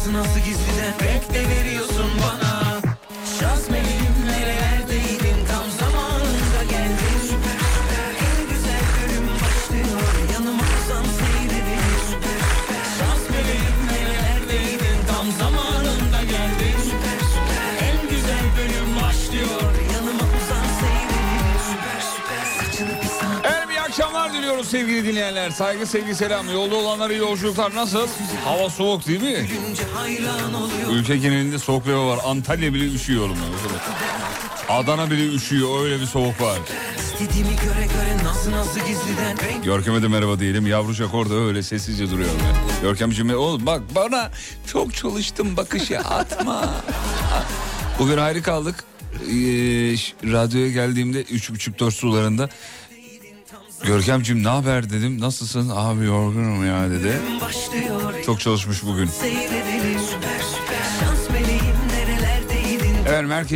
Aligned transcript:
nazlı 0.00 0.12
nazlı 0.12 0.40
gizliden 0.40 0.94
renk 1.00 1.34
de 1.34 1.48
veriyorsun 1.48 2.10
bana 2.22 2.49
dinleyenler. 25.40 25.50
Saygı 25.50 25.86
sevgi 25.86 26.14
selam. 26.14 26.50
Yolda 26.50 26.74
olanlara 26.74 27.12
iyi 27.12 27.18
yolculuklar 27.18 27.74
nasıl? 27.74 28.06
Hava 28.44 28.70
soğuk 28.70 29.06
değil 29.06 29.22
mi? 29.22 29.48
Ülke 30.90 31.16
genelinde 31.16 31.58
soğuk 31.58 31.86
hava 31.86 32.06
var. 32.06 32.18
Antalya 32.24 32.74
bile 32.74 32.94
üşüyor 32.94 33.26
oğlum. 33.26 33.36
Adana 34.68 35.10
bile 35.10 35.34
üşüyor. 35.34 35.84
Öyle 35.84 36.00
bir 36.00 36.06
soğuk 36.06 36.40
var. 36.40 36.58
Görkem'e 39.64 40.02
de 40.02 40.08
merhaba 40.08 40.38
diyelim. 40.40 40.66
Yavrucak 40.66 41.14
orada 41.14 41.34
öyle 41.34 41.62
sessizce 41.62 42.10
duruyor. 42.10 42.28
Ya. 42.28 42.80
Görkemciğim 42.82 43.36
oğlum 43.36 43.66
bak 43.66 43.82
bana 43.94 44.30
çok 44.66 44.94
çalıştım 44.94 45.56
bakışı 45.56 45.98
atma. 45.98 46.70
Bugün 47.98 48.18
ayrı 48.18 48.42
kaldık. 48.42 48.84
Ee, 49.12 49.32
radyoya 50.32 50.68
geldiğimde 50.68 51.22
üç 51.22 51.50
buçuk 51.50 51.78
dört 51.78 51.94
sularında 51.94 52.48
Görkemciğim 53.86 54.44
ne 54.44 54.48
haber 54.48 54.90
dedim. 54.90 55.20
Nasılsın? 55.20 55.70
Abi 55.74 56.04
yorgunum 56.04 56.66
ya 56.66 56.90
dedi. 56.90 57.18
Çok 58.26 58.40
çalışmış 58.40 58.84
bugün. 58.84 59.06
Süper 59.06 59.32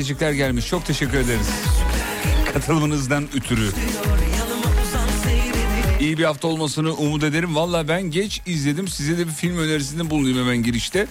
süper 0.03 0.33
gelmiş. 0.33 0.69
Çok 0.69 0.87
teşekkür 0.87 1.19
ederiz. 1.19 1.49
Katılımınızdan 2.53 3.29
ötürü. 3.37 3.71
İyi 6.01 6.19
bir 6.19 6.25
hafta 6.25 6.49
olmasını 6.49 6.95
umut 6.95 7.25
ederim. 7.25 7.57
Valla 7.57 7.89
ben 7.89 8.03
geç 8.03 8.41
izledim. 8.47 8.89
Size 8.89 9.19
de 9.19 9.27
bir 9.27 9.33
film 9.33 9.59
önerisinde 9.59 10.11
bulunayım 10.11 10.39
hemen 10.39 10.63
girişte. 10.63 11.07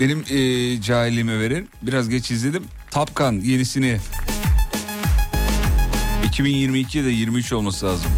Benim 0.00 0.24
e, 0.30 0.80
cahilliğime 0.82 1.40
verin. 1.40 1.68
Biraz 1.82 2.08
geç 2.08 2.30
izledim. 2.30 2.64
Top 2.90 3.16
Gun 3.16 3.40
yenisini. 3.40 3.98
2022'de 6.32 7.10
23 7.10 7.52
olması 7.52 7.86
lazım. 7.86 8.10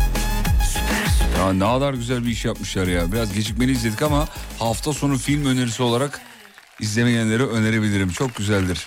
Ya 1.38 1.52
ne 1.52 1.58
kadar 1.58 1.94
güzel 1.94 2.24
bir 2.24 2.30
iş 2.30 2.44
yapmışlar 2.44 2.86
ya. 2.86 3.12
Biraz 3.12 3.32
gecikmeli 3.34 3.72
izledik 3.72 4.02
ama 4.02 4.28
hafta 4.58 4.92
sonu 4.92 5.18
film 5.18 5.46
önerisi 5.46 5.82
olarak 5.82 6.20
izlemeyenlere 6.80 7.42
önerebilirim. 7.42 8.08
Çok 8.10 8.36
güzeldir. 8.36 8.86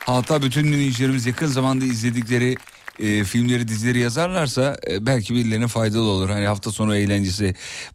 Hatta 0.00 0.42
bütün 0.42 0.64
dinleyicilerimiz 0.64 1.26
yakın 1.26 1.46
zamanda 1.46 1.84
izledikleri 1.84 2.56
e, 2.98 3.24
filmleri 3.24 3.68
dizileri 3.68 3.98
yazarlarsa 3.98 4.76
e, 4.90 5.06
belki 5.06 5.34
birilerine 5.34 5.66
faydalı 5.68 6.02
olur. 6.02 6.30
Hani 6.30 6.46
hafta 6.46 6.72
sonu 6.72 6.96
eğlencesi. 6.96 7.54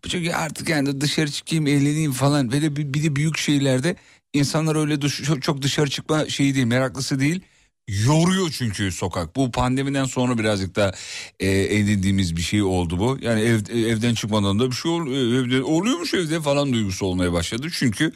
Çünkü 0.10 0.32
artık 0.32 0.70
yani 0.70 1.02
dışarı 1.02 1.32
çıkayım 1.32 1.68
eğleneyim 1.68 2.12
falan. 2.12 2.52
De 2.52 2.76
bir, 2.76 2.94
bir 2.94 3.04
de 3.04 3.16
büyük 3.16 3.38
şehirlerde 3.38 3.96
insanlar 4.34 4.76
öyle 4.76 5.02
dış- 5.02 5.22
çok 5.42 5.62
dışarı 5.62 5.90
çıkma 5.90 6.30
şeyi 6.30 6.56
değil 6.56 6.66
meraklısı 6.66 7.20
değil. 7.20 7.42
Yoruyor 7.88 8.50
çünkü 8.52 8.92
sokak. 8.92 9.36
Bu 9.36 9.52
pandemiden 9.52 10.06
sonra 10.06 10.38
birazcık 10.38 10.76
da 10.76 10.94
e, 11.40 11.50
edindiğimiz 11.50 12.36
bir 12.36 12.42
şey 12.42 12.64
oldu 12.64 13.00
bu. 13.00 13.18
Yani 13.22 13.42
ev, 13.42 13.60
evden 13.76 14.14
çıkmadan 14.14 14.60
da 14.60 14.72
bir 14.72 14.76
şey 14.76 14.92
ol, 14.92 15.08
evde 15.08 15.64
oluyormuş 15.64 16.14
evde 16.14 16.42
falan 16.42 16.74
duygusu 16.74 17.06
olmaya 17.06 17.34
başladı. 17.34 17.68
Çünkü 17.74 18.12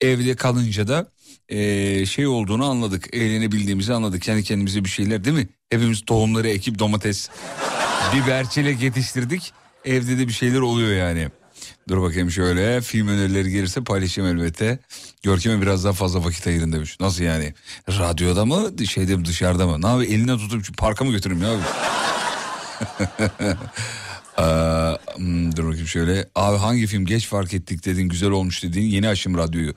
evde 0.00 0.36
kalınca 0.36 0.88
da 0.88 1.06
e, 1.48 2.06
şey 2.06 2.26
olduğunu 2.26 2.64
anladık. 2.64 3.14
Eğlenebildiğimizi 3.14 3.94
anladık. 3.94 4.22
Kendi 4.22 4.42
kendimize 4.42 4.84
bir 4.84 4.88
şeyler 4.88 5.24
değil 5.24 5.36
mi? 5.36 5.48
Hepimiz 5.70 6.04
tohumları 6.04 6.48
ekip 6.48 6.78
domates, 6.78 7.28
biber, 8.14 8.50
çilek 8.50 8.82
yetiştirdik. 8.82 9.52
Evde 9.84 10.18
de 10.18 10.28
bir 10.28 10.32
şeyler 10.32 10.60
oluyor 10.60 10.96
yani. 10.96 11.28
Dur 11.88 12.02
bakayım 12.02 12.30
şöyle 12.30 12.80
film 12.80 13.08
önerileri 13.08 13.50
gelirse 13.50 13.84
paylaşayım 13.84 14.36
elbette. 14.38 14.78
Görkem'e 15.22 15.62
biraz 15.62 15.84
daha 15.84 15.92
fazla 15.92 16.24
vakit 16.24 16.46
ayırın 16.46 16.72
demiş. 16.72 16.96
Nasıl 17.00 17.24
yani? 17.24 17.54
Radyoda 17.88 18.44
mı 18.44 18.86
şeyde 18.86 19.16
mi 19.16 19.24
dışarıda 19.24 19.66
mı? 19.66 19.82
Ne 19.82 19.86
abi 19.86 20.04
eline 20.04 20.36
tutup 20.36 20.78
parka 20.78 21.04
mı 21.04 21.12
götüreyim 21.12 21.42
ya 21.42 21.48
abi? 21.52 21.62
Hmm, 25.16 25.56
dur 25.56 25.66
bakayım 25.66 25.86
şöyle. 25.86 26.28
Abi 26.34 26.58
hangi 26.58 26.86
film 26.86 27.06
geç 27.06 27.26
fark 27.26 27.54
ettik 27.54 27.84
dedin 27.84 28.08
güzel 28.08 28.30
olmuş 28.30 28.62
dediğin 28.62 28.86
yeni 28.86 29.08
açım 29.08 29.38
radyoyu. 29.38 29.74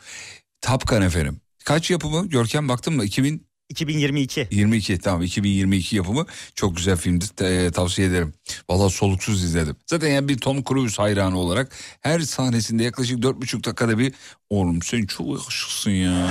Tapkan 0.62 1.02
efendim. 1.02 1.40
Kaç 1.66 1.92
yapımı? 1.92 2.30
Görkem 2.30 2.70
baktın 2.70 2.96
mı? 2.96 3.04
2000 3.04 3.45
2022. 3.70 4.48
22 4.52 4.98
tamam 5.00 5.22
2022 5.22 5.96
yapımı 5.96 6.26
çok 6.56 6.76
güzel 6.76 6.98
filmdi 6.98 7.28
Te- 7.36 7.72
tavsiye 7.72 8.08
ederim. 8.08 8.34
Vallahi 8.70 8.94
soluksuz 8.94 9.44
izledim. 9.44 9.76
Zaten 9.88 10.08
yani 10.08 10.28
bir 10.28 10.38
Tom 10.38 10.64
Cruise 10.64 11.02
hayranı 11.02 11.38
olarak 11.40 11.72
her 12.02 12.20
sahnesinde 12.20 12.84
yaklaşık 12.84 13.20
4,5 13.20 13.64
dakikada 13.64 14.00
bir 14.00 14.14
oğlum 14.50 14.82
sen 14.82 15.06
çok 15.06 15.28
yakışıksın 15.40 15.92
ya. 15.92 16.28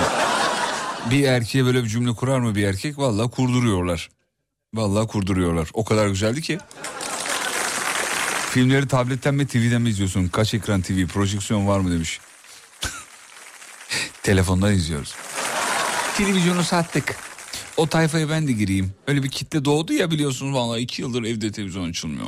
bir 1.10 1.24
erkeğe 1.24 1.64
böyle 1.64 1.84
bir 1.84 1.88
cümle 1.88 2.12
kurar 2.12 2.38
mı 2.38 2.54
bir 2.54 2.64
erkek? 2.64 2.98
Vallahi 2.98 3.30
kurduruyorlar. 3.30 4.10
Vallahi 4.74 5.06
kurduruyorlar. 5.06 5.68
O 5.72 5.84
kadar 5.84 6.08
güzeldi 6.08 6.42
ki. 6.42 6.58
Filmleri 8.50 8.88
tabletten 8.88 9.34
mi 9.34 9.46
TV'den 9.46 9.82
mi 9.82 9.88
izliyorsun? 9.90 10.28
Kaç 10.28 10.54
ekran 10.54 10.82
TV? 10.82 11.06
Projeksiyon 11.06 11.66
var 11.66 11.80
mı 11.80 11.92
demiş. 11.92 12.20
Telefondan 14.22 14.72
izliyoruz. 14.72 15.14
Televizyonu 16.16 16.64
sattık. 16.64 17.16
O 17.76 17.86
tayfaya 17.86 18.28
ben 18.28 18.48
de 18.48 18.52
gireyim. 18.52 18.92
Öyle 19.06 19.22
bir 19.22 19.30
kitle 19.30 19.64
doğdu 19.64 19.92
ya 19.92 20.10
biliyorsunuz 20.10 20.54
vallahi 20.54 20.80
iki 20.80 21.02
yıldır 21.02 21.22
evde 21.22 21.52
televizyon 21.52 21.90
açılmıyor. 21.90 22.26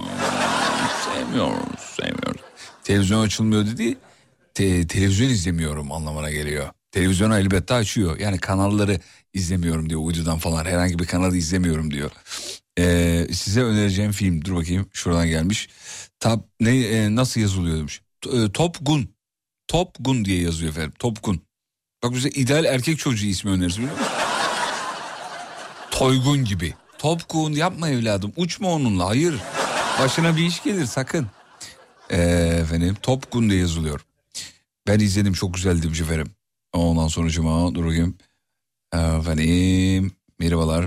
Sevmiyoruz, 1.15 1.81
sevmiyoruz. 2.01 2.41
Televizyon 2.85 3.23
açılmıyor 3.23 3.67
dedi. 3.67 3.99
Te- 4.55 4.87
televizyon 4.87 5.29
izlemiyorum 5.29 5.93
anlamına 5.93 6.31
geliyor. 6.31 6.69
Televizyonu 6.93 7.39
elbette 7.39 7.75
açıyor. 7.75 8.19
Yani 8.19 8.39
kanalları 8.39 9.01
izlemiyorum 9.35 9.91
diyor 9.91 10.01
uydudan 10.05 10.39
falan. 10.39 10.65
Herhangi 10.65 10.99
bir 10.99 11.07
kanalı 11.07 11.37
izlemiyorum 11.37 11.91
diyor. 11.91 12.11
Ee, 12.79 13.27
size 13.33 13.63
önereceğim 13.63 14.13
film 14.13 14.45
dur 14.45 14.55
bakayım 14.55 14.89
şuradan 14.93 15.29
gelmiş. 15.29 15.69
Tab 16.21 16.41
ne 16.61 16.81
e, 16.81 17.15
nasıl 17.15 17.41
yazılıyor 17.41 17.79
demiş. 17.79 18.01
T- 18.21 18.31
e, 18.31 18.53
Top 18.53 18.77
Gun. 18.81 19.09
Top 19.69 19.97
Gun 20.01 20.25
diye 20.25 20.43
yazıyor 20.43 20.71
efendim. 20.71 20.93
Top 20.99 21.23
Gun. 21.23 21.46
Bak 22.07 22.15
bize 22.15 22.29
ideal 22.29 22.65
erkek 22.65 22.99
çocuğu 22.99 23.27
ismi 23.27 23.51
önerisi 23.51 23.79
biliyor 23.79 23.93
musun? 23.93 24.13
Toygun 25.91 26.45
gibi. 26.45 26.75
Top 26.99 27.29
Gun 27.29 27.53
yapma 27.53 27.89
evladım. 27.89 28.33
Uçma 28.37 28.73
onunla. 28.73 29.07
Hayır. 29.09 29.35
Başına 30.01 30.37
bir 30.37 30.47
iş 30.47 30.63
gelir 30.63 30.87
sakın. 30.87 31.27
Ee, 32.11 32.17
efendim 32.63 32.97
Top 33.03 33.33
Gun 33.33 33.51
diye 33.51 33.61
yazılıyor. 33.61 34.07
Ben 34.87 35.01
izledim 35.01 35.33
çok 35.33 35.55
güzeldi 35.55 35.83
demiş 35.83 36.01
efendim. 36.01 36.31
Ondan 36.73 37.09
sonra 37.09 37.31
cuma 37.31 37.75
dur. 37.75 37.85
Efendim 38.93 40.13
merhabalar. 40.39 40.87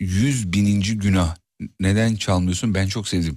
Yüz 0.00 0.52
bininci 0.52 0.98
günah. 0.98 1.36
Neden 1.80 2.16
çalmıyorsun? 2.16 2.74
Ben 2.74 2.86
çok 2.86 3.08
sevdim. 3.08 3.36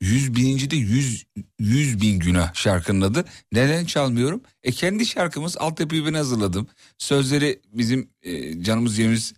Yüz 0.00 0.34
bininci 0.34 0.70
de 0.70 0.76
yüz, 0.76 1.26
yüz 1.58 2.00
bin 2.00 2.18
günah 2.18 2.54
şarkının 2.54 3.00
adı. 3.00 3.24
Neden 3.52 3.84
çalmıyorum? 3.84 4.42
E 4.62 4.72
kendi 4.72 5.06
şarkımız 5.06 5.56
altyapıyı 5.56 6.06
ben 6.06 6.14
hazırladım. 6.14 6.66
Sözleri 6.98 7.60
bizim 7.72 8.10
e, 8.22 8.62
canımız 8.62 8.98
yerimiz 8.98 9.34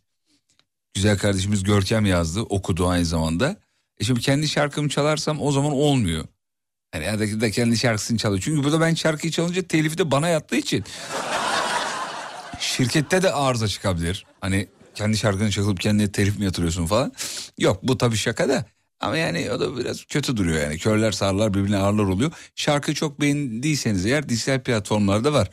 güzel 0.95 1.19
kardeşimiz 1.19 1.63
Görkem 1.63 2.07
yazdı. 2.07 2.41
Okudu 2.41 2.89
aynı 2.89 3.05
zamanda. 3.05 3.57
E 3.99 4.05
şimdi 4.05 4.21
kendi 4.21 4.49
şarkımı 4.49 4.89
çalarsam 4.89 5.41
o 5.41 5.53
zaman 5.53 5.73
olmuyor. 5.73 6.25
Yani 6.95 7.05
yerdeki 7.05 7.41
de 7.41 7.51
kendi 7.51 7.79
şarkısını 7.79 8.19
çalıyor. 8.19 8.43
Çünkü 8.45 8.65
burada 8.65 8.81
ben 8.81 8.95
şarkıyı 8.95 9.33
çalınca 9.33 9.63
telifi 9.63 9.99
de 9.99 10.11
bana 10.11 10.29
yattığı 10.29 10.57
için. 10.57 10.85
Şirkette 12.61 13.23
de 13.23 13.33
arıza 13.33 13.69
çıkabilir. 13.69 14.27
Hani 14.41 14.69
kendi 14.95 15.17
şarkını 15.17 15.51
çalıp 15.51 15.81
kendine 15.81 16.13
telif 16.13 16.39
mi 16.39 16.45
yatırıyorsun 16.45 16.87
falan. 16.87 17.13
Yok 17.59 17.81
bu 17.83 17.99
tabii 17.99 18.17
şaka 18.17 18.49
da. 18.49 18.65
Ama 19.01 19.17
yani 19.17 19.51
o 19.51 19.61
da 19.61 19.77
biraz 19.77 20.05
kötü 20.05 20.37
duruyor 20.37 20.63
yani. 20.63 20.79
Körler 20.79 21.13
sağırlar 21.13 21.55
birbirine 21.55 21.77
ağırlar 21.77 22.05
oluyor. 22.05 22.33
Şarkı 22.55 22.95
çok 22.95 23.21
beğendiyseniz 23.21 24.07
eğer 24.07 24.29
dijital 24.29 24.63
platformlarda 24.63 25.33
var. 25.33 25.51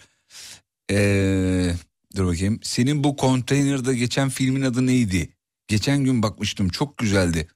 Ee, 0.91 1.73
dur 2.15 2.25
bakayım. 2.27 2.59
Senin 2.63 3.03
bu 3.03 3.15
konteynerde 3.15 3.95
geçen 3.95 4.29
filmin 4.29 4.61
adı 4.61 4.88
neydi? 4.88 5.29
Geçen 5.67 6.03
gün 6.03 6.23
bakmıştım 6.23 6.69
çok 6.69 6.97
güzeldi. 6.97 7.47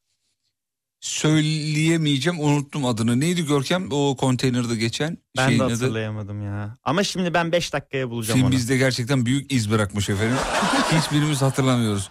Söyleyemeyeceğim 0.99 2.39
unuttum 2.39 2.85
adını. 2.85 3.19
Neydi 3.19 3.45
Görkem 3.45 3.87
o 3.91 4.15
konteynerde 4.17 4.75
geçen 4.75 5.17
Ben 5.37 5.45
şeyin 5.47 5.59
de 5.59 5.63
adı? 5.63 5.71
hatırlayamadım 5.73 6.43
ya. 6.45 6.77
Ama 6.83 7.03
şimdi 7.03 7.33
ben 7.33 7.51
5 7.51 7.73
dakikaya 7.73 8.09
bulacağım 8.09 8.37
Film 8.37 8.47
onu. 8.47 8.55
bizde 8.55 8.77
gerçekten 8.77 9.25
büyük 9.25 9.51
iz 9.53 9.71
bırakmış 9.71 10.09
efendim. 10.09 10.37
Hiçbirimiz 10.91 11.41
hatırlamıyoruz. 11.41 12.09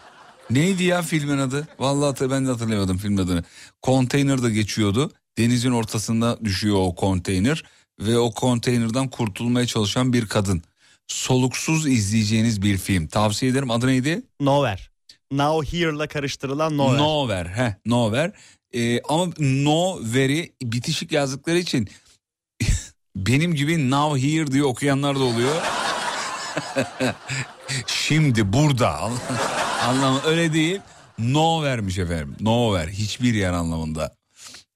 Neydi 0.51 0.85
ya 0.85 1.03
filmin 1.03 1.39
adı? 1.39 1.69
Vallahi 1.79 2.31
ben 2.31 2.47
de 2.47 2.51
hatırlayamadım 2.51 2.99
filmin 2.99 3.17
adını. 3.17 3.45
Konteyner 3.83 4.39
geçiyordu. 4.39 5.13
Denizin 5.39 5.71
ortasında 5.71 6.39
düşüyor 6.45 6.77
o 6.79 6.95
konteyner 6.95 7.65
ve 8.01 8.19
o 8.19 8.31
konteynerden 8.31 9.09
kurtulmaya 9.09 9.67
çalışan 9.67 10.13
bir 10.13 10.27
kadın. 10.27 10.63
Soluksuz 11.07 11.87
izleyeceğiniz 11.87 12.63
bir 12.63 12.79
film. 12.79 13.07
Tavsiye 13.07 13.53
ederim. 13.53 13.71
Adı 13.71 13.87
neydi? 13.87 14.23
Nowhere. 14.41 14.81
Now 15.33 15.79
Here'la 15.79 16.07
karıştırılan 16.07 16.77
Nowhere. 16.79 17.03
Nowhere. 17.03 17.49
Heh, 17.49 17.75
Nowhere. 17.87 18.33
Ee, 18.75 19.01
ama 19.09 19.33
Nowhere'i 19.39 20.53
bitişik 20.63 21.13
yazdıkları 21.13 21.59
için 21.59 21.89
benim 23.17 23.55
gibi 23.55 23.91
Now 23.91 24.23
Here 24.29 24.53
diye 24.53 24.65
okuyanlar 24.65 25.17
da 25.17 25.25
oluyor. 25.25 25.63
Şimdi 27.87 28.53
burada. 28.53 29.11
Anlamı 29.89 30.21
öyle 30.27 30.53
değil. 30.53 30.81
Nowhere'miş 31.19 31.99
efendim. 31.99 32.37
Nowhere. 32.41 32.93
Hiçbir 32.93 33.35
yer 33.35 33.53
anlamında. 33.53 34.15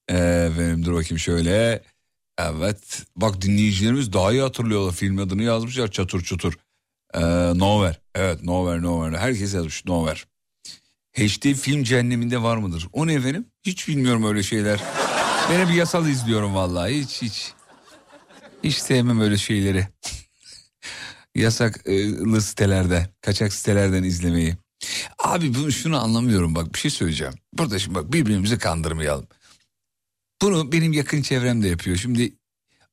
Efendim 0.08 0.84
dur 0.84 0.94
bakayım 0.94 1.18
şöyle. 1.18 1.82
Evet. 2.38 3.02
Bak 3.16 3.42
dinleyicilerimiz 3.42 4.12
daha 4.12 4.32
iyi 4.32 4.42
hatırlıyorlar. 4.42 4.92
Film 4.92 5.18
adını 5.18 5.42
yazmışlar 5.42 5.90
çatır 5.90 6.20
çutur. 6.20 6.54
Ee, 7.14 7.20
nowhere. 7.58 7.96
Evet 8.14 8.42
Nowhere 8.42 8.82
Nowhere. 8.82 9.18
Herkes 9.18 9.54
yazmış 9.54 9.84
Nowhere. 9.86 10.20
HD 11.12 11.54
film 11.54 11.84
cehenneminde 11.84 12.42
var 12.42 12.56
mıdır? 12.56 12.88
O 12.92 13.06
ne 13.06 13.14
efendim? 13.14 13.46
Hiç 13.62 13.88
bilmiyorum 13.88 14.24
öyle 14.24 14.42
şeyler. 14.42 14.80
Ben 15.50 15.66
hep 15.66 15.76
yasal 15.76 16.08
izliyorum 16.08 16.54
vallahi. 16.54 17.00
Hiç 17.00 17.22
hiç. 17.22 17.52
Hiç 18.64 18.76
sevmem 18.76 19.20
öyle 19.20 19.36
şeyleri. 19.36 19.88
Yasaklı 21.34 22.40
sitelerde, 22.42 23.08
kaçak 23.20 23.52
sitelerden 23.52 24.02
izlemeyi. 24.02 24.56
Abi 25.18 25.54
bunu 25.54 25.72
şunu 25.72 26.02
anlamıyorum 26.02 26.54
bak 26.54 26.74
bir 26.74 26.78
şey 26.78 26.90
söyleyeceğim. 26.90 27.34
Burada 27.52 27.78
şimdi 27.78 27.94
bak 27.94 28.12
birbirimizi 28.12 28.58
kandırmayalım. 28.58 29.28
Bunu 30.42 30.72
benim 30.72 30.92
yakın 30.92 31.22
çevrem 31.22 31.62
de 31.62 31.68
yapıyor. 31.68 31.96
Şimdi 31.96 32.34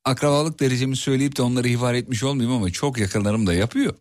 akrabalık 0.06 0.60
derecemi 0.60 0.96
söyleyip 0.96 1.38
de 1.38 1.42
onları 1.42 1.68
ihbar 1.68 1.94
etmiş 1.94 2.24
olmayayım 2.24 2.58
ama 2.58 2.72
çok 2.72 2.98
yakınlarım 2.98 3.48
da 3.48 3.54
yapıyor. 3.54 3.96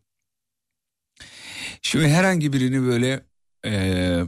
Şimdi 1.83 2.09
herhangi 2.09 2.53
birini 2.53 2.83
böyle 2.83 3.25
eee, 3.65 4.25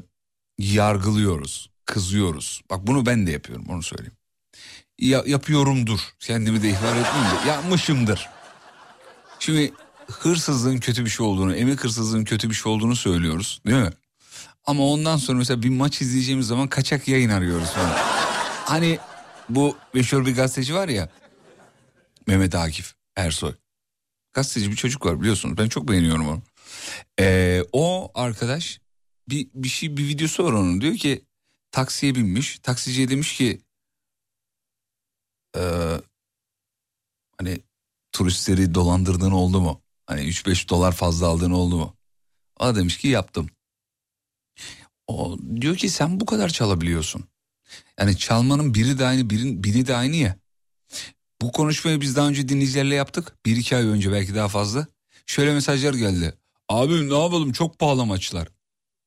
yargılıyoruz, 0.58 1.70
kızıyoruz. 1.84 2.62
Bak 2.70 2.86
bunu 2.86 3.06
ben 3.06 3.26
de 3.26 3.30
yapıyorum 3.30 3.66
onu 3.68 3.82
söyleyeyim. 3.82 4.16
Ya, 4.98 5.22
yapıyorumdur 5.26 6.00
kendimi 6.20 6.62
de 6.62 6.68
ihbar 6.68 6.96
etmeyeyim 6.96 7.44
de 7.44 7.48
yapmışımdır. 7.48 8.28
Şimdi 9.38 9.72
hırsızlığın 10.12 10.78
kötü 10.78 11.04
bir 11.04 11.10
şey 11.10 11.26
olduğunu, 11.26 11.54
emek 11.56 11.84
hırsızlığın 11.84 12.24
kötü 12.24 12.50
bir 12.50 12.54
şey 12.54 12.72
olduğunu 12.72 12.96
söylüyoruz 12.96 13.60
değil 13.66 13.78
mi? 13.82 13.90
Ama 14.64 14.86
ondan 14.86 15.16
sonra 15.16 15.38
mesela 15.38 15.62
bir 15.62 15.68
maç 15.70 16.00
izleyeceğimiz 16.00 16.46
zaman 16.46 16.68
kaçak 16.68 17.08
yayın 17.08 17.30
arıyoruz 17.30 17.68
falan. 17.70 17.96
Hani 18.64 18.98
bu 19.48 19.76
meşhur 19.94 20.26
bir 20.26 20.34
gazeteci 20.34 20.74
var 20.74 20.88
ya 20.88 21.08
Mehmet 22.26 22.54
Akif 22.54 22.94
Ersoy. 23.16 23.52
Gazeteci 24.32 24.70
bir 24.70 24.76
çocuk 24.76 25.06
var 25.06 25.20
biliyorsunuz 25.20 25.58
ben 25.58 25.68
çok 25.68 25.88
beğeniyorum 25.88 26.28
onu. 26.28 26.42
Ee, 27.20 27.62
o 27.72 28.10
arkadaş 28.14 28.80
bir, 29.28 29.48
bir 29.54 29.68
şey 29.68 29.96
bir 29.96 30.08
videosu 30.08 30.44
var 30.44 30.52
onun 30.52 30.80
diyor 30.80 30.96
ki 30.96 31.24
taksiye 31.70 32.14
binmiş 32.14 32.58
taksiciye 32.58 33.08
demiş 33.08 33.36
ki 33.36 33.60
"Ee, 35.56 36.00
hani 37.38 37.60
turistleri 38.12 38.74
dolandırdığın 38.74 39.30
oldu 39.30 39.60
mu? 39.60 39.82
Hani 40.12 40.22
3-5 40.22 40.68
dolar 40.68 40.92
fazla 40.92 41.26
aldığın 41.26 41.50
oldu 41.50 41.76
mu? 41.76 41.96
Da 42.60 42.76
demiş 42.76 42.98
ki 42.98 43.08
yaptım. 43.08 43.50
O 45.06 45.38
diyor 45.60 45.76
ki 45.76 45.88
sen 45.88 46.20
bu 46.20 46.26
kadar 46.26 46.48
çalabiliyorsun. 46.48 47.24
Yani 47.98 48.16
çalmanın 48.16 48.74
biri 48.74 48.98
de 48.98 49.06
aynı 49.06 49.30
birin, 49.30 49.64
biri 49.64 49.86
de 49.86 49.96
aynı 49.96 50.16
ya. 50.16 50.36
Bu 51.42 51.52
konuşmayı 51.52 52.00
biz 52.00 52.16
daha 52.16 52.28
önce 52.28 52.48
dinleyicilerle 52.48 52.94
yaptık. 52.94 53.36
Bir 53.46 53.56
iki 53.56 53.76
ay 53.76 53.86
önce 53.86 54.12
belki 54.12 54.34
daha 54.34 54.48
fazla. 54.48 54.86
Şöyle 55.26 55.54
mesajlar 55.54 55.94
geldi. 55.94 56.34
Abi 56.68 57.08
ne 57.08 57.18
yapalım 57.18 57.52
çok 57.52 57.78
pahalı 57.78 58.06
maçlar. 58.06 58.48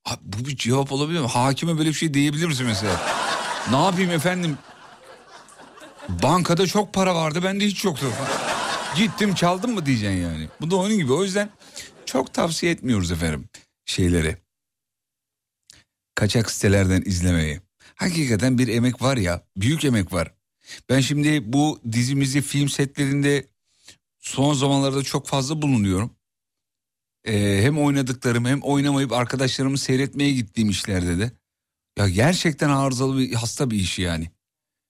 Abi, 0.05 0.19
bu 0.23 0.45
bir 0.45 0.55
cevap 0.55 0.91
olabilir 0.91 1.19
mi? 1.19 1.27
Hakime 1.27 1.77
böyle 1.77 1.89
bir 1.89 1.93
şey 1.93 2.13
diyebilir 2.13 2.45
misin 2.45 2.65
mesela? 2.65 3.01
ne 3.71 3.83
yapayım 3.83 4.11
efendim? 4.11 4.57
Bankada 6.09 6.67
çok 6.67 6.93
para 6.93 7.15
vardı 7.15 7.43
bende 7.43 7.65
hiç 7.65 7.83
yoktu. 7.85 8.05
Gittim 8.97 9.35
çaldım 9.35 9.73
mı 9.73 9.85
diyeceksin 9.85 10.21
yani. 10.21 10.47
Bu 10.61 10.71
da 10.71 10.75
onun 10.75 10.97
gibi. 10.97 11.13
O 11.13 11.23
yüzden 11.23 11.49
çok 12.05 12.33
tavsiye 12.33 12.71
etmiyoruz 12.71 13.11
efendim 13.11 13.49
şeyleri. 13.85 14.37
Kaçak 16.15 16.51
sitelerden 16.51 17.01
izlemeyi. 17.05 17.61
Hakikaten 17.95 18.57
bir 18.57 18.67
emek 18.67 19.01
var 19.01 19.17
ya, 19.17 19.47
büyük 19.57 19.85
emek 19.85 20.13
var. 20.13 20.33
Ben 20.89 20.99
şimdi 20.99 21.53
bu 21.53 21.79
dizimizi 21.91 22.41
film 22.41 22.69
setlerinde 22.69 23.47
son 24.19 24.53
zamanlarda 24.53 25.03
çok 25.03 25.27
fazla 25.27 25.61
bulunuyorum. 25.61 26.15
Ee, 27.23 27.59
hem 27.61 27.79
oynadıklarım 27.79 28.45
hem 28.45 28.61
oynamayıp 28.61 29.11
arkadaşlarımı 29.11 29.77
seyretmeye 29.77 30.31
gittiğim 30.31 30.69
işlerde 30.69 31.19
de. 31.19 31.31
Ya 31.97 32.09
gerçekten 32.09 32.69
arızalı 32.69 33.17
bir 33.17 33.33
hasta 33.33 33.71
bir 33.71 33.79
iş 33.79 33.99
yani. 33.99 34.31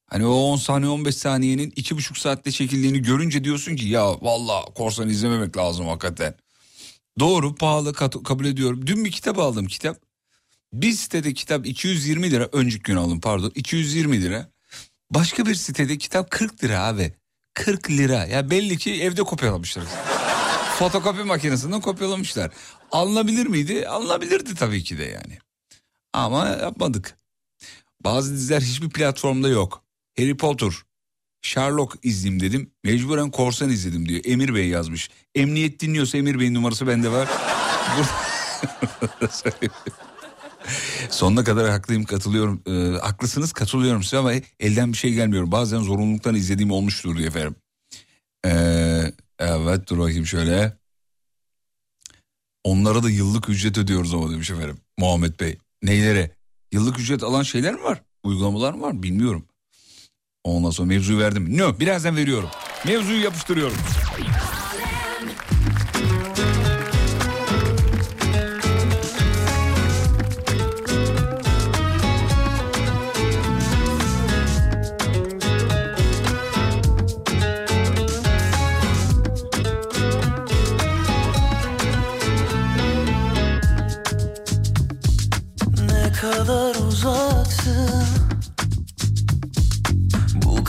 Hani 0.07 0.25
o 0.25 0.33
10 0.33 0.57
saniye 0.57 0.91
15 0.91 1.15
saniyenin 1.15 1.71
2,5 1.71 2.19
saatte 2.19 2.51
çekildiğini 2.51 3.01
görünce 3.01 3.43
diyorsun 3.43 3.75
ki 3.75 3.85
ya 3.85 4.21
valla 4.21 4.62
korsan 4.62 5.09
izlememek 5.09 5.57
lazım 5.57 5.88
hakikaten. 5.88 6.35
Doğru 7.19 7.55
pahalı 7.55 7.93
kabul 8.24 8.45
ediyorum. 8.45 8.88
Dün 8.88 9.05
bir 9.05 9.12
kitap 9.12 9.39
aldım 9.39 9.67
kitap. 9.67 9.97
Bir 10.74 10.91
sitede 10.91 11.33
kitap 11.33 11.67
220 11.67 12.31
lira 12.31 12.50
önceki 12.51 12.83
gün 12.83 12.95
aldım 12.95 13.21
pardon 13.21 13.51
220 13.55 14.21
lira. 14.21 14.50
Başka 15.12 15.45
bir 15.45 15.55
sitede 15.55 15.97
kitap 15.97 16.31
40 16.31 16.63
lira 16.63 16.83
abi. 16.83 17.13
40 17.53 17.89
lira 17.89 18.25
ya 18.25 18.50
belli 18.50 18.77
ki 18.77 19.03
evde 19.03 19.24
kopyalamışlar. 19.24 19.85
Fotokopi 20.79 21.24
makinesinden 21.24 21.81
kopyalamışlar. 21.81 22.51
Alınabilir 22.91 23.45
miydi? 23.45 23.88
Alınabilirdi 23.88 24.55
tabii 24.55 24.83
ki 24.83 24.97
de 24.97 25.03
yani. 25.03 25.38
Ama 26.13 26.47
yapmadık. 26.47 27.17
Bazı 28.03 28.33
diziler 28.33 28.62
hiçbir 28.62 28.89
platformda 28.89 29.50
yok. 29.50 29.85
Harry 30.17 30.38
Potter, 30.38 30.74
Sherlock 31.41 31.95
izleyeyim 32.03 32.41
dedim. 32.41 32.72
Mecburen 32.84 33.31
korsan 33.31 33.69
izledim 33.69 34.10
diyor. 34.10 34.22
Emir 34.25 34.55
Bey 34.55 34.67
yazmış. 34.67 35.10
Emniyet 35.36 35.79
dinliyorsa 35.79 36.17
Emir 36.17 36.39
Bey'in 36.39 36.53
numarası 36.53 36.88
bende 36.88 37.12
var. 37.12 37.29
Sonuna 41.10 41.43
kadar 41.43 41.69
haklıyım 41.69 42.03
katılıyorum. 42.03 42.62
Ee, 42.67 42.98
haklısınız 43.00 43.53
katılıyorum 43.53 44.03
size 44.03 44.17
ama 44.17 44.34
elden 44.60 44.93
bir 44.93 44.98
şey 44.98 45.13
gelmiyor. 45.13 45.51
Bazen 45.51 45.79
zorunluluktan 45.79 46.36
izlediğim 46.36 46.72
olmuştur 46.72 47.17
diye 47.17 47.27
efendim. 47.27 47.55
Ee, 48.45 49.12
evet 49.39 49.89
dur 49.89 50.00
bakayım 50.00 50.25
şöyle. 50.25 50.77
Onlara 52.63 53.03
da 53.03 53.10
yıllık 53.10 53.50
ücret 53.50 53.77
ödüyoruz 53.77 54.13
ama 54.13 54.31
demiş 54.31 54.51
efendim 54.51 54.77
Muhammed 54.98 55.39
Bey. 55.39 55.57
Neylere? 55.84 56.31
Yıllık 56.72 57.00
ücret 57.00 57.24
alan 57.24 57.43
şeyler 57.43 57.74
mi 57.74 57.84
var? 57.84 58.01
Uygulamalar 58.24 58.74
mı 58.74 58.81
var? 58.81 59.03
Bilmiyorum. 59.03 59.45
Ondan 60.45 60.69
sonra 60.69 60.87
mevzuyu 60.87 61.19
verdim. 61.19 61.57
No, 61.57 61.79
birazdan 61.79 62.15
veriyorum. 62.15 62.49
Mevzuyu 62.85 63.23
yapıştırıyorum. 63.23 63.77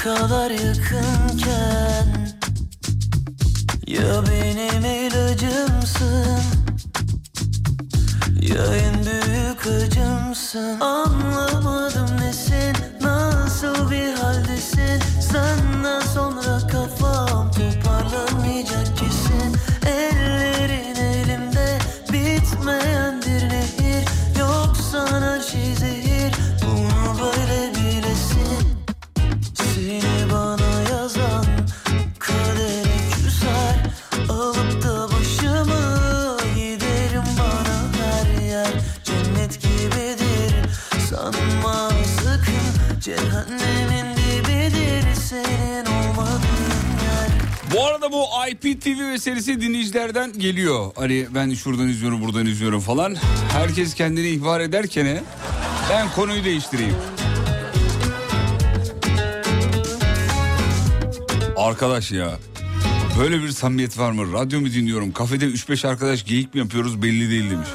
Kadar 0.06 0.50
yakınken 0.50 2.06
Ya 3.86 4.22
benim 4.30 4.84
ilacımsın 4.84 6.40
Ya 8.40 8.64
en 8.64 8.94
büyük 9.06 9.66
acımsın 9.66 10.80
Anlamadım 10.80 12.20
nesin 12.20 12.76
Nasıl 13.00 13.90
bir 13.90 14.12
haldesin? 14.14 15.00
Senden 15.20 16.00
sonra 16.00 16.66
kafam 16.72 17.50
Toparlanmayacak 17.50 18.86
kesin. 18.98 19.56
Ellerin 19.86 20.25
bu 48.62 48.68
IPTV 48.68 49.00
meselesi 49.00 49.60
dinleyicilerden 49.60 50.32
geliyor. 50.32 50.90
Hani 50.96 51.26
ben 51.34 51.54
şuradan 51.54 51.88
izliyorum 51.88 52.20
buradan 52.20 52.46
izliyorum 52.46 52.80
falan. 52.80 53.16
Herkes 53.52 53.94
kendini 53.94 54.28
ihbar 54.28 54.60
ederken 54.60 55.22
ben 55.90 56.10
konuyu 56.10 56.44
değiştireyim. 56.44 56.94
Arkadaş 61.56 62.12
ya 62.12 62.30
böyle 63.20 63.42
bir 63.42 63.48
samimiyet 63.48 63.98
var 63.98 64.10
mı? 64.10 64.32
Radyo 64.32 64.60
mu 64.60 64.66
dinliyorum? 64.66 65.12
Kafede 65.12 65.44
3-5 65.44 65.88
arkadaş 65.88 66.24
geyik 66.24 66.54
mi 66.54 66.60
yapıyoruz 66.60 67.02
belli 67.02 67.30
değil 67.30 67.50
demiş. 67.50 67.68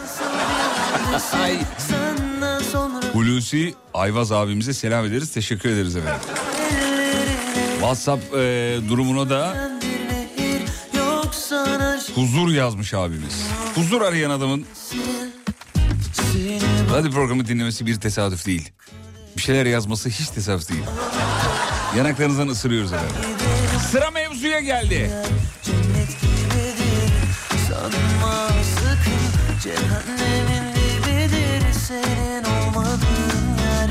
Hulusi 3.14 3.74
Ayvaz 3.94 4.32
abimize 4.32 4.74
selam 4.74 5.06
ederiz. 5.06 5.32
Teşekkür 5.32 5.70
ederiz 5.70 5.96
efendim. 5.96 6.22
WhatsApp 7.80 8.36
e, 8.36 8.78
durumuna 8.90 9.30
da 9.30 9.71
huzur 12.16 12.52
yazmış 12.52 12.94
abimiz. 12.94 13.46
Huzur 13.76 14.02
arayan 14.02 14.30
adamın 14.30 14.66
radyo 16.94 17.12
programı 17.12 17.48
dinlemesi 17.48 17.86
bir 17.86 17.96
tesadüf 17.96 18.46
değil. 18.46 18.72
Bir 19.38 19.42
şeyler 19.42 19.66
yazması 19.66 20.10
hiç 20.10 20.28
tesadüf 20.30 20.70
değil. 20.70 20.84
Yanaklarınızdan 21.98 22.48
ısırıyoruz 22.48 22.94
efendim. 22.94 23.16
Sıra 23.92 24.12
mevzuya 24.12 24.60
geldi. 24.60 25.12
Cehennemin 29.64 30.74
dibidir 30.76 31.74
Senin 31.74 32.44
olmadığın 32.44 33.58
yer 33.60 33.90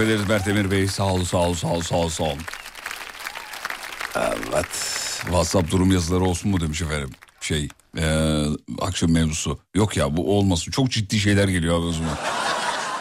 Teşekkür 0.00 0.14
ederiz 0.14 0.28
Mert 0.28 0.48
Emir 0.48 0.70
Bey. 0.70 0.86
Sağ 0.86 1.12
olun, 1.12 1.24
sağ 1.24 1.38
olun, 1.38 1.54
sağ 1.54 1.68
olun, 1.68 1.82
sağ 1.82 1.96
olun, 1.96 2.08
sağ 2.08 2.24
olun. 2.24 2.38
Evet. 4.16 4.66
WhatsApp 5.24 5.70
durum 5.70 5.92
yazıları 5.92 6.24
olsun 6.24 6.50
mu 6.50 6.60
demiş 6.60 6.82
efendim. 6.82 7.10
Şey, 7.40 7.68
eee, 7.96 8.44
akşam 8.80 9.10
mevzusu. 9.10 9.58
Yok 9.74 9.96
ya 9.96 10.16
bu 10.16 10.38
olmasın. 10.38 10.70
Çok 10.70 10.90
ciddi 10.90 11.18
şeyler 11.20 11.48
geliyor 11.48 11.78
abi 11.78 11.86
o 11.86 11.92
zaman. 11.92 12.18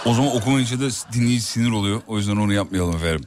O 0.05 0.13
zaman 0.13 0.35
okumayınca 0.35 0.79
da 0.79 0.89
dinleyici 1.13 1.43
sinir 1.45 1.71
oluyor. 1.71 2.01
O 2.07 2.17
yüzden 2.17 2.35
onu 2.35 2.53
yapmayalım 2.53 2.95
efendim. 2.95 3.25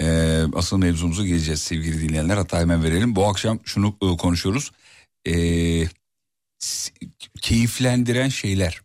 Eee 0.00 0.44
asıl 0.54 0.78
mevzumuza 0.78 1.26
geleceğiz 1.26 1.62
sevgili 1.62 2.08
dinleyenler. 2.08 2.36
Hatta 2.36 2.60
hemen 2.60 2.82
verelim. 2.84 3.16
Bu 3.16 3.26
akşam 3.28 3.60
şunu 3.64 3.96
e, 4.02 4.16
konuşuyoruz. 4.16 4.72
Eee, 5.26 5.88
s- 6.58 6.92
keyiflendiren 7.42 8.28
şeyler. 8.28 8.80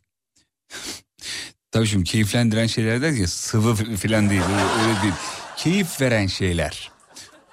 Tabii 1.72 1.88
şimdi 1.88 2.04
keyiflendiren 2.04 2.68
şeyler 2.68 3.02
der 3.02 3.12
ya 3.12 3.28
sıvı 3.28 3.76
filan 3.76 4.30
değil 4.30 4.42
öyle 4.42 5.02
değil. 5.02 5.14
Keyif 5.58 6.02
veren 6.02 6.28
şeyler. 6.28 6.92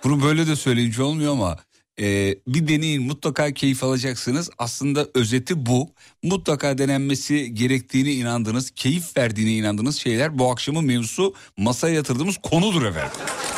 Bunu 0.04 0.22
böyle 0.22 0.46
de 0.46 0.56
söyleyince 0.56 1.02
olmuyor 1.02 1.32
ama 1.32 1.56
e, 2.00 2.34
bir 2.46 2.68
deneyin 2.68 3.02
mutlaka 3.02 3.50
keyif 3.50 3.84
alacaksınız. 3.84 4.50
Aslında 4.58 5.06
özeti 5.14 5.66
bu. 5.66 5.90
Mutlaka 6.22 6.78
denenmesi 6.78 7.54
gerektiğini 7.54 8.12
inandığınız, 8.12 8.70
keyif 8.70 9.16
verdiğine 9.16 9.52
inandığınız 9.52 9.96
şeyler 9.96 10.38
bu 10.38 10.50
akşamın 10.50 10.84
mevzusu 10.84 11.34
masaya 11.56 11.94
yatırdığımız 11.94 12.36
konudur 12.42 12.82
efendim. 12.82 13.12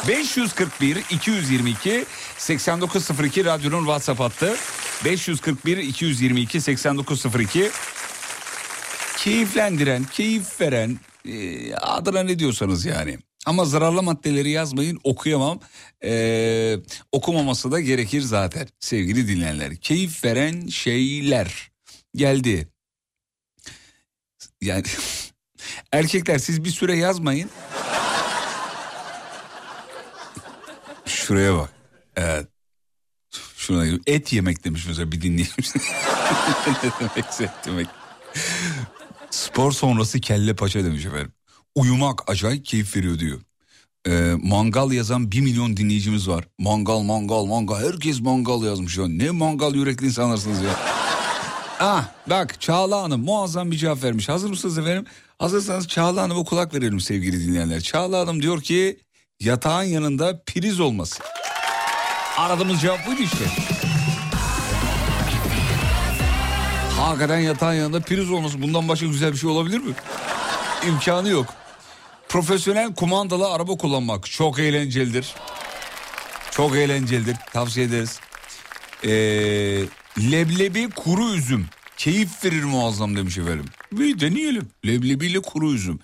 541 0.09 0.97
222 1.11 2.05
8902 2.39 3.45
radyonun 3.45 3.81
WhatsApp 3.81 4.21
hattı. 4.21 4.57
541 5.05 5.77
222 5.77 6.61
8902 6.61 7.71
keyiflendiren, 9.25 10.05
keyif 10.05 10.61
veren 10.61 10.99
e, 11.25 11.75
adına 11.75 12.23
ne 12.23 12.39
diyorsanız 12.39 12.85
yani. 12.85 13.19
Ama 13.47 13.65
zararlı 13.65 14.03
maddeleri 14.03 14.51
yazmayın 14.51 15.01
okuyamam. 15.05 15.61
Ee, 16.05 16.77
okumaması 17.13 17.73
da 17.73 17.81
gerekir 17.81 18.21
zaten 18.21 18.69
sevgili 18.81 19.29
dinleyenler. 19.29 19.77
Keyif 19.77 20.25
veren 20.25 20.67
şeyler 20.67 21.71
geldi. 22.15 22.69
Yani 24.63 24.85
erkekler 25.93 26.39
siz 26.39 26.65
bir 26.65 26.71
süre 26.71 26.97
yazmayın. 26.97 27.51
Şuraya 31.05 31.55
bak. 31.55 31.73
Evet. 32.17 32.47
Şuna 33.57 33.85
et 34.07 34.33
yemek 34.33 34.65
demiş 34.65 34.85
mesela 34.89 35.13
bir 35.13 35.21
dinleyicimiz. 35.21 35.75
ne 36.85 36.91
demek 37.01 37.41
et 37.41 37.67
yemek? 37.67 37.87
Spor 39.31 39.73
sonrası 39.73 40.21
kelle 40.21 40.57
paça 40.57 40.85
demiş 40.85 41.07
efendim. 41.07 41.33
Uyumak 41.75 42.31
acayip 42.31 42.65
keyif 42.65 42.97
veriyor 42.97 43.19
diyor. 43.19 43.41
Ee, 44.09 44.35
mangal 44.43 44.93
yazan 44.93 45.33
bir 45.33 45.41
milyon 45.41 45.77
dinleyicimiz 45.77 46.29
var. 46.29 46.45
Mangal 46.59 46.99
mangal 47.01 47.45
mangal 47.45 47.87
herkes 47.87 48.21
mangal 48.21 48.65
yazmış 48.65 48.99
ya. 48.99 49.09
Ne 49.09 49.31
mangal 49.31 49.75
yürekli 49.75 50.07
insanlarsınız 50.07 50.63
ya. 50.63 50.71
ah 51.81 52.05
bak 52.27 52.61
Çağla 52.61 53.03
Hanım 53.03 53.21
muazzam 53.25 53.71
bir 53.71 53.77
cevap 53.77 54.03
vermiş. 54.05 54.29
Hazır 54.29 54.49
mısınız 54.51 54.79
efendim? 54.79 55.05
Hazırsanız 55.39 55.89
Çağla 55.89 56.23
Hanım'a 56.23 56.45
kulak 56.45 56.75
verelim 56.75 57.01
sevgili 57.01 57.47
dinleyenler. 57.47 57.81
Çağla 57.81 58.19
Hanım 58.19 58.43
diyor 58.43 58.63
ki 58.63 59.01
yatağın 59.41 59.85
yanında 59.85 60.43
priz 60.47 60.81
olması. 60.81 61.23
Aradığımız 62.39 62.81
cevap 62.81 63.07
buydu 63.07 63.21
işte. 63.23 63.45
Hakikaten 67.01 67.39
yatağın 67.39 67.75
yanında 67.75 68.01
priz 68.01 68.31
olması 68.31 68.63
bundan 68.63 68.89
başka 68.89 69.07
güzel 69.07 69.33
bir 69.33 69.37
şey 69.37 69.51
olabilir 69.51 69.79
mi? 69.79 69.95
İmkanı 70.89 71.29
yok. 71.29 71.55
Profesyonel 72.29 72.95
kumandalı 72.95 73.53
araba 73.53 73.77
kullanmak 73.77 74.31
çok 74.31 74.59
eğlencelidir. 74.59 75.35
Çok 76.51 76.77
eğlencelidir. 76.77 77.37
Tavsiye 77.53 77.87
ederiz. 77.87 78.21
Ee, 79.05 79.11
leblebi 80.19 80.91
kuru 80.91 81.35
üzüm. 81.35 81.67
Keyif 81.97 82.45
verir 82.45 82.65
muazzam 82.65 83.17
demiş 83.17 83.39
efendim. 83.39 83.67
Bir 83.93 84.21
deneyelim. 84.21 84.69
Leblebiyle 84.87 85.41
kuru 85.41 85.73
üzüm. 85.73 85.99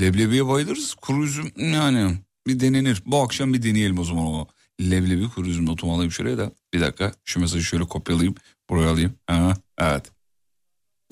Leblebiye 0.00 0.48
bayılırız. 0.48 0.94
Kuru 0.94 1.24
üzüm 1.24 1.52
yani 1.56 2.18
bir 2.46 2.60
denenir. 2.60 3.02
Bu 3.06 3.22
akşam 3.22 3.54
bir 3.54 3.62
deneyelim 3.62 3.98
o 3.98 4.04
zaman 4.04 4.24
o. 4.24 4.46
Leblebi 4.80 5.28
kuru 5.28 5.48
üzüm 5.48 5.66
notumu 5.66 5.94
alayım 5.94 6.12
şuraya 6.12 6.38
da. 6.38 6.52
Bir 6.74 6.80
dakika 6.80 7.12
şu 7.24 7.40
mesajı 7.40 7.64
şöyle 7.64 7.84
kopyalayayım. 7.84 8.34
Buraya 8.70 8.90
alayım. 8.90 9.14
Ha, 9.26 9.54
evet. 9.78 10.21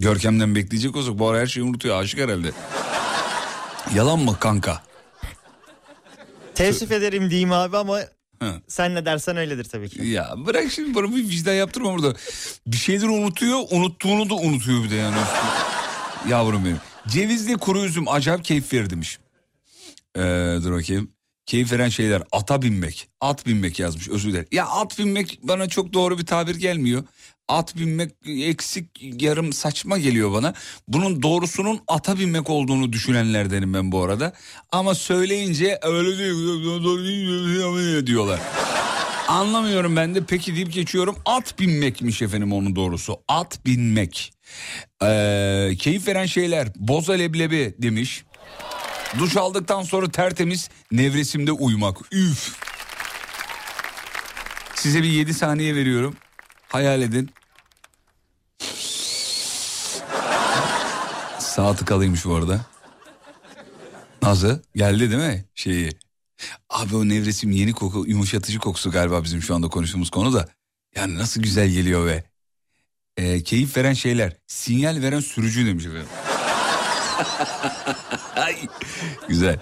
Görkem'den 0.00 0.54
bekleyecek 0.54 0.97
olsak 0.97 1.19
bu 1.19 1.28
ara 1.28 1.38
her 1.38 1.47
şeyi 1.47 1.64
unutuyor. 1.64 2.00
Aşık 2.02 2.21
herhalde. 2.21 2.52
Yalan 3.95 4.19
mı 4.19 4.37
kanka? 4.40 4.83
Teessüf 6.54 6.92
ederim 6.92 7.30
diyeyim 7.30 7.52
abi 7.52 7.76
ama 7.76 7.99
Hı. 8.42 8.61
sen 8.69 8.95
ne 8.95 9.04
dersen 9.04 9.37
öyledir 9.37 9.64
tabii 9.64 9.88
ki. 9.88 10.07
Ya 10.07 10.35
bırak 10.37 10.73
şimdi 10.73 10.95
bana 10.95 11.16
bir 11.16 11.28
vicdan 11.28 11.52
yaptırma 11.52 11.95
burada. 11.95 12.14
Bir 12.66 12.76
şeyleri 12.76 13.09
unutuyor, 13.11 13.59
unuttuğunu 13.71 14.30
da 14.30 14.35
unutuyor 14.35 14.85
bir 14.85 14.90
de 14.90 14.95
yani. 14.95 15.16
Yavrum 16.28 16.64
benim. 16.64 16.80
Cevizli 17.09 17.57
kuru 17.57 17.85
üzüm 17.85 18.09
acayip 18.09 18.45
keyif 18.45 18.73
verir 18.73 18.90
demiş. 18.90 19.19
Ee, 20.16 20.21
dur 20.64 20.73
bakayım. 20.73 21.11
Keyif 21.47 21.73
veren 21.73 21.88
şeyler 21.88 22.23
ata 22.33 22.62
binmek. 22.62 23.09
At 23.21 23.47
binmek 23.47 23.78
yazmış 23.80 24.09
özür 24.09 24.30
dilerim. 24.30 24.49
Ya 24.52 24.66
at 24.66 24.99
binmek 24.99 25.38
bana 25.42 25.69
çok 25.69 25.92
doğru 25.92 26.19
bir 26.19 26.26
tabir 26.26 26.54
gelmiyor. 26.54 27.04
At 27.50 27.76
binmek 27.76 28.11
eksik 28.26 28.87
yarım 29.23 29.52
saçma 29.52 29.99
geliyor 29.99 30.33
bana. 30.33 30.54
Bunun 30.88 31.23
doğrusunun 31.23 31.80
ata 31.88 32.19
binmek 32.19 32.50
olduğunu 32.50 32.92
düşünenlerdenim 32.92 33.75
ben 33.75 33.92
bu 33.92 34.02
arada. 34.02 34.33
Ama 34.73 34.95
söyleyince 34.95 35.78
öyle 35.83 36.19
değil 36.19 38.07
diyorlar. 38.07 38.40
Anlamıyorum 39.28 39.97
ben 39.97 40.14
de 40.14 40.25
peki 40.25 40.57
deyip 40.57 40.73
geçiyorum. 40.73 41.16
At 41.26 41.59
binmekmiş 41.59 42.23
efendim 42.23 42.52
onun 42.52 42.76
doğrusu. 42.76 43.21
At 43.28 43.66
binmek. 43.66 44.33
Ee, 45.03 45.70
keyif 45.79 46.09
veren 46.09 46.27
şeyler. 46.27 46.68
Boza 46.77 47.12
leblebi 47.12 47.74
demiş. 47.79 48.24
Duş 49.18 49.37
aldıktan 49.37 49.83
sonra 49.83 50.11
tertemiz 50.11 50.68
nevresimde 50.92 51.53
uyumak. 51.53 51.96
Üf. 52.12 52.55
Size 54.74 55.03
bir 55.03 55.09
7 55.09 55.35
saniye 55.35 55.74
veriyorum. 55.74 56.16
Hayal 56.68 57.03
edin. 57.03 57.31
Sağ 61.50 61.76
tıkalıymış 61.76 62.24
bu 62.24 62.34
arada. 62.34 62.60
Nazı 64.22 64.62
geldi 64.76 65.10
değil 65.10 65.22
mi 65.22 65.44
şeyi? 65.54 65.90
Abi 66.70 66.96
o 66.96 67.08
nevresim 67.08 67.50
yeni 67.50 67.72
koku 67.72 68.04
yumuşatıcı 68.06 68.58
kokusu 68.58 68.90
galiba 68.90 69.24
bizim 69.24 69.42
şu 69.42 69.54
anda 69.54 69.68
konuştuğumuz 69.68 70.10
konu 70.10 70.32
da. 70.32 70.48
Yani 70.96 71.18
nasıl 71.18 71.42
güzel 71.42 71.68
geliyor 71.68 72.06
ve 72.06 72.24
Ee, 73.16 73.42
keyif 73.42 73.76
veren 73.76 73.92
şeyler. 73.92 74.36
Sinyal 74.46 75.02
veren 75.02 75.20
sürücü 75.20 75.66
demiş 75.66 75.86
efendim. 75.86 76.08
Güzel. 79.28 79.58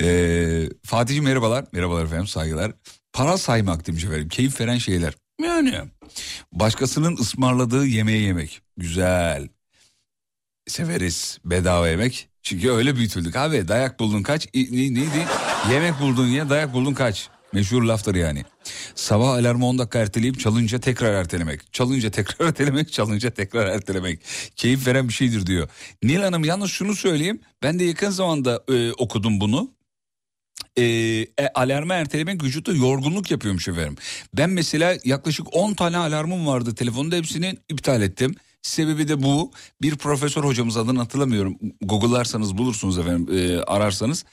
Ee, 0.00 0.68
Fatih'im 0.84 1.24
merhabalar. 1.24 1.64
Merhabalar 1.72 2.04
efendim 2.04 2.26
saygılar. 2.26 2.72
Para 3.12 3.38
saymak 3.38 3.86
demiş 3.86 4.04
efendim. 4.04 4.28
Keyif 4.28 4.60
veren 4.60 4.78
şeyler. 4.78 5.14
Yani 5.42 5.74
başkasının 6.52 7.16
ısmarladığı 7.16 7.86
yemeği 7.86 8.22
yemek. 8.22 8.62
Güzel. 8.76 9.48
Severiz 10.66 11.38
bedava 11.44 11.88
yemek. 11.88 12.28
Çünkü 12.42 12.70
öyle 12.70 12.96
büyütüldük 12.96 13.36
abi. 13.36 13.68
Dayak 13.68 14.00
buldun 14.00 14.22
kaç? 14.22 14.54
Ne, 14.54 14.94
neydi? 14.94 15.26
Yemek 15.70 16.00
buldun 16.00 16.26
ya 16.26 16.50
dayak 16.50 16.72
buldun 16.72 16.94
kaç? 16.94 17.28
Meşhur 17.52 17.82
laftır 17.82 18.14
yani. 18.14 18.44
Sabah 18.94 19.28
alarmı 19.28 19.66
10 19.66 19.78
dakika 19.78 19.98
erteleyip 19.98 20.40
çalınca 20.40 20.80
tekrar 20.80 21.12
ertelemek. 21.12 21.72
Çalınca 21.72 22.10
tekrar 22.10 22.46
ertelemek, 22.48 22.92
çalınca 22.92 23.30
tekrar 23.30 23.66
ertelemek. 23.66 24.20
Keyif 24.56 24.86
veren 24.86 25.08
bir 25.08 25.12
şeydir 25.12 25.46
diyor. 25.46 25.68
Nil 26.02 26.20
Hanım 26.20 26.44
yalnız 26.44 26.70
şunu 26.70 26.94
söyleyeyim. 26.94 27.40
Ben 27.62 27.78
de 27.78 27.84
yakın 27.84 28.10
zamanda 28.10 28.64
e, 28.68 28.92
okudum 28.92 29.40
bunu. 29.40 29.70
E, 30.76 30.82
e, 30.82 31.26
alarmı 31.54 31.92
ertelemek 31.92 32.44
vücutta 32.44 32.72
yorgunluk 32.72 33.30
yapıyormuş 33.30 33.68
efendim. 33.68 33.96
Ben 34.34 34.50
mesela 34.50 34.96
yaklaşık 35.04 35.56
10 35.56 35.74
tane 35.74 35.96
alarmım 35.96 36.46
vardı 36.46 36.74
telefonda 36.74 37.16
hepsini 37.16 37.56
iptal 37.68 38.02
ettim. 38.02 38.34
Sebebi 38.66 39.08
de 39.08 39.22
bu. 39.22 39.52
Bir 39.82 39.96
profesör 39.96 40.44
hocamız 40.44 40.76
adını 40.76 40.98
hatırlamıyorum. 40.98 41.56
Google'larsanız 41.80 42.58
bulursunuz 42.58 42.98
efendim 42.98 43.38
e, 43.38 43.60
ararsanız. 43.62 44.24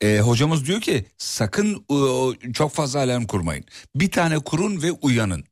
E, 0.00 0.18
hocamız 0.18 0.66
diyor 0.66 0.80
ki 0.80 1.04
sakın 1.18 1.84
e, 1.90 2.52
çok 2.52 2.72
fazla 2.72 3.00
alarm 3.00 3.24
kurmayın. 3.26 3.64
Bir 3.94 4.10
tane 4.10 4.38
kurun 4.38 4.82
ve 4.82 4.92
uyanın. 4.92 5.44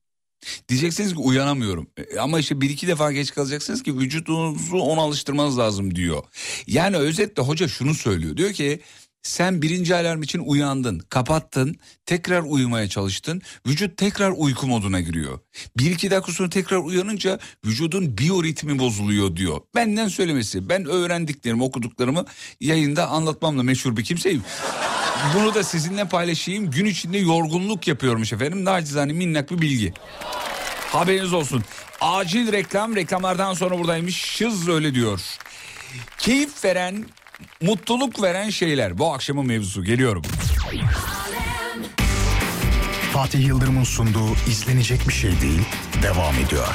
Diyeceksiniz 0.68 1.12
ki 1.12 1.18
uyanamıyorum. 1.18 1.86
E, 1.96 2.18
Ama 2.18 2.38
işte 2.38 2.60
bir 2.60 2.70
iki 2.70 2.86
defa 2.86 3.12
geç 3.12 3.34
kalacaksınız 3.34 3.82
ki 3.82 3.98
vücudunuzu 3.98 4.76
ona 4.76 5.00
alıştırmanız 5.00 5.58
lazım 5.58 5.94
diyor. 5.94 6.22
Yani 6.66 6.96
özetle 6.96 7.42
hoca 7.42 7.68
şunu 7.68 7.94
söylüyor. 7.94 8.36
Diyor 8.36 8.52
ki 8.52 8.80
sen 9.24 9.62
birinci 9.62 9.94
alarm 9.94 10.22
için 10.22 10.38
uyandın, 10.38 10.98
kapattın, 10.98 11.76
tekrar 12.06 12.42
uyumaya 12.42 12.88
çalıştın. 12.88 13.42
Vücut 13.66 13.96
tekrar 13.96 14.32
uyku 14.36 14.66
moduna 14.66 15.00
giriyor. 15.00 15.40
Bir 15.76 15.90
iki 15.90 16.10
dakika 16.10 16.32
sonra 16.32 16.50
tekrar 16.50 16.76
uyanınca 16.76 17.38
vücudun 17.66 18.18
biyoritmi 18.18 18.78
bozuluyor 18.78 19.36
diyor. 19.36 19.60
Benden 19.74 20.08
söylemesi. 20.08 20.68
Ben 20.68 20.84
öğrendiklerimi, 20.84 21.62
okuduklarımı 21.62 22.24
yayında 22.60 23.08
anlatmamla 23.08 23.62
meşhur 23.62 23.96
bir 23.96 24.04
kimseyim. 24.04 24.42
Bunu 25.34 25.54
da 25.54 25.62
sizinle 25.62 26.08
paylaşayım. 26.08 26.70
Gün 26.70 26.84
içinde 26.84 27.18
yorgunluk 27.18 27.88
yapıyormuş 27.88 28.32
efendim. 28.32 28.64
Nacizane 28.64 29.12
minnak 29.12 29.50
bir 29.50 29.60
bilgi. 29.60 29.92
Haberiniz 30.92 31.32
olsun. 31.32 31.64
Acil 32.00 32.52
reklam, 32.52 32.96
reklamlardan 32.96 33.54
sonra 33.54 33.78
buradaymış. 33.78 34.16
Şız 34.16 34.68
öyle 34.68 34.94
diyor. 34.94 35.20
Keyif 36.18 36.64
veren, 36.64 37.04
mutluluk 37.62 38.22
veren 38.22 38.50
şeyler. 38.50 38.98
Bu 38.98 39.12
akşamın 39.12 39.46
mevzusu. 39.46 39.84
Geliyorum. 39.84 40.22
Fatih 43.12 43.46
Yıldırım'ın 43.46 43.84
sunduğu 43.84 44.34
izlenecek 44.48 45.08
bir 45.08 45.14
şey 45.14 45.40
değil 45.40 45.62
devam 46.02 46.34
ediyor. 46.34 46.68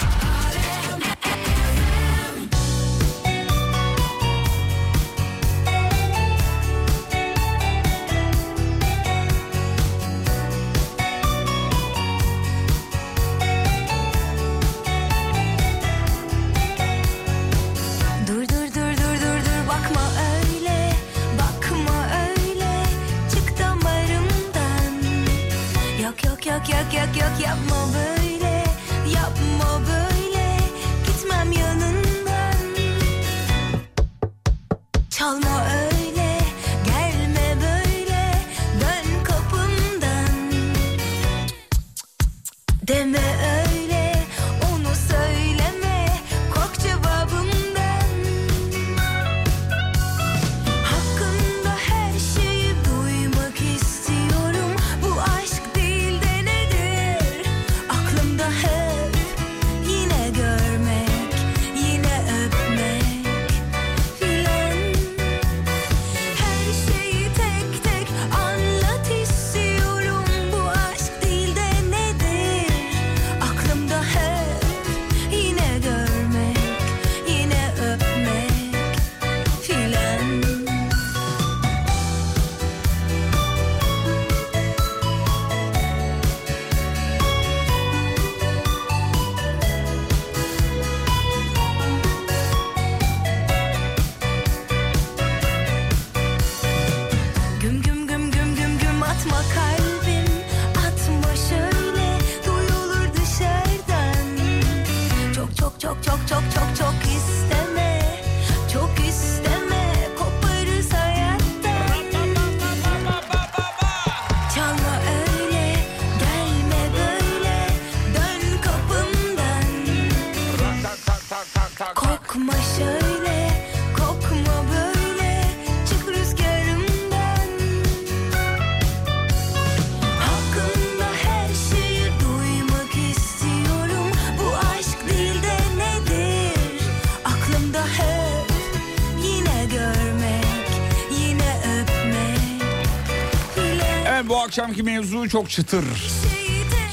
Bu 144.30 144.40
akşamki 144.40 144.84
mevzu 144.84 145.30
çok 145.30 145.50
çıtır. 145.50 145.86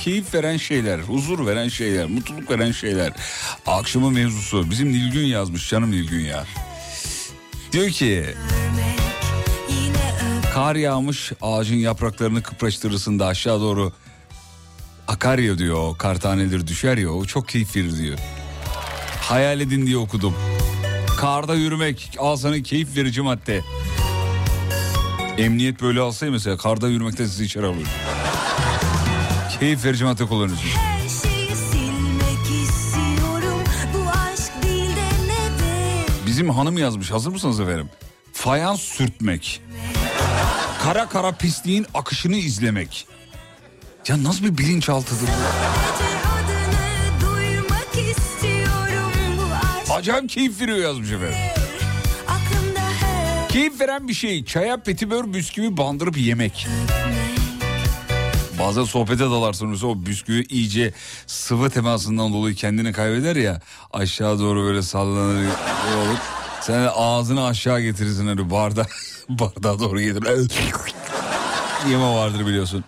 Keyif 0.04 0.34
veren 0.34 0.56
şeyler, 0.56 0.98
huzur 0.98 1.46
veren 1.46 1.68
şeyler, 1.68 2.06
mutluluk 2.06 2.50
veren 2.50 2.72
şeyler. 2.72 3.12
Akşamın 3.66 4.12
mevzusu 4.12 4.70
bizim 4.70 4.92
Nilgün 4.92 5.26
yazmış 5.26 5.70
canım 5.70 5.90
Nilgün 5.90 6.20
ya. 6.20 6.44
Diyor 7.72 7.90
ki 7.90 8.24
kar 10.54 10.76
yağmış 10.76 11.32
ağacın 11.42 11.76
yapraklarını 11.76 12.42
kıpraştırırsın 12.42 13.18
da 13.18 13.26
aşağı 13.26 13.60
doğru 13.60 13.92
akar 15.08 15.38
ya 15.38 15.58
diyor 15.58 15.98
kar 15.98 16.20
taneleri 16.20 16.66
düşer 16.66 16.98
ya 16.98 17.10
o 17.10 17.24
çok 17.24 17.48
keyif 17.48 17.76
verir 17.76 17.98
diyor. 17.98 18.18
Hayal 19.20 19.60
edin 19.60 19.86
diye 19.86 19.96
okudum. 19.96 20.34
Karda 21.18 21.54
yürümek 21.54 22.16
al 22.18 22.36
sana 22.36 22.62
keyif 22.62 22.96
verici 22.96 23.22
madde. 23.22 23.62
Emniyet 25.38 25.82
böyle 25.82 26.00
alsaydı 26.00 26.32
mesela 26.32 26.56
karda 26.56 26.88
yürümekten 26.88 27.24
sizi 27.24 27.44
içeri 27.44 27.66
alıyor. 27.66 27.86
Keyif 29.60 29.84
verici 29.84 30.04
madde 30.04 30.26
kullanıyorsun. 30.26 30.68
Her 30.68 30.98
şeyi 31.08 31.56
silmek 31.56 32.62
istiyorum 32.64 33.64
Bu 33.94 34.08
aşk 34.10 34.62
değil 34.62 34.96
de 34.96 35.08
nedir 35.24 36.26
Bizim 36.26 36.50
hanım 36.50 36.78
yazmış 36.78 37.10
hazır 37.10 37.30
mısınız 37.30 37.60
efendim? 37.60 37.90
Fayans 38.32 38.80
sürtmek. 38.80 39.62
Kara 40.82 41.08
kara 41.08 41.32
pisliğin 41.32 41.86
akışını 41.94 42.36
izlemek. 42.36 43.06
Ya 44.08 44.24
nasıl 44.24 44.44
bir 44.44 44.58
bilinçaltıdır 44.58 45.28
bu? 49.88 49.92
Acayip 49.92 50.28
keyif 50.28 50.60
veriyor 50.60 50.78
yazmış 50.78 51.10
efendim. 51.10 51.38
Keyif 53.56 53.80
veren 53.80 54.08
bir 54.08 54.14
şey 54.14 54.44
çaya 54.44 54.82
petibör 54.82 55.32
bisküvi 55.32 55.76
bandırıp 55.76 56.18
yemek. 56.18 56.66
Bazen 58.58 58.84
sohbete 58.84 59.24
dalarsın 59.24 59.78
o 59.84 60.06
bisküvi 60.06 60.44
iyice 60.48 60.92
sıvı 61.26 61.70
temasından 61.70 62.32
dolayı 62.32 62.54
kendini 62.54 62.92
kaybeder 62.92 63.36
ya 63.36 63.60
aşağı 63.92 64.38
doğru 64.38 64.62
böyle 64.64 64.82
sallanır 64.82 65.44
olur. 65.96 66.18
Sen 66.60 66.84
de 66.84 66.90
ağzını 66.90 67.46
aşağı 67.46 67.80
getirirsin 67.80 68.26
öyle 68.26 68.50
bardağı, 68.50 68.86
bardağa 69.28 69.78
doğru 69.78 70.00
getirir. 70.00 70.50
Yeme 71.90 72.14
vardır 72.14 72.46
biliyorsun. 72.46 72.84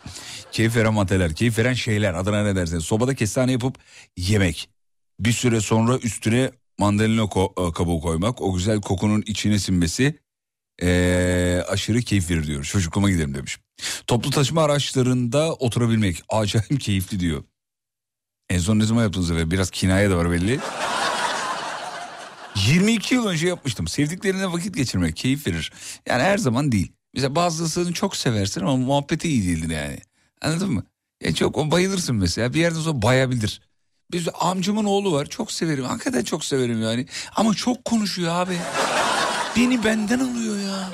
Keyif 0.53 0.77
veren 0.77 0.95
maddeler, 0.95 1.35
keyif 1.35 1.59
veren 1.59 1.75
şeyler 1.75 2.15
adına 2.15 2.43
ne 2.43 2.57
dersin? 2.57 2.79
Sobada 2.79 3.15
kestane 3.15 3.53
yapıp 3.53 3.79
yemek. 4.17 4.69
Bir 5.21 5.33
süre 5.33 5.61
sonra 5.61 5.99
üstüne 5.99 6.51
mandalina 6.79 7.23
ko- 7.23 7.69
e, 7.69 7.73
kabuğu 7.73 8.01
koymak. 8.01 8.43
O 8.43 8.55
güzel 8.55 8.81
kokunun 8.81 9.23
içine 9.27 9.59
sinmesi 9.59 10.15
ee, 10.83 11.63
aşırı 11.69 12.01
keyif 12.01 12.31
verir 12.31 12.47
diyor. 12.47 12.65
Çocukluğuma 12.65 13.11
gidelim 13.11 13.35
demiş. 13.35 13.59
Toplu 14.07 14.31
taşıma 14.31 14.63
araçlarında 14.63 15.53
oturabilmek 15.53 16.23
acayip 16.29 16.81
keyifli 16.81 17.21
diyor. 17.21 17.45
En 18.51 18.59
son 18.59 18.79
ne 18.79 18.85
zaman 18.85 19.03
yaptınız 19.03 19.31
eve? 19.31 19.51
Biraz 19.51 19.71
kinaye 19.71 20.11
de 20.11 20.15
var 20.15 20.31
belli. 20.31 20.61
22 22.67 23.15
yıl 23.15 23.27
önce 23.27 23.49
yapmıştım. 23.49 23.89
Sevdiklerine 23.89 24.53
vakit 24.53 24.77
geçirmek 24.77 25.17
keyif 25.17 25.47
verir. 25.47 25.73
Yani 26.07 26.23
her 26.23 26.39
zaman 26.39 26.73
değil. 26.73 26.93
Mesela 27.15 27.35
bazısını 27.35 27.93
çok 27.93 28.17
seversin 28.17 28.61
ama 28.61 28.77
muhabbeti 28.77 29.29
iyi 29.29 29.49
değildir 29.49 29.75
yani. 29.75 29.99
Anladın 30.43 30.73
mı? 30.73 30.83
Ya 31.23 31.35
çok 31.35 31.71
bayılırsın 31.71 32.17
mesela. 32.17 32.55
Bir 32.55 32.61
yerden 32.61 32.81
sonra 32.81 33.03
bayabilir. 33.03 33.61
Biz 34.13 34.29
amcamın 34.41 34.85
oğlu 34.85 35.13
var. 35.13 35.27
Çok 35.27 35.53
severim. 35.53 35.85
Hakikaten 35.85 36.25
çok 36.25 36.45
severim 36.45 36.83
yani. 36.83 37.07
Ama 37.37 37.55
çok 37.55 37.85
konuşuyor 37.85 38.35
abi. 38.35 38.59
Beni 39.59 39.85
benden 39.85 40.19
alıyor 40.19 40.59
ya. 40.59 40.91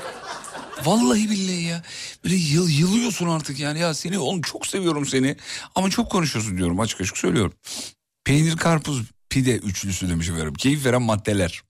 Vallahi 0.85 1.31
billahi 1.31 1.63
ya. 1.63 1.83
Böyle 2.25 2.35
yıl, 2.35 2.69
yılıyorsun 2.69 3.29
artık 3.29 3.59
yani. 3.59 3.79
Ya 3.79 3.95
seni 3.95 4.19
oğlum 4.19 4.43
çok 4.43 4.67
seviyorum 4.67 5.07
seni. 5.07 5.37
Ama 5.75 5.91
çok 5.91 6.11
konuşuyorsun 6.11 6.57
diyorum 6.57 6.81
açık 6.81 7.01
açık 7.01 7.19
söylüyorum. 7.19 7.53
Peynir, 8.25 8.57
karpuz, 8.57 9.03
pide 9.31 9.57
üçlüsü 9.57 10.09
demiş 10.09 10.29
efendim. 10.29 10.55
Keyif 10.55 10.87
veren 10.87 11.03
maddeler. 11.03 11.63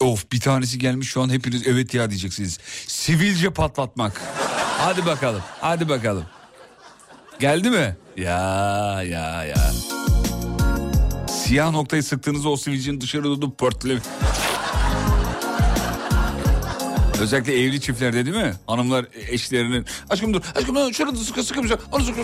Of 0.00 0.32
bir 0.32 0.40
tanesi 0.40 0.78
gelmiş 0.78 1.08
şu 1.08 1.22
an 1.22 1.28
hepiniz 1.28 1.66
evet 1.66 1.94
ya 1.94 2.10
diyeceksiniz. 2.10 2.58
Sivilce 2.86 3.50
patlatmak. 3.50 4.22
Hadi 4.78 5.06
bakalım. 5.06 5.42
Hadi 5.60 5.88
bakalım. 5.88 6.26
Geldi 7.40 7.70
mi? 7.70 7.96
Ya 8.16 9.02
ya 9.02 9.44
ya. 9.44 9.72
Siyah 11.28 11.70
noktayı 11.70 12.02
sıktığınızda 12.02 12.48
o 12.48 12.56
sivilcenin 12.56 13.00
dışarı 13.00 13.24
doğru 13.24 13.54
pörtle. 13.54 13.98
Özellikle 17.20 17.60
evli 17.62 17.80
çiftlerde 17.80 18.26
değil 18.26 18.36
mi? 18.36 18.52
Hanımlar 18.66 19.06
eşlerinin 19.28 19.86
aşkım 20.10 20.34
dur 20.34 20.40
aşkım 20.56 20.74
dur 20.76 20.92
şurada 20.92 21.16
sıkı 21.16 21.42
sıkı 21.42 21.62
bir 21.62 21.68
şey 21.68 21.76
onu 21.92 22.04
sıkı. 22.04 22.20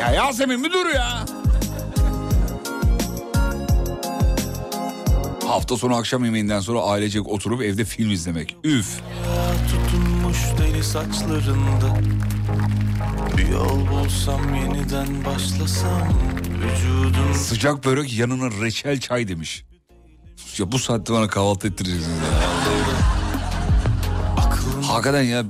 Ya 0.00 0.10
Yasemin 0.10 0.64
bir 0.64 0.72
dur 0.72 0.86
ya. 0.94 1.26
Hafta 5.46 5.76
sonu 5.76 5.94
akşam 5.94 6.24
yemeğinden 6.24 6.60
sonra 6.60 6.80
ailecek 6.80 7.28
oturup 7.28 7.62
evde 7.62 7.84
film 7.84 8.10
izlemek. 8.10 8.56
Üf. 8.64 9.00
Tutunmuş 9.70 10.38
deli 10.58 10.84
saçlarında 10.84 12.00
Bir 13.36 13.48
yol 13.48 13.88
bulsam 13.88 14.54
yeniden 14.54 15.24
başlasam 15.24 16.08
Vücudum 16.40 17.34
Sıcak 17.34 17.84
börek 17.84 18.18
yanına 18.18 18.50
reçel 18.64 19.00
çay 19.00 19.28
demiş. 19.28 19.64
Ya 20.58 20.72
bu 20.72 20.78
saatte 20.78 21.12
bana 21.12 21.28
kahvaltı 21.28 21.68
ettireceksiniz 21.68 22.18
ya. 22.18 23.05
Hakikaten 24.96 25.22
ya 25.22 25.44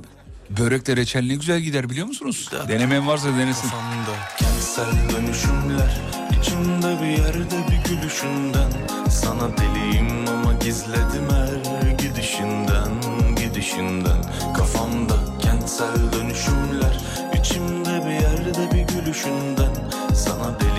börekle 0.49 0.95
reçel 0.95 1.23
ne 1.25 1.35
güzel 1.35 1.59
gider 1.59 1.89
biliyor 1.89 2.07
musunuz? 2.07 2.49
Denemeyen 2.67 3.07
varsa 3.07 3.27
denesin. 3.37 3.69
kafamda 3.69 4.15
Kentsel 4.37 5.15
dönüşümler 5.15 6.01
içimde 6.39 7.01
bir 7.01 7.07
yerde 7.07 7.57
bir 7.71 7.89
gülüşünden 7.89 8.71
Sana 9.09 9.57
deliyim 9.57 10.27
ama 10.29 10.53
gizledim 10.53 11.29
her 11.29 11.89
gidişinden 11.91 12.89
Gidişinden 13.35 14.21
Kafamda 14.57 15.15
kentsel 15.39 15.87
Kentsel 15.87 16.11
dönüşümler 16.13 16.97
içimde 17.39 18.05
bir 18.05 18.11
yerde 18.11 18.71
bir 18.73 18.95
gülüşünden 18.95 19.73
Sana 20.15 20.59
deliyim 20.59 20.76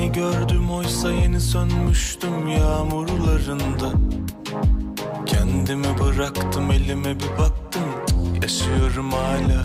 Seni 0.00 0.12
gördüm 0.12 0.70
oysa 0.70 1.12
yeni 1.12 1.40
sönmüştüm 1.40 2.48
yağmurlarında 2.48 3.92
Kendimi 5.26 5.98
bıraktım 5.98 6.70
elime 6.70 7.14
bir 7.20 7.38
baktım 7.38 7.82
Yaşıyorum 8.42 9.10
hala 9.10 9.64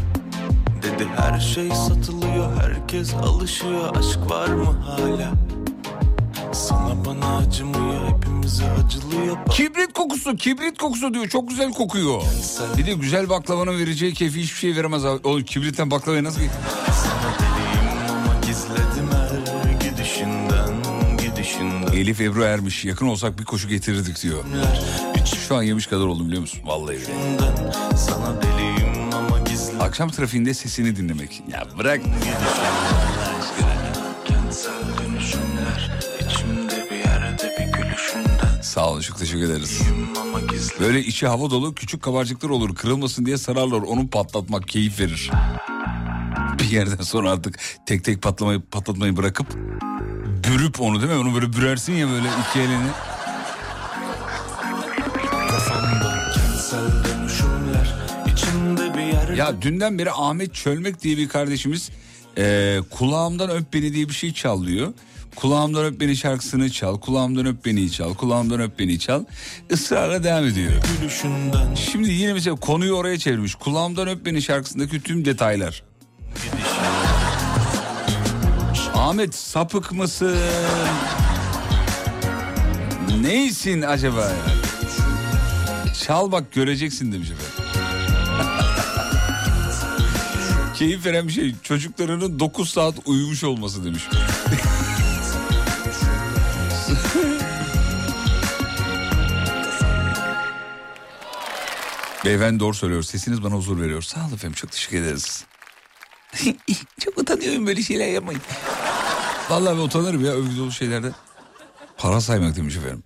Dedi 0.84 1.08
her 1.18 1.40
şey 1.40 1.70
satılıyor 1.70 2.62
herkes 2.62 3.14
alışıyor 3.14 3.96
Aşk 3.96 4.32
var 4.32 4.48
mı 4.48 4.72
hala 4.72 5.32
Sana 6.54 7.06
bana 7.06 7.38
acımıyor 7.38 8.08
hepimize 8.08 8.66
acılıyor 8.72 9.38
Kibrit 9.50 9.94
kokusu, 9.94 10.36
kibrit 10.36 10.78
kokusu 10.78 11.14
diyor. 11.14 11.28
Çok 11.28 11.50
güzel 11.50 11.74
kokuyor. 11.74 12.22
Bir 12.78 12.86
de 12.86 12.94
güzel 12.94 13.30
baklavanın 13.30 13.80
vereceği 13.80 14.14
keyfi 14.14 14.42
hiçbir 14.42 14.58
şey 14.58 14.76
veremez 14.76 15.06
abi. 15.06 15.28
Oğlum 15.28 15.44
kibritten 15.44 15.92
baklavaya 15.92 16.24
nasıl 16.24 16.42
git? 16.42 16.52
Elif 21.96 22.22
Ebru 22.22 22.44
Ermiş 22.44 22.86
yakın 22.86 23.08
olsak 23.08 23.40
bir 23.40 23.46
koşu 23.46 23.68
getirirdik 23.68 24.24
diyor. 24.24 24.44
Şu 25.48 25.56
an 25.56 25.64
yemiş 25.64 25.88
kadar 25.88 26.06
oldum 26.06 26.28
biliyor 26.28 26.42
musun? 26.42 26.60
Vallahi 26.66 26.98
Akşam 29.80 30.10
trafiğinde 30.10 30.54
sesini 30.54 30.96
dinlemek. 30.96 31.44
Ya 31.52 31.64
bırak. 31.78 32.02
Sağ 38.62 38.92
olun 38.92 39.02
çok 39.02 39.20
teşekkür 39.20 39.44
ederiz. 39.44 39.82
Böyle 40.80 41.00
içi 41.00 41.28
hava 41.28 41.50
dolu 41.50 41.76
küçük 41.76 42.02
kabarcıklar 42.02 42.50
olur. 42.50 42.76
Kırılmasın 42.76 43.26
diye 43.26 43.38
sararlar. 43.38 43.82
Onu 43.82 44.08
patlatmak 44.08 44.68
keyif 44.68 45.00
verir. 45.00 45.32
Bir 46.60 46.70
yerden 46.72 47.04
sonra 47.04 47.32
artık 47.32 47.60
tek 47.86 48.04
tek 48.04 48.22
patlamayı 48.22 48.62
patlatmayı 48.62 49.18
bırakıp 49.18 49.48
bürüp 50.44 50.82
onu 50.82 51.02
değil 51.02 51.14
mi? 51.14 51.20
Onu 51.20 51.36
böyle 51.36 51.54
bürersin 51.54 51.94
ya 51.94 52.10
böyle 52.10 52.28
iki 52.50 52.60
elini. 52.60 52.88
Ya 59.38 59.62
dünden 59.62 60.00
beri 60.00 60.12
Ahmet 60.12 60.54
Çölmek 60.54 61.04
diye 61.04 61.18
bir 61.18 61.30
kardeşimiz 61.30 61.90
e, 62.38 62.78
kulağımdan 62.90 63.50
öp 63.50 63.74
beni 63.74 63.94
diye 63.94 64.10
bir 64.10 64.14
şey 64.14 64.34
çalıyor. 64.34 64.94
Kulağımdan 65.36 65.86
öp 65.86 66.00
beni 66.00 66.16
şarkısını 66.18 66.70
çal, 66.72 67.00
kulağımdan 67.00 67.46
öp 67.46 67.66
beni 67.66 67.92
çal, 67.92 68.14
kulağımdan 68.14 68.62
öp 68.62 68.80
beni 68.80 69.00
çal. 69.00 69.24
Israrla 69.70 70.24
devam 70.24 70.46
ediyor. 70.46 70.72
gülüşünden 71.02 71.76
Şimdi 71.76 72.12
yine 72.12 72.34
mesela 72.34 72.56
konuyu 72.56 72.94
oraya 72.94 73.18
çevirmiş. 73.18 73.56
Kulağımdan 73.56 74.08
öp 74.08 74.26
beni 74.26 74.42
şarkısındaki 74.42 75.02
tüm 75.02 75.26
detaylar. 75.26 75.84
Ahmet 79.16 79.36
sapık 79.36 79.92
mısın? 79.92 80.38
Neysin 83.22 83.82
acaba 83.82 84.22
ya? 84.22 84.36
Çal 86.06 86.32
bak 86.32 86.52
göreceksin 86.52 87.12
demiş 87.12 87.30
efendim. 87.32 87.54
Keyif 90.76 91.06
veren 91.06 91.28
bir 91.28 91.34
şey 91.34 91.56
çocuklarının 91.64 92.40
9 92.40 92.70
saat 92.70 92.96
uyumuş 93.06 93.44
olması 93.44 93.86
demiş. 93.86 94.04
Beyefendi 102.26 102.60
doğru 102.60 102.74
söylüyor. 102.74 103.04
Sesiniz 103.04 103.44
bana 103.44 103.54
huzur 103.54 103.82
veriyor. 103.82 104.02
Sağ 104.02 104.20
olun 104.20 104.34
efendim 104.34 104.54
çok 104.54 104.72
teşekkür 104.72 104.98
ederiz. 104.98 105.46
çok 107.00 107.18
utanıyorum 107.18 107.68
böyle 107.68 107.82
şeyler 107.82 108.08
yapmayın. 108.08 108.42
Vallahi 109.50 109.78
ben 109.78 109.82
utanırım 109.82 110.26
ya 110.26 110.32
övgü 110.32 110.58
dolu 110.58 110.72
şeylerde. 110.72 111.12
Para 111.98 112.22
saymak 112.22 112.56
demiş 112.56 112.76
efendim. 112.78 113.04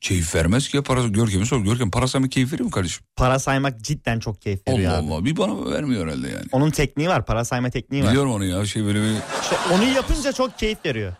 Keyif 0.00 0.34
vermez 0.34 0.68
ki 0.68 0.76
ya 0.76 0.82
para. 0.82 1.06
Görkem'e 1.06 1.44
sor. 1.46 1.60
Görkem 1.60 1.90
para 1.90 2.06
saymak 2.08 2.32
keyif 2.32 2.52
veriyor 2.52 2.64
mu 2.64 2.70
kardeşim? 2.70 3.04
Para 3.16 3.38
saymak 3.38 3.80
cidden 3.80 4.18
çok 4.20 4.42
keyif 4.42 4.68
veriyor 4.68 4.92
Allah 4.92 4.98
abi. 4.98 5.12
Allah. 5.14 5.24
Bir 5.24 5.36
bana 5.36 5.70
vermiyor 5.72 6.06
herhalde 6.06 6.28
yani. 6.28 6.44
Onun 6.52 6.70
tekniği 6.70 7.08
var. 7.08 7.26
Para 7.26 7.44
sayma 7.44 7.70
tekniği 7.70 8.02
var. 8.02 8.08
Biliyorum 8.10 8.32
onu 8.32 8.44
ya 8.44 8.66
şey 8.66 8.84
böyle 8.84 9.02
bir, 9.02 9.14
İşte 9.42 9.56
onu 9.72 9.84
yapınca 9.84 10.32
çok 10.32 10.58
keyif 10.58 10.78
veriyor. 10.84 11.12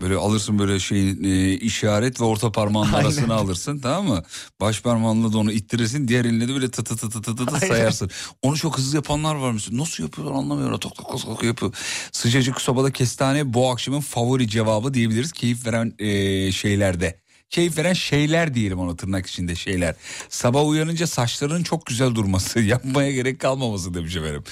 Böyle 0.00 0.16
alırsın 0.16 0.58
böyle 0.58 0.78
şey 0.78 1.10
e, 1.10 1.52
işaret 1.58 2.20
ve 2.20 2.24
orta 2.24 2.52
parmağın 2.52 2.92
arasını 2.92 3.34
alırsın 3.34 3.78
tamam 3.78 4.06
mı? 4.08 4.22
Baş 4.60 4.80
parmağınla 4.82 5.32
da 5.32 5.38
onu 5.38 5.52
ittirirsin 5.52 6.08
diğer 6.08 6.24
elinle 6.24 6.48
de 6.48 6.54
böyle 6.54 6.70
tı 6.70 6.84
tı 6.84 6.96
tı 6.96 7.10
tı 7.10 7.22
tı 7.22 7.46
tı 7.46 7.58
sayarsın. 7.66 8.10
Onu 8.42 8.56
çok 8.56 8.78
hızlı 8.78 8.96
yapanlar 8.96 9.34
var 9.34 9.52
mesela. 9.52 9.76
Nasıl 9.76 10.02
yapıyorlar 10.02 10.34
anlamıyorum. 10.34 10.78
Tok 10.78 10.96
tok 10.96 11.10
tok 11.10 11.22
tok 11.22 11.42
yapıyor. 11.42 11.74
Sıcacık 12.12 12.60
sobada 12.60 12.90
kestane 12.90 13.54
bu 13.54 13.70
akşamın 13.70 14.00
favori 14.00 14.48
cevabı 14.48 14.94
diyebiliriz. 14.94 15.32
Keyif 15.32 15.66
veren 15.66 15.92
e, 15.98 16.52
şeylerde. 16.52 17.20
Keyif 17.50 17.78
veren 17.78 17.92
şeyler 17.92 18.54
diyelim 18.54 18.78
ona 18.78 18.96
tırnak 18.96 19.26
içinde 19.26 19.54
şeyler. 19.54 19.94
Sabah 20.28 20.66
uyanınca 20.66 21.06
saçlarının 21.06 21.62
çok 21.62 21.86
güzel 21.86 22.14
durması. 22.14 22.60
Yapmaya 22.60 23.12
gerek 23.12 23.40
kalmaması 23.40 23.94
demiş 23.94 24.16
efendim. 24.16 24.44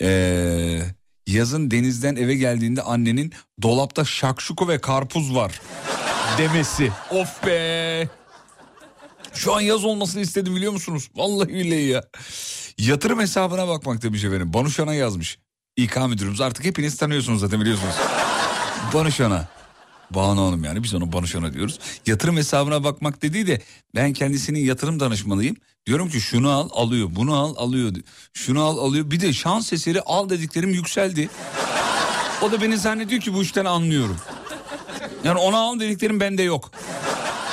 Eee... 0.00 1.01
Yazın 1.26 1.70
denizden 1.70 2.16
eve 2.16 2.34
geldiğinde 2.34 2.82
annenin 2.82 3.32
dolapta 3.62 4.04
şakşuku 4.04 4.68
ve 4.68 4.80
karpuz 4.80 5.34
var 5.34 5.60
demesi. 6.38 6.92
Of 7.10 7.46
be. 7.46 8.08
Şu 9.34 9.54
an 9.54 9.60
yaz 9.60 9.84
olmasını 9.84 10.22
istedim 10.22 10.56
biliyor 10.56 10.72
musunuz? 10.72 11.08
Vallahi 11.14 11.48
billahi 11.48 11.82
ya. 11.82 12.04
Yatırım 12.78 13.20
hesabına 13.20 13.68
bakmak 13.68 14.02
demiş 14.02 14.24
efendim. 14.24 14.52
Banuşan'a 14.52 14.94
yazmış. 14.94 15.38
İK 15.76 15.96
müdürümüz 16.08 16.40
artık 16.40 16.64
hepiniz 16.64 16.96
tanıyorsunuz 16.96 17.40
zaten 17.40 17.60
biliyorsunuz. 17.60 17.94
Banuşan'a. 18.94 19.48
Banu 20.10 20.46
Hanım 20.46 20.64
yani 20.64 20.82
biz 20.82 20.94
ona 20.94 21.12
Banuşan'a 21.12 21.52
diyoruz. 21.52 21.78
Yatırım 22.06 22.36
hesabına 22.36 22.84
bakmak 22.84 23.22
dediği 23.22 23.46
de 23.46 23.62
ben 23.94 24.12
kendisinin 24.12 24.60
yatırım 24.60 25.00
danışmanıyım. 25.00 25.56
Diyorum 25.86 26.08
ki 26.08 26.20
şunu 26.20 26.50
al 26.50 26.68
alıyor 26.72 27.08
bunu 27.10 27.34
al 27.36 27.54
alıyor. 27.56 27.92
Şunu 28.32 28.62
al 28.62 28.78
alıyor 28.78 29.10
bir 29.10 29.20
de 29.20 29.32
şans 29.32 29.72
eseri 29.72 30.00
al 30.00 30.28
dediklerim 30.28 30.70
yükseldi. 30.70 31.28
O 32.42 32.52
da 32.52 32.60
beni 32.60 32.78
zannediyor 32.78 33.20
ki 33.20 33.34
bu 33.34 33.42
işten 33.42 33.64
anlıyorum. 33.64 34.16
Yani 35.24 35.38
ona 35.38 35.58
al 35.58 35.80
dediklerim 35.80 36.20
bende 36.20 36.42
yok. 36.42 36.70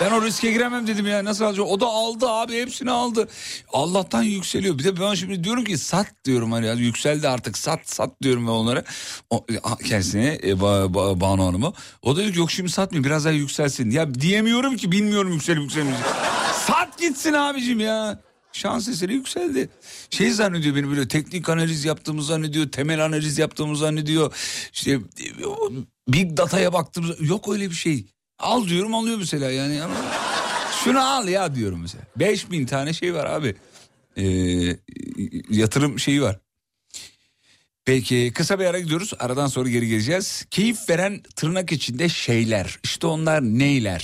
Ben 0.02 0.12
o 0.12 0.22
riske 0.22 0.52
giremem 0.52 0.88
dedim 0.88 1.08
ya 1.08 1.26
nasıl 1.26 1.46
alacak? 1.46 1.66
O 1.66 1.80
da 1.80 1.88
aldı 1.88 2.30
abi 2.30 2.62
hepsini 2.62 2.92
aldı. 2.92 3.28
Allah'tan 3.74 4.24
yükseliyor. 4.24 4.80
Bir 4.80 4.84
de 4.84 5.00
ben 5.00 5.14
şimdi 5.14 5.44
diyorum 5.44 5.64
ki 5.64 5.78
sat 5.78 6.08
diyorum 6.26 6.52
hani 6.52 6.82
yükseldi 6.82 7.28
artık 7.28 7.58
sat 7.58 7.80
sat 7.84 8.22
diyorum 8.24 8.48
ben 8.48 8.52
onlara. 8.52 8.84
O, 9.30 9.46
kendisine 9.86 10.40
e, 10.44 10.62
ba, 10.62 10.94
ba, 10.94 11.22
Banu 11.22 11.46
Hanım'a. 11.46 11.74
O 12.02 12.16
da 12.16 12.20
diyor 12.20 12.34
ki 12.34 12.40
yok 12.40 12.52
şimdi 12.52 12.70
satmayayım 12.72 13.04
biraz 13.04 13.26
daha 13.26 13.34
yükselsin. 13.34 13.92
Ya 13.92 14.14
diyemiyorum 14.14 14.78
ki 14.78 14.92
bilmiyorum 14.92 15.34
yükselip 15.34 15.62
yükselmeyecek. 15.62 16.06
Sat 16.68 17.00
gitsin 17.00 17.34
abicim 17.34 17.80
ya. 17.80 18.20
Şans 18.54 18.88
eseri 18.88 19.14
yükseldi. 19.14 19.70
Şey 20.10 20.32
zannediyor 20.32 20.76
beni 20.76 20.90
böyle 20.90 21.08
teknik 21.08 21.50
analiz 21.50 21.86
yaptığımı 21.86 22.24
zannediyor. 22.24 22.72
Temel 22.72 23.06
analiz 23.06 23.38
yaptığımı 23.38 23.78
zannediyor. 23.78 24.34
İşte 24.74 25.00
big 26.08 26.38
data'ya 26.38 26.74
baktığımız 26.74 27.30
yok 27.30 27.50
öyle 27.54 27.70
bir 27.70 27.76
şey. 27.76 28.06
Al 28.40 28.68
diyorum 28.68 28.96
alıyor 28.96 29.18
mesela 29.18 29.52
yani. 29.52 29.80
Şunu 30.84 31.14
al 31.14 31.28
ya 31.28 31.56
diyorum 31.56 31.82
mesela. 31.82 32.04
5000 32.16 32.66
tane 32.66 32.94
şey 32.94 33.14
var 33.14 33.26
abi. 33.26 33.56
Ee, 34.18 34.24
yatırım 35.50 36.00
şeyi 36.00 36.22
var. 36.22 36.40
Peki 37.86 38.32
kısa 38.36 38.60
bir 38.60 38.66
ara 38.66 38.80
gidiyoruz. 38.80 39.14
Aradan 39.20 39.48
sonra 39.48 39.70
geri 39.70 39.88
geleceğiz. 39.88 40.46
Keyif 40.52 40.90
veren 40.90 41.22
tırnak 41.36 41.72
içinde 41.72 42.10
şeyler. 42.10 42.80
İşte 42.84 43.08
onlar 43.08 43.42
neyler? 43.42 44.04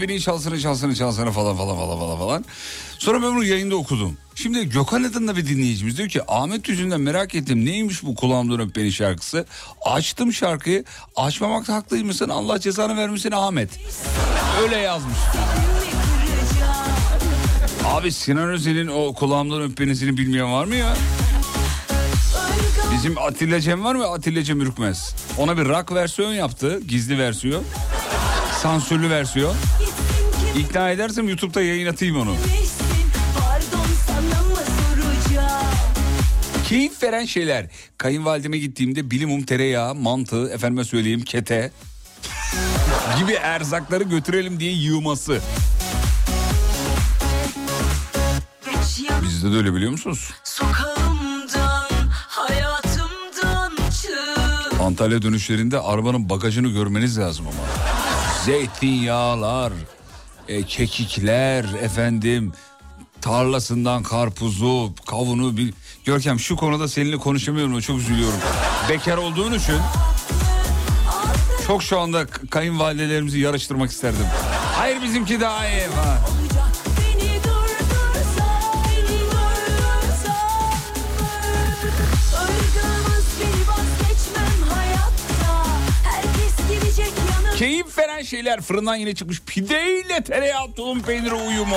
Öpeni 0.00 0.20
çalsana 0.20 0.58
çalsana 0.58 0.94
çalsana 0.94 1.30
falan 1.30 1.56
falan 1.56 1.76
falan 1.76 1.98
falan 1.98 2.18
falan. 2.18 2.44
Sonra 2.98 3.22
ben 3.22 3.36
bunu 3.36 3.44
yayında 3.44 3.76
okudum. 3.76 4.16
Şimdi 4.34 4.68
Gökhan 4.68 5.02
adında 5.02 5.36
bir 5.36 5.46
dinleyicimiz 5.46 5.98
diyor 5.98 6.08
ki 6.08 6.20
Ahmet 6.28 6.68
yüzünden 6.68 7.00
merak 7.00 7.34
ettim 7.34 7.64
neymiş 7.64 8.02
bu 8.02 8.14
kulağımdan 8.14 8.60
öpeni 8.60 8.92
şarkısı. 8.92 9.46
Açtım 9.84 10.32
şarkıyı 10.32 10.84
açmamakta 11.16 11.74
haklıymışsın 11.74 12.28
Allah 12.28 12.60
cezanı 12.60 12.96
vermesin 12.96 13.30
Ahmet. 13.30 13.70
Öyle 14.62 14.76
yazmış. 14.76 15.18
Abi 17.84 18.12
Sinan 18.12 18.48
Özel'in 18.48 18.88
o 18.88 19.12
kulağımdan 19.14 19.62
öpenisini 19.62 20.16
bilmeyen 20.16 20.52
var 20.52 20.64
mı 20.64 20.74
ya? 20.74 20.96
Bizim 22.94 23.18
Atilla 23.18 23.60
Cem 23.60 23.84
var 23.84 23.94
mı? 23.94 24.04
Atilla 24.06 24.42
Cem 24.42 24.60
Ürkmez. 24.60 25.14
Ona 25.38 25.56
bir 25.56 25.64
rock 25.64 25.92
versiyon 25.92 26.32
yaptı. 26.32 26.80
Gizli 26.88 27.18
versiyon. 27.18 27.64
Sansürlü 28.62 29.10
versiyon. 29.10 29.54
İkna 30.58 30.90
edersem 30.90 31.28
YouTube'da 31.28 31.62
yayın 31.62 31.86
atayım 31.86 32.16
onu. 32.16 32.36
Keyif 36.68 37.02
veren 37.02 37.24
şeyler. 37.24 37.66
Kayınvalideme 37.98 38.58
gittiğimde 38.58 39.10
bilimum 39.10 39.42
tereyağı, 39.42 39.94
mantı, 39.94 40.50
efendime 40.50 40.84
söyleyeyim 40.84 41.20
kete 41.22 41.70
gibi 43.20 43.32
erzakları 43.32 44.04
götürelim 44.04 44.60
diye 44.60 44.72
yığması. 44.72 45.40
Bizde 49.22 49.52
de 49.52 49.56
öyle 49.56 49.74
biliyor 49.74 49.90
musunuz? 49.90 50.30
Antalya 54.82 55.22
dönüşlerinde 55.22 55.78
arabanın 55.80 56.28
bagajını 56.28 56.68
görmeniz 56.68 57.18
lazım 57.18 57.46
ama. 57.46 57.56
Zeytinyağlar, 58.44 59.72
e, 60.50 60.62
kekikler, 60.62 61.64
efendim 61.64 62.52
tarlasından 63.20 64.02
karpuzu, 64.02 64.92
kavunu. 65.06 65.56
Bir... 65.56 65.74
Görkem 66.04 66.40
şu 66.40 66.56
konuda 66.56 66.88
seninle 66.88 67.16
konuşamıyorum 67.16 67.80
çok 67.80 67.98
üzülüyorum. 67.98 68.38
Bekar 68.88 69.16
olduğun 69.16 69.52
için 69.52 69.76
çok 71.66 71.82
şu 71.82 72.00
anda 72.00 72.26
kayınvalidelerimizi 72.26 73.38
yarıştırmak 73.38 73.90
isterdim. 73.90 74.26
Hayır 74.76 75.02
bizimki 75.02 75.40
daha 75.40 75.68
iyi 75.68 75.86
falan. 75.86 76.18
Keyif 87.60 87.98
veren 87.98 88.22
şeyler 88.22 88.60
fırından 88.60 88.94
yine 88.94 89.14
çıkmış 89.14 89.40
pideyle 89.40 90.24
tereyağı 90.24 90.72
tulum 90.72 91.02
peyniri 91.02 91.34
uyumu. 91.34 91.76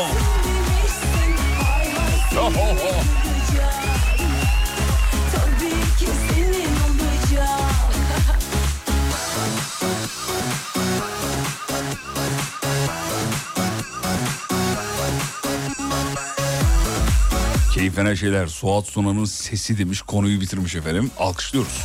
veren 17.98 18.16
şeyler 18.16 18.48
Suat 18.48 18.88
Sunan'ın 18.88 19.26
sesi 19.26 19.78
demiş 19.78 20.02
konuyu 20.02 20.42
bitirmiş 20.42 20.76
efendim. 20.76 21.12
Alkışlıyoruz. 21.20 21.82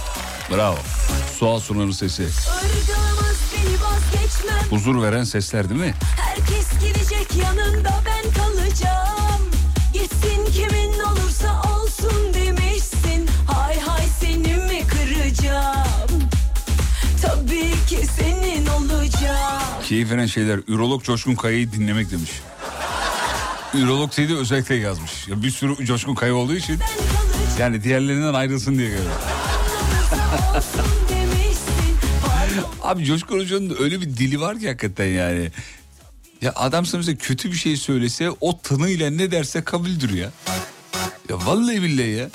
Bravo. 0.51 0.79
Suat 1.39 1.63
Sunan'ın 1.63 1.91
sesi. 1.91 2.23
Vazgeçmem 2.23 2.98
Huzur 4.71 5.03
veren 5.03 5.25
sesler 5.25 5.69
değil 5.69 5.81
mi? 5.81 5.95
Herkes 6.17 6.69
gidecek 6.81 7.37
yanında 7.37 7.91
ben 8.07 8.33
kalacağım 8.43 9.43
Gitsin 9.93 10.45
kimin 10.53 11.01
olursa 11.01 11.63
olsun 11.63 12.35
demişsin 12.35 13.27
Hay 13.47 13.81
hay 13.81 14.07
seni 14.21 14.55
mi 14.55 14.83
kıracağım 14.87 16.11
Tabii 17.23 17.73
ki 17.87 18.07
senin 18.17 18.67
olacak 18.67 19.49
Keyif 19.89 20.11
veren 20.11 20.27
şeyler 20.27 20.61
Ürolog 20.69 21.03
Coşkun 21.05 21.35
Kaya'yı 21.35 21.73
dinlemek 21.73 22.11
demiş. 22.11 22.31
Ürolog 23.75 24.17
dedi 24.17 24.37
özellikle 24.37 24.75
yazmış. 24.75 25.29
Ya 25.29 25.43
bir 25.43 25.51
sürü 25.51 25.87
Coşkun 25.87 26.15
Kaya 26.15 26.35
olduğu 26.35 26.55
için 26.55 26.79
yani 27.59 27.85
diğerlerinden 27.85 28.35
ayrılsın 28.35 28.79
diye 28.79 28.89
galiba. 28.91 29.11
Abi 32.89 33.05
Coşkun 33.05 33.39
Hoca'nın 33.41 33.77
öyle 33.81 34.01
bir 34.01 34.17
dili 34.17 34.41
var 34.41 34.59
ki 34.59 34.69
hakikaten 34.69 35.07
yani. 35.07 35.51
Ya 36.43 36.53
adam 36.57 36.87
sana 36.87 36.99
mesela 36.99 37.19
kötü 37.19 37.51
bir 37.53 37.57
şey 37.57 37.77
söylese 37.77 38.31
o 38.41 38.59
tınıyla 38.59 39.11
ne 39.11 39.31
derse 39.31 39.65
kabuldür 39.65 40.11
ya. 40.15 40.31
Ya 41.29 41.37
vallahi 41.47 41.83
billahi 41.83 42.09
ya. 42.11 42.31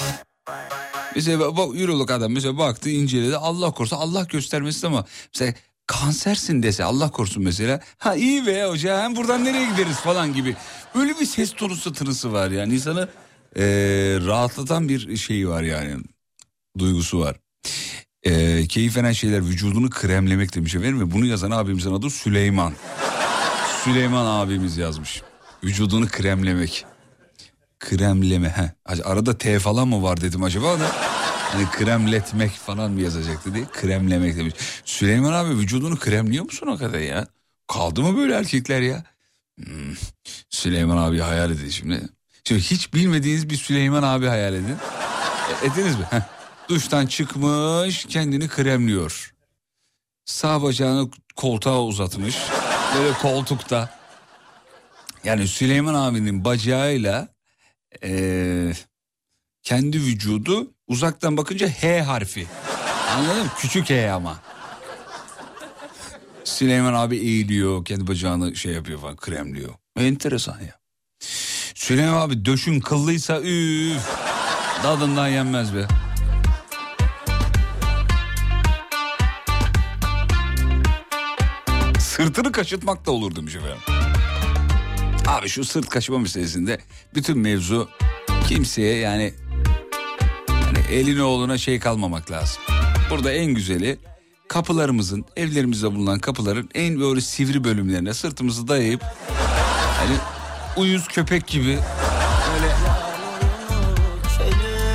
Mesela 1.16 1.58
bak 1.58 1.76
ürolog 1.76 2.12
adam 2.12 2.32
mesela 2.32 2.58
baktı 2.58 2.90
inceledi 2.90 3.38
Allah 3.38 3.72
korusun 3.72 3.96
Allah 3.98 4.24
göstermesin 4.24 4.88
ama 4.88 5.06
mesela 5.34 5.54
kansersin 5.88 6.64
dese 6.64 6.84
Allah 6.84 7.12
korusun 7.12 7.44
mesela. 7.44 7.80
Ha 7.98 8.16
iyi 8.16 8.48
be 8.48 8.64
hoca 8.66 9.02
hem 9.04 9.16
buradan 9.16 9.44
nereye 9.46 9.66
gideriz 9.72 9.96
falan 9.98 10.34
gibi. 10.34 10.56
Öyle 10.96 11.20
bir 11.20 11.26
ses 11.26 11.54
tonusu 11.54 11.94
tınısı 11.94 12.34
var 12.34 12.52
yani 12.52 12.74
insanı 12.74 13.10
eee, 13.56 13.64
rahatlatan 14.26 14.90
bir 14.90 15.18
şeyi 15.18 15.50
var 15.50 15.64
yani. 15.64 15.96
Duygusu 16.80 17.20
var. 17.20 17.36
Ee, 18.24 18.68
keyif 18.68 18.98
veren 18.98 19.12
şeyler 19.12 19.46
vücudunu 19.46 19.90
kremlemek 19.90 20.56
demiş 20.56 20.76
efendim 20.76 21.00
ve 21.00 21.12
bunu 21.12 21.26
yazan 21.26 21.52
abimizin 21.52 21.94
adı 21.94 22.10
Süleyman. 22.10 22.74
Süleyman 23.84 24.26
abimiz 24.26 24.78
yazmış. 24.78 25.22
Vücudunu 25.64 26.08
kremlemek. 26.08 26.86
Kremleme. 27.80 28.50
Heh. 28.50 28.96
Arada 29.06 29.38
T 29.38 29.60
falan 29.60 29.88
mı 29.88 30.04
var 30.04 30.22
dedim 30.22 30.44
acaba 30.44 30.80
da. 30.80 30.92
Hani 31.52 31.66
kremletmek 31.72 32.52
falan 32.52 32.92
mı 32.92 33.02
yazacaktı 33.02 33.54
diye 33.54 33.66
kremlemek 33.74 34.38
demiş. 34.38 34.54
Süleyman 34.86 35.34
abi 35.34 35.50
vücudunu 35.50 36.00
kremliyor 36.00 36.46
musun 36.46 36.68
o 36.68 36.78
kadar 36.78 37.00
ya? 37.00 37.28
Kaldı 37.68 38.02
mı 38.02 38.18
böyle 38.18 38.34
erkekler 38.36 38.82
ya? 38.82 39.04
Hmm, 39.58 39.94
Süleyman 40.50 40.98
abi 40.98 41.20
hayal 41.20 41.52
edin 41.52 41.70
şimdi. 41.70 42.02
Şimdi 42.44 42.62
hiç 42.62 42.94
bilmediğiniz 42.94 43.50
bir 43.50 43.56
Süleyman 43.56 44.04
abi 44.04 44.28
hayal 44.28 44.54
edin. 44.54 44.76
E, 45.64 45.66
ediniz 45.66 45.96
mi? 45.96 46.06
Heh. 46.10 46.43
Duştan 46.70 47.06
çıkmış 47.08 48.06
kendini 48.06 48.48
kremliyor. 48.48 49.34
Sağ 50.26 50.62
bacağını 50.64 51.10
koltuğa 51.36 51.84
uzatmış. 51.84 52.38
Böyle 52.98 53.14
koltukta. 53.14 54.00
Yani 55.24 55.48
Süleyman 55.48 55.94
abinin 55.94 56.46
bacağıyla 56.46 57.28
eee, 58.04 58.74
kendi 59.64 60.02
vücudu 60.02 60.72
uzaktan 60.88 61.38
bakınca 61.38 61.70
H 61.70 62.02
harfi. 62.02 62.48
Anladın 63.12 63.44
mı? 63.44 63.50
Küçük 63.58 63.90
H 63.90 64.12
ama. 64.12 64.40
Süleyman 66.44 66.94
abi 66.94 67.18
eğiliyor 67.18 67.86
kendi 67.86 68.08
bacağını 68.08 68.56
şey 68.56 68.74
yapıyor 68.74 69.00
falan 69.02 69.16
kremliyor. 69.16 69.74
Enteresan 70.00 70.60
ya. 70.60 70.80
Süleyman 71.76 72.22
abi 72.22 72.46
döşün 72.46 72.80
kıllıysa 72.80 73.40
üf. 73.42 74.10
Dadından 74.84 75.28
yenmez 75.28 75.76
be. 75.76 75.88
Sırtını 82.24 82.52
kaşıtmak 82.52 83.06
da 83.06 83.12
olur 83.12 83.36
demiş 83.36 83.56
efendim. 83.56 83.78
Abi 85.28 85.50
şu 85.50 85.66
sırt 85.66 85.90
kaşıma 85.90 86.20
meselesinde 86.20 86.80
bütün 87.16 87.38
mevzu 87.38 87.90
kimseye 88.48 88.98
yani, 88.98 89.34
yani 90.50 90.78
elini 90.92 91.22
oğluna 91.22 91.58
şey 91.58 91.80
kalmamak 91.80 92.32
lazım. 92.32 92.62
Burada 93.10 93.32
en 93.32 93.46
güzeli 93.46 94.00
kapılarımızın 94.48 95.26
evlerimizde 95.36 95.96
bulunan 95.96 96.20
kapıların 96.20 96.70
en 96.74 97.00
böyle 97.00 97.22
sivri 97.22 97.64
bölümlerine 97.64 98.14
sırtımızı 98.14 98.68
dayayıp 98.68 99.04
hani 99.98 100.16
uyuz 100.78 101.08
köpek 101.08 101.48
gibi 101.48 101.80
böyle 102.54 102.74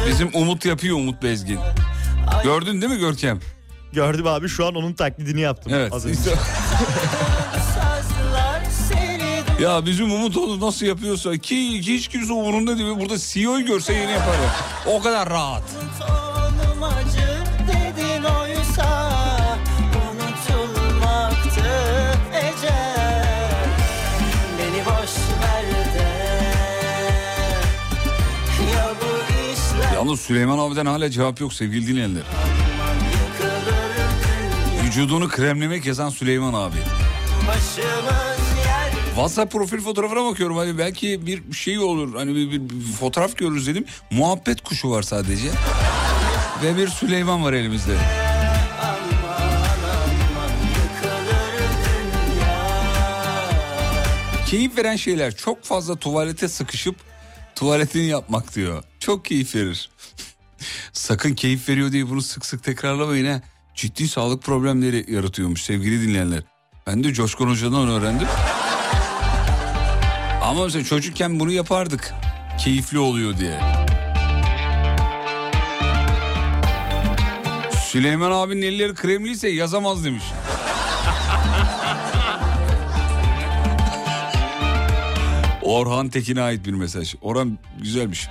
bizim 0.08 0.30
Umut 0.34 0.64
yapıyor 0.64 0.96
Umut 0.96 1.22
Bezgin. 1.22 1.58
Gördün 2.44 2.82
değil 2.82 2.92
mi 2.92 2.98
Görkem? 2.98 3.40
Gördüm 3.92 4.26
abi 4.26 4.48
şu 4.48 4.66
an 4.66 4.74
onun 4.74 4.92
taklidini 4.92 5.40
yaptım. 5.40 5.72
Evet. 5.74 5.92
Az 5.92 6.06
önce. 6.06 6.18
Ya 9.60 9.86
bizim 9.86 10.12
Umut 10.12 10.36
onu 10.36 10.60
nasıl 10.66 10.86
yapıyorsa 10.86 11.36
ki 11.38 11.78
hiç 11.78 12.08
kimse 12.08 12.32
umurunda 12.32 12.78
değil. 12.78 12.96
Burada 13.00 13.18
CEO'yu 13.18 13.66
görse 13.66 13.92
yeni 13.92 14.12
yapar 14.12 14.34
ya. 14.34 14.54
O 14.86 15.02
kadar 15.02 15.30
rahat. 15.30 15.62
Yalnız 29.94 30.20
Süleyman 30.20 30.58
abiden 30.58 30.86
hala 30.86 31.10
cevap 31.10 31.40
yok 31.40 31.52
sevgili 31.52 31.86
dinleyenler. 31.86 32.22
Vücudunu 34.88 35.28
kremlemek 35.28 35.86
yazan 35.86 36.08
Süleyman 36.10 36.54
abi. 36.54 36.76
WhatsApp 39.14 39.52
profil 39.52 39.80
fotoğrafına 39.80 40.24
bakıyorum 40.24 40.56
hani 40.56 40.78
belki 40.78 41.26
bir 41.26 41.52
şey 41.52 41.78
olur 41.78 42.14
hani 42.14 42.34
bir, 42.34 42.50
bir- 42.50 42.70
bir 42.70 42.92
fotoğraf 43.00 43.36
görürüz 43.36 43.66
dedim. 43.66 43.84
Muhabbet 44.10 44.60
kuşu 44.60 44.90
var 44.90 45.02
sadece. 45.02 45.48
Ve 46.62 46.76
bir 46.76 46.88
Süleyman 46.88 47.44
var 47.44 47.52
elimizde. 47.52 47.96
Keyif 54.46 54.78
veren 54.78 54.96
şeyler 54.96 55.36
çok 55.36 55.64
fazla 55.64 55.96
tuvalete 55.96 56.48
sıkışıp 56.48 56.96
tuvaletini 57.54 58.06
yapmak 58.06 58.54
diyor. 58.54 58.82
Çok 59.00 59.24
keyif 59.24 59.54
verir. 59.54 59.90
Sakın 60.92 61.34
keyif 61.34 61.68
veriyor 61.68 61.92
diye 61.92 62.08
bunu 62.10 62.22
sık 62.22 62.46
sık 62.46 62.64
tekrarlamayın 62.64 63.26
ha. 63.32 63.42
Ciddi 63.78 64.08
sağlık 64.08 64.42
problemleri 64.42 65.04
yaratıyormuş 65.08 65.62
sevgili 65.62 66.02
dinleyenler. 66.08 66.42
Ben 66.86 67.04
de 67.04 67.12
Coşkun 67.12 67.50
Hoca'dan 67.50 67.88
öğrendim. 67.88 68.28
Ama 70.42 70.64
mesela 70.64 70.84
çocukken 70.84 71.40
bunu 71.40 71.52
yapardık. 71.52 72.14
Keyifli 72.64 72.98
oluyor 72.98 73.38
diye. 73.38 73.60
Süleyman 77.84 78.30
abinin 78.30 78.62
elleri 78.62 78.94
kremliyse 78.94 79.48
yazamaz 79.48 80.04
demiş. 80.04 80.24
Orhan 85.62 86.08
Tekin'e 86.08 86.42
ait 86.42 86.66
bir 86.66 86.72
mesaj. 86.72 87.14
Orhan 87.22 87.58
güzelmiş. 87.82 88.28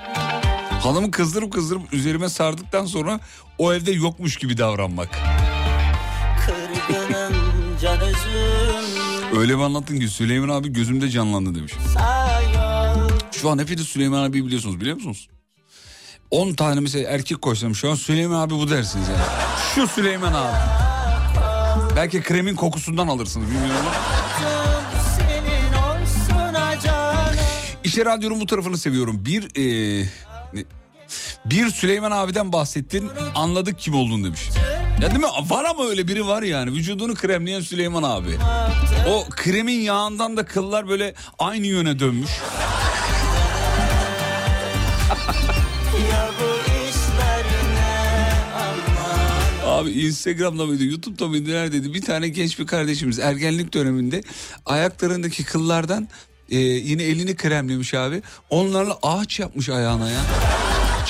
Hanımı 0.83 1.11
kızdırıp 1.11 1.53
kızdırıp 1.53 1.93
üzerime 1.93 2.29
sardıktan 2.29 2.85
sonra 2.85 3.19
o 3.57 3.73
evde 3.73 3.91
yokmuş 3.91 4.35
gibi 4.35 4.57
davranmak. 4.57 5.36
Öyle 9.37 9.57
bir 9.57 9.63
anlattın 9.63 9.99
ki 9.99 10.07
Süleyman 10.07 10.49
abi 10.49 10.73
gözümde 10.73 11.09
canlandı 11.09 11.55
demiş. 11.55 11.73
Şu 13.31 13.49
an 13.49 13.59
hepiniz 13.59 13.87
Süleyman 13.87 14.23
abi 14.23 14.45
biliyorsunuz 14.45 14.79
biliyor 14.81 14.95
musunuz? 14.95 15.27
10 16.31 16.53
tane 16.53 16.79
mesela 16.79 17.09
erkek 17.09 17.41
koysam 17.41 17.75
şu 17.75 17.91
an 17.91 17.95
Süleyman 17.95 18.39
abi 18.41 18.53
bu 18.53 18.69
dersiniz 18.69 19.07
yani. 19.09 19.19
Şu 19.75 19.87
Süleyman 19.87 20.33
abi. 20.33 20.57
Belki 21.95 22.21
kremin 22.21 22.55
kokusundan 22.55 23.07
alırsınız 23.07 23.47
bilmiyorum 23.47 23.85
İşe 27.83 28.05
radyonun 28.05 28.39
bu 28.41 28.45
tarafını 28.45 28.77
seviyorum. 28.77 29.25
Bir 29.25 29.43
ne- 30.53 30.63
bir 31.45 31.69
Süleyman 31.69 32.11
abiden 32.11 32.53
bahsettin 32.53 33.09
anladık 33.35 33.79
kim 33.79 33.95
olduğunu 33.95 34.23
demiş. 34.25 34.41
Ya 35.01 35.09
değil 35.09 35.19
mi? 35.19 35.27
Var 35.49 35.65
ama 35.65 35.85
öyle 35.85 36.07
biri 36.07 36.27
var 36.27 36.43
yani. 36.43 36.71
Vücudunu 36.71 37.15
kremleyen 37.15 37.61
Süleyman 37.61 38.03
abi. 38.03 38.37
O 39.07 39.25
kremin 39.29 39.79
yağından 39.79 40.37
da 40.37 40.45
kıllar 40.45 40.87
böyle 40.89 41.13
aynı 41.39 41.67
yöne 41.67 41.99
dönmüş. 41.99 42.29
Abi 49.65 49.91
Instagram'da 49.91 50.65
mıydı 50.65 50.83
YouTube'da 50.83 51.27
mıydı 51.27 51.51
neredeydi 51.51 51.93
bir 51.93 52.01
tane 52.01 52.27
genç 52.27 52.59
bir 52.59 52.67
kardeşimiz 52.67 53.19
ergenlik 53.19 53.73
döneminde 53.73 54.23
ayaklarındaki 54.65 55.43
kıllardan 55.43 56.07
e, 56.49 56.57
yine 56.59 57.03
elini 57.03 57.35
kremlemiş 57.35 57.93
abi. 57.93 58.21
Onlarla 58.49 58.97
ağaç 59.03 59.39
yapmış 59.39 59.69
ayağına 59.69 60.09
ya. 60.09 60.19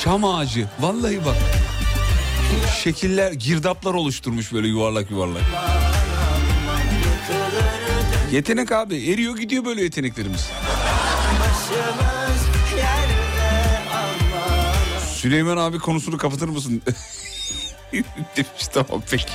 Çam 0.04 0.24
ağacı 0.24 0.68
vallahi 0.80 1.24
bak. 1.24 1.36
Şekiller 2.82 3.32
girdaplar 3.32 3.94
oluşturmuş 3.94 4.52
böyle 4.52 4.68
yuvarlak 4.68 5.10
yuvarlak. 5.10 5.42
Yetenek 8.32 8.72
abi 8.72 9.12
eriyor 9.12 9.36
gidiyor 9.36 9.64
böyle 9.64 9.82
yeteneklerimiz. 9.82 10.48
Süleyman 15.14 15.56
abi 15.56 15.78
konusunu 15.78 16.18
kapatır 16.18 16.48
mısın? 16.48 16.82
Demiş 18.36 18.66
tamam 18.72 19.02
peki. 19.10 19.32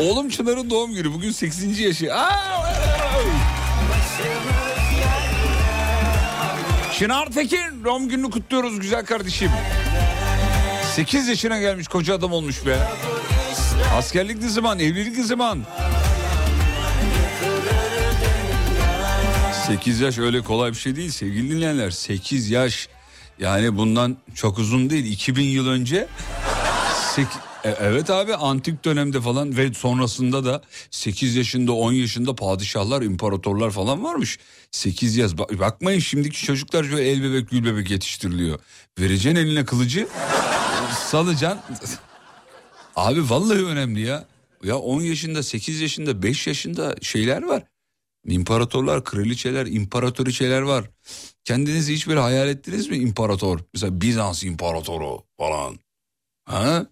Oğlum 0.00 0.28
Çınar'ın 0.28 0.70
doğum 0.70 0.94
günü 0.94 1.12
bugün 1.12 1.30
8. 1.30 1.78
yaşı. 1.78 2.14
Aa! 2.14 2.75
Çınar 6.98 7.26
Tekin 7.26 7.84
doğum 7.84 8.08
gününü 8.08 8.30
kutluyoruz 8.30 8.80
güzel 8.80 9.04
kardeşim. 9.04 9.50
8 10.94 11.28
yaşına 11.28 11.60
gelmiş 11.60 11.88
koca 11.88 12.14
adam 12.14 12.32
olmuş 12.32 12.66
be. 12.66 12.78
Askerlik 13.96 14.42
ne 14.42 14.48
zaman 14.48 14.78
evlilik 14.78 15.18
ne 15.18 15.24
zaman? 15.24 15.58
8 19.66 20.00
yaş 20.00 20.18
öyle 20.18 20.40
kolay 20.40 20.70
bir 20.70 20.76
şey 20.76 20.96
değil 20.96 21.10
sevgili 21.10 21.50
dinleyenler. 21.50 21.90
8 21.90 22.50
yaş 22.50 22.88
yani 23.38 23.76
bundan 23.76 24.16
çok 24.34 24.58
uzun 24.58 24.90
değil 24.90 25.12
2000 25.12 25.42
yıl 25.44 25.68
önce 25.68 26.06
E, 27.66 27.70
evet 27.80 28.10
abi 28.10 28.34
antik 28.34 28.84
dönemde 28.84 29.20
falan 29.20 29.56
ve 29.56 29.74
sonrasında 29.74 30.44
da 30.44 30.62
8 30.90 31.36
yaşında 31.36 31.72
10 31.72 31.92
yaşında 31.92 32.34
padişahlar 32.34 33.02
imparatorlar 33.02 33.70
falan 33.70 34.04
varmış. 34.04 34.38
8 34.70 35.16
yaş 35.16 35.38
Bak- 35.38 35.58
bakmayın 35.58 36.00
şimdiki 36.00 36.42
çocuklar 36.44 36.84
şöyle 36.84 37.10
el 37.10 37.22
bebek 37.22 37.50
gül 37.50 37.64
bebek 37.64 37.90
yetiştiriliyor. 37.90 38.58
Vereceksin 38.98 39.36
eline 39.36 39.64
kılıcı 39.64 40.08
salacaksın. 41.10 41.76
Abi 42.96 43.30
vallahi 43.30 43.64
önemli 43.64 44.00
ya. 44.00 44.24
Ya 44.64 44.78
10 44.78 45.00
yaşında 45.00 45.42
8 45.42 45.80
yaşında 45.80 46.22
5 46.22 46.46
yaşında 46.46 46.94
şeyler 47.02 47.42
var. 47.42 47.62
İmparatorlar, 48.26 49.04
kraliçeler, 49.04 49.66
imparatoriçeler 49.66 50.62
var. 50.62 50.90
Kendinizi 51.44 51.94
hiç 51.94 52.08
böyle 52.08 52.20
hayal 52.20 52.48
ettiniz 52.48 52.88
mi 52.88 52.96
imparator? 52.96 53.60
Mesela 53.74 54.00
Bizans 54.00 54.44
imparatoru 54.44 55.22
falan. 55.38 55.78
Ha? 56.44 56.86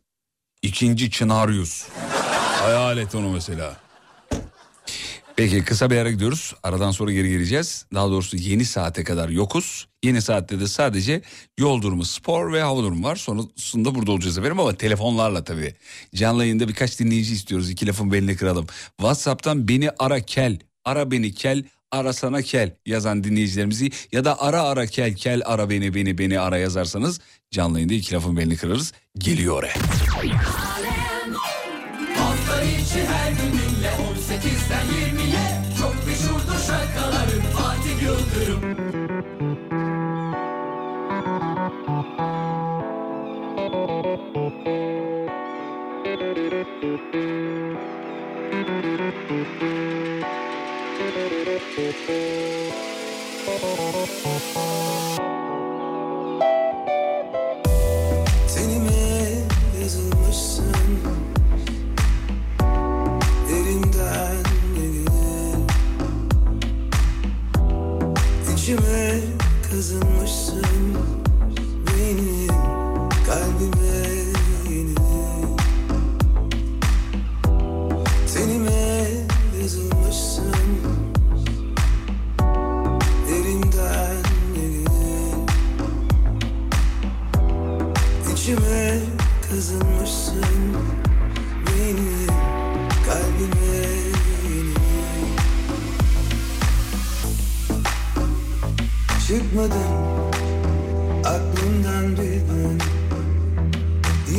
İkinci 0.65 1.11
Çınarius. 1.11 1.87
Hayal 2.62 2.99
et 2.99 3.15
onu 3.15 3.33
mesela. 3.33 3.77
Peki 5.37 5.65
kısa 5.65 5.91
bir 5.91 5.97
ara 5.97 6.11
gidiyoruz. 6.11 6.55
Aradan 6.62 6.91
sonra 6.91 7.12
geri 7.12 7.29
geleceğiz. 7.29 7.87
Daha 7.95 8.11
doğrusu 8.11 8.37
yeni 8.37 8.65
saate 8.65 9.05
kadar 9.05 9.29
yokuz. 9.29 9.89
Yeni 10.03 10.23
saatte 10.23 10.61
de 10.61 10.67
sadece 10.67 11.23
yol 11.59 11.83
durumu, 11.83 12.05
spor 12.05 12.53
ve 12.53 12.62
hava 12.62 12.83
durumu 12.83 13.09
var. 13.09 13.17
Sonrasında 13.17 13.95
burada 13.95 14.12
olacağız 14.12 14.39
efendim 14.39 14.61
ama 14.61 14.75
telefonlarla 14.75 15.45
tabii. 15.45 15.75
Canlı 16.15 16.45
yayında 16.45 16.69
birkaç 16.69 17.01
dinleyici 17.01 17.35
istiyoruz. 17.35 17.71
İki 17.71 17.87
lafın 17.87 18.12
belini 18.12 18.37
kıralım. 18.37 18.67
WhatsApp'tan 18.97 19.69
beni 19.69 19.91
ara 19.99 20.21
kel, 20.21 20.59
ara 20.85 21.11
beni 21.11 21.35
kel, 21.35 21.65
ara 21.93 22.12
sana 22.12 22.43
kel 22.43 22.77
yazan 22.87 23.25
dinleyicilerimizi 23.25 23.91
ya 24.12 24.25
da 24.25 24.43
ara 24.43 24.62
ara 24.62 24.87
kel 24.87 25.15
kel 25.15 25.43
ara 25.45 25.71
beni 25.71 25.95
beni 25.95 26.19
beni 26.19 26.41
ara 26.41 26.59
yazarsanız 26.59 27.21
canlı 27.51 27.79
yayında 27.79 27.95
iki 27.95 28.15
lafın 28.15 28.37
belini 28.37 28.57
kırarız. 28.57 28.93
Geliyor 29.19 29.59
oraya. 29.59 29.75
Tenime 54.55 55.14
yazılmışsın 59.85 60.64
Derinden 63.49 64.37
gelir? 64.74 65.09
İçime 68.55 69.20
kazınmışsın. 69.70 70.64
Benim 71.87 72.44
kazınmışsın 89.65 90.45
Benim 91.67 92.27
kalbime 93.07 93.85
Çıkmadın 99.27 99.95
aklımdan 101.25 102.12
bir 102.12 102.37
gün 102.37 102.83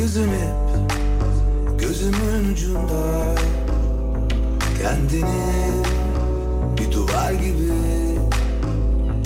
Yüzün 0.00 0.28
hep 0.28 0.90
gözümün 1.80 2.52
ucunda. 2.52 3.34
Kendini 4.82 5.72
bir 6.78 6.92
duvar 6.92 7.32
gibi 7.32 7.72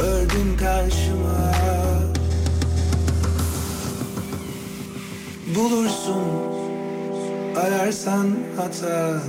ördün 0.03 0.57
karşıma 0.61 1.70
Bulursun. 5.55 6.25
Ararsan 7.57 8.37
hata. 8.57 9.21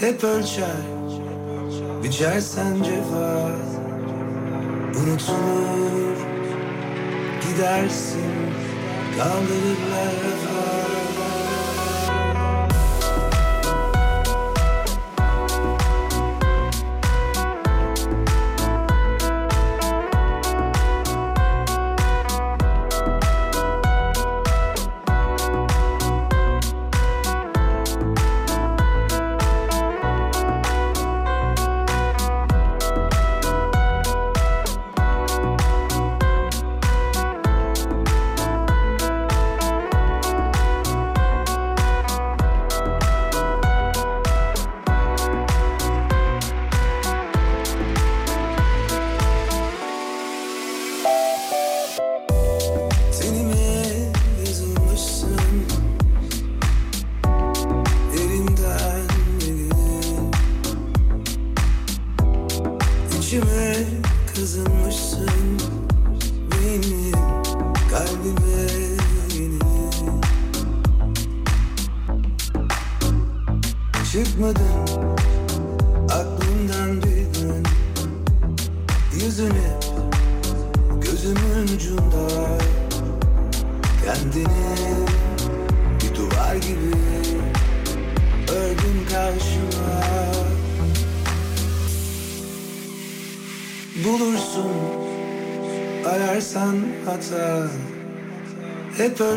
Hep 0.00 0.24
ölçer. 0.24 0.82
Biçersen 2.02 2.82
cefa. 2.82 3.50
Unutulur. 5.02 6.16
Gidersin. 7.40 8.32
Kaldırırlar 9.18 10.51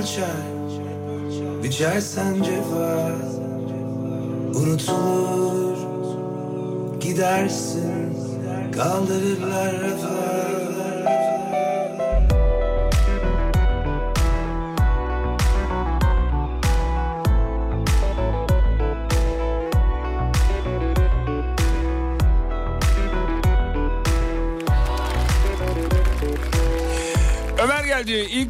Hep 0.06 0.12
ölçer 0.12 1.64
biçersen 1.64 2.34
cefa 2.34 2.45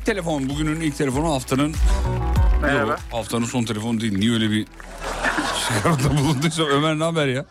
İlk 0.05 0.09
telefon. 0.13 0.49
Bugünün 0.49 0.81
ilk 0.81 0.97
telefonu 0.97 1.31
haftanın... 1.33 1.75
Merhaba. 2.61 2.91
Yok, 2.91 2.99
haftanın 3.11 3.45
son 3.45 3.63
telefonu 3.63 4.01
değil. 4.01 4.17
Niye 4.17 4.31
öyle 4.31 4.51
bir 4.51 4.65
şey 5.67 6.17
bulunduysa 6.17 6.63
Ömer 6.63 6.99
ne 6.99 7.03
haber 7.03 7.27
ya? 7.27 7.45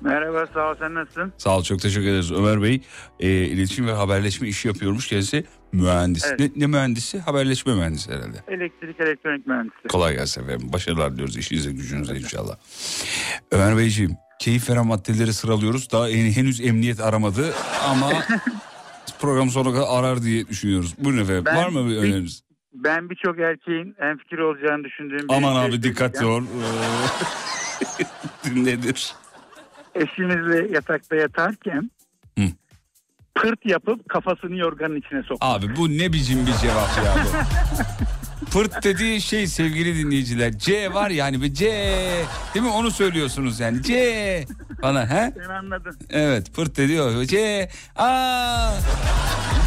Merhaba 0.00 0.46
sağ 0.54 0.70
ol 0.70 0.74
sen 0.78 0.94
nasılsın? 0.94 1.32
Sağ 1.38 1.56
ol 1.58 1.62
çok 1.62 1.80
teşekkür 1.80 2.06
ederiz. 2.08 2.32
Ömer 2.32 2.62
Bey 2.62 2.80
e, 3.20 3.28
iletişim 3.30 3.86
ve 3.86 3.92
haberleşme 3.92 4.48
işi 4.48 4.68
yapıyormuş. 4.68 5.08
Kendisi 5.08 5.44
mühendis. 5.72 6.24
Evet. 6.24 6.40
Ne, 6.40 6.50
ne 6.56 6.66
mühendisi? 6.66 7.18
Haberleşme 7.20 7.74
mühendisi 7.74 8.10
herhalde. 8.12 8.36
Elektrik 8.48 9.00
elektronik 9.00 9.46
mühendisi. 9.46 9.88
Kolay 9.88 10.14
gelsin 10.16 10.42
efendim. 10.44 10.72
Başarılar 10.72 11.12
diliyoruz 11.12 11.36
işinize 11.36 11.72
gücünüze 11.72 12.16
inşallah. 12.16 12.56
Ömer 13.50 13.76
Beyciğim 13.76 14.16
keyif 14.40 14.70
veren 14.70 14.86
maddeleri 14.86 15.32
sıralıyoruz. 15.32 15.90
Daha 15.92 16.08
en- 16.08 16.32
henüz 16.32 16.60
emniyet 16.60 17.00
aramadı 17.00 17.54
ama 17.88 18.10
program 19.20 19.50
sonuna 19.50 19.74
kadar 19.74 19.86
arar 19.90 20.22
diye 20.22 20.48
düşünüyoruz. 20.48 20.94
Buyurun 20.98 21.22
efendim. 21.22 21.44
Ben 21.46 21.56
Var 21.56 21.68
mı 21.68 21.90
bir 21.90 21.96
öneriniz? 21.96 22.42
Ben 22.74 23.10
birçok 23.10 23.38
erkeğin 23.38 23.94
en 24.00 24.18
fikir 24.18 24.38
olacağını 24.38 24.84
düşündüğüm 24.84 25.18
bir 25.28 25.34
Aman 25.34 25.52
şey 25.52 25.62
abi 25.62 25.70
söyleyeceğim. 25.72 26.26
ol. 26.26 26.42
Ee, 28.54 28.64
Nedir? 28.64 29.12
Eşimizle 29.94 30.68
yatakta 30.74 31.16
yatarken 31.16 31.90
Hı. 32.38 32.44
pırt 33.34 33.66
yapıp 33.66 34.08
kafasını 34.08 34.56
yorganın 34.56 34.96
içine 34.96 35.22
sok. 35.22 35.38
Abi 35.40 35.76
bu 35.76 35.88
ne 35.88 36.12
biçim 36.12 36.46
bir 36.46 36.52
cevap 36.52 36.88
ya 37.04 37.14
bu? 37.24 37.28
Pırt 38.52 38.84
dediği 38.84 39.20
şey 39.20 39.46
sevgili 39.46 39.96
dinleyiciler. 39.98 40.58
C 40.58 40.94
var 40.94 41.10
yani 41.10 41.42
bir 41.42 41.54
C. 41.54 41.66
Değil 42.54 42.64
mi 42.66 42.70
onu 42.72 42.90
söylüyorsunuz 42.90 43.60
yani. 43.60 43.82
C 43.82 44.46
falan 44.80 45.06
he? 45.06 45.32
Sen 45.36 45.48
anladın. 45.54 45.96
Evet 46.10 46.54
pırt 46.54 46.78
ediyor. 46.78 47.24
C. 47.24 47.68
Aa 47.96 48.70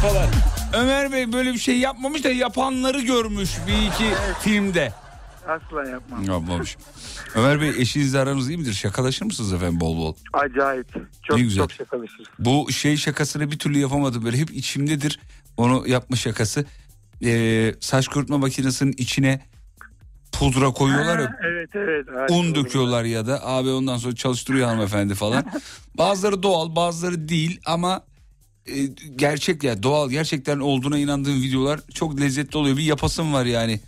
falan. 0.02 0.28
Ömer 0.74 1.12
Bey 1.12 1.32
böyle 1.32 1.52
bir 1.52 1.58
şey 1.58 1.78
yapmamış 1.78 2.24
da 2.24 2.28
yapanları 2.30 3.00
görmüş 3.00 3.50
bir 3.66 3.72
iki 3.88 4.04
filmde. 4.40 4.92
Asla 5.48 5.90
yapmam. 5.90 6.24
Yapmamış. 6.24 6.76
Ömer 7.34 7.60
Bey 7.60 7.68
eşinizle 7.68 8.18
aranız 8.18 8.48
iyi 8.48 8.58
midir? 8.58 8.72
Şakalaşır 8.72 9.24
mısınız 9.24 9.52
efendim 9.52 9.80
bol 9.80 9.96
bol? 9.96 10.14
Acayip. 10.32 10.88
Çok 11.22 11.36
Ne 11.36 11.42
güzel. 11.42 11.62
çok 11.62 11.72
şakalaşırız. 11.72 12.26
Bu 12.38 12.72
şey 12.72 12.96
şakasını 12.96 13.50
bir 13.50 13.58
türlü 13.58 13.78
yapamadım. 13.78 14.24
Böyle 14.24 14.38
hep 14.38 14.50
içimdedir. 14.50 15.20
Onu 15.56 15.88
yapma 15.88 16.16
şakası. 16.16 16.64
Ee, 17.24 17.74
saç 17.80 18.08
kurutma 18.08 18.38
makinesinin 18.38 18.92
içine 18.92 19.40
pudra 20.32 20.70
koyuyorlar 20.70 21.18
ya. 21.18 21.36
Evet 21.44 21.70
evet. 21.74 22.30
Un 22.30 22.54
döküyorlar 22.54 23.04
ya 23.04 23.26
da 23.26 23.46
abi 23.46 23.68
ondan 23.70 23.96
sonra 23.96 24.14
çalıştırıyor 24.14 24.66
hanımefendi 24.68 25.14
falan. 25.14 25.44
Bazıları 25.98 26.42
doğal 26.42 26.76
bazıları 26.76 27.28
değil 27.28 27.60
ama 27.66 28.02
e, 28.66 28.84
gerçek 29.16 29.64
ya 29.64 29.82
doğal 29.82 30.10
gerçekten 30.10 30.58
olduğuna 30.58 30.98
inandığım 30.98 31.42
videolar 31.42 31.80
çok 31.94 32.20
lezzetli 32.20 32.56
oluyor. 32.58 32.76
Bir 32.76 32.82
yapasım 32.82 33.32
var 33.32 33.44
yani. 33.44 33.80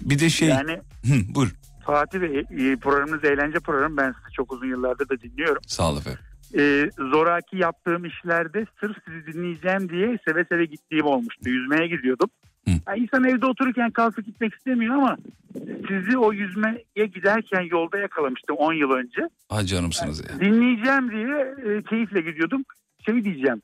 Bir 0.00 0.18
de 0.18 0.30
şey 0.30 0.48
Yani 0.48 0.72
Hı, 1.06 1.34
buyur 1.34 1.54
Fatih 1.86 2.20
Bey 2.20 2.38
e, 2.38 2.76
programınız 2.76 3.24
eğlence 3.24 3.60
programı. 3.60 3.96
Ben 3.96 4.12
sizi 4.12 4.32
çok 4.32 4.52
uzun 4.52 4.66
yıllardır 4.66 5.08
da 5.08 5.20
dinliyorum. 5.20 5.62
sağ 5.66 5.92
ol 5.92 5.98
efendim. 5.98 6.20
E, 6.58 6.90
zoraki 6.98 7.56
yaptığım 7.56 8.04
işlerde 8.04 8.66
sırf 8.80 8.96
sizi 9.08 9.32
dinleyeceğim 9.32 9.88
diye 9.88 10.18
seve 10.28 10.44
seve 10.44 10.64
gittiğim 10.64 11.06
olmuştu. 11.06 11.48
Yüzmeye 11.50 11.86
gidiyordum. 11.88 12.30
Hı. 12.68 12.70
Yani 12.88 12.98
insan 12.98 13.24
evde 13.24 13.46
otururken 13.46 13.90
kalkıp 13.90 14.26
gitmek 14.26 14.54
istemiyor 14.54 14.94
ama 14.94 15.16
sizi 15.88 16.18
o 16.18 16.32
yüzmeye 16.32 17.06
giderken 17.14 17.60
yolda 17.60 17.98
yakalamıştım 17.98 18.56
10 18.56 18.72
yıl 18.72 18.90
önce. 18.90 19.28
Ha 19.48 19.66
canımsınız 19.66 20.20
ya. 20.20 20.40
Dinleyeceğim 20.40 21.10
diye 21.10 21.54
e, 21.66 21.82
keyifle 21.82 22.20
gidiyordum. 22.20 22.64
Şey 23.06 23.24
diyeceğim. 23.24 23.62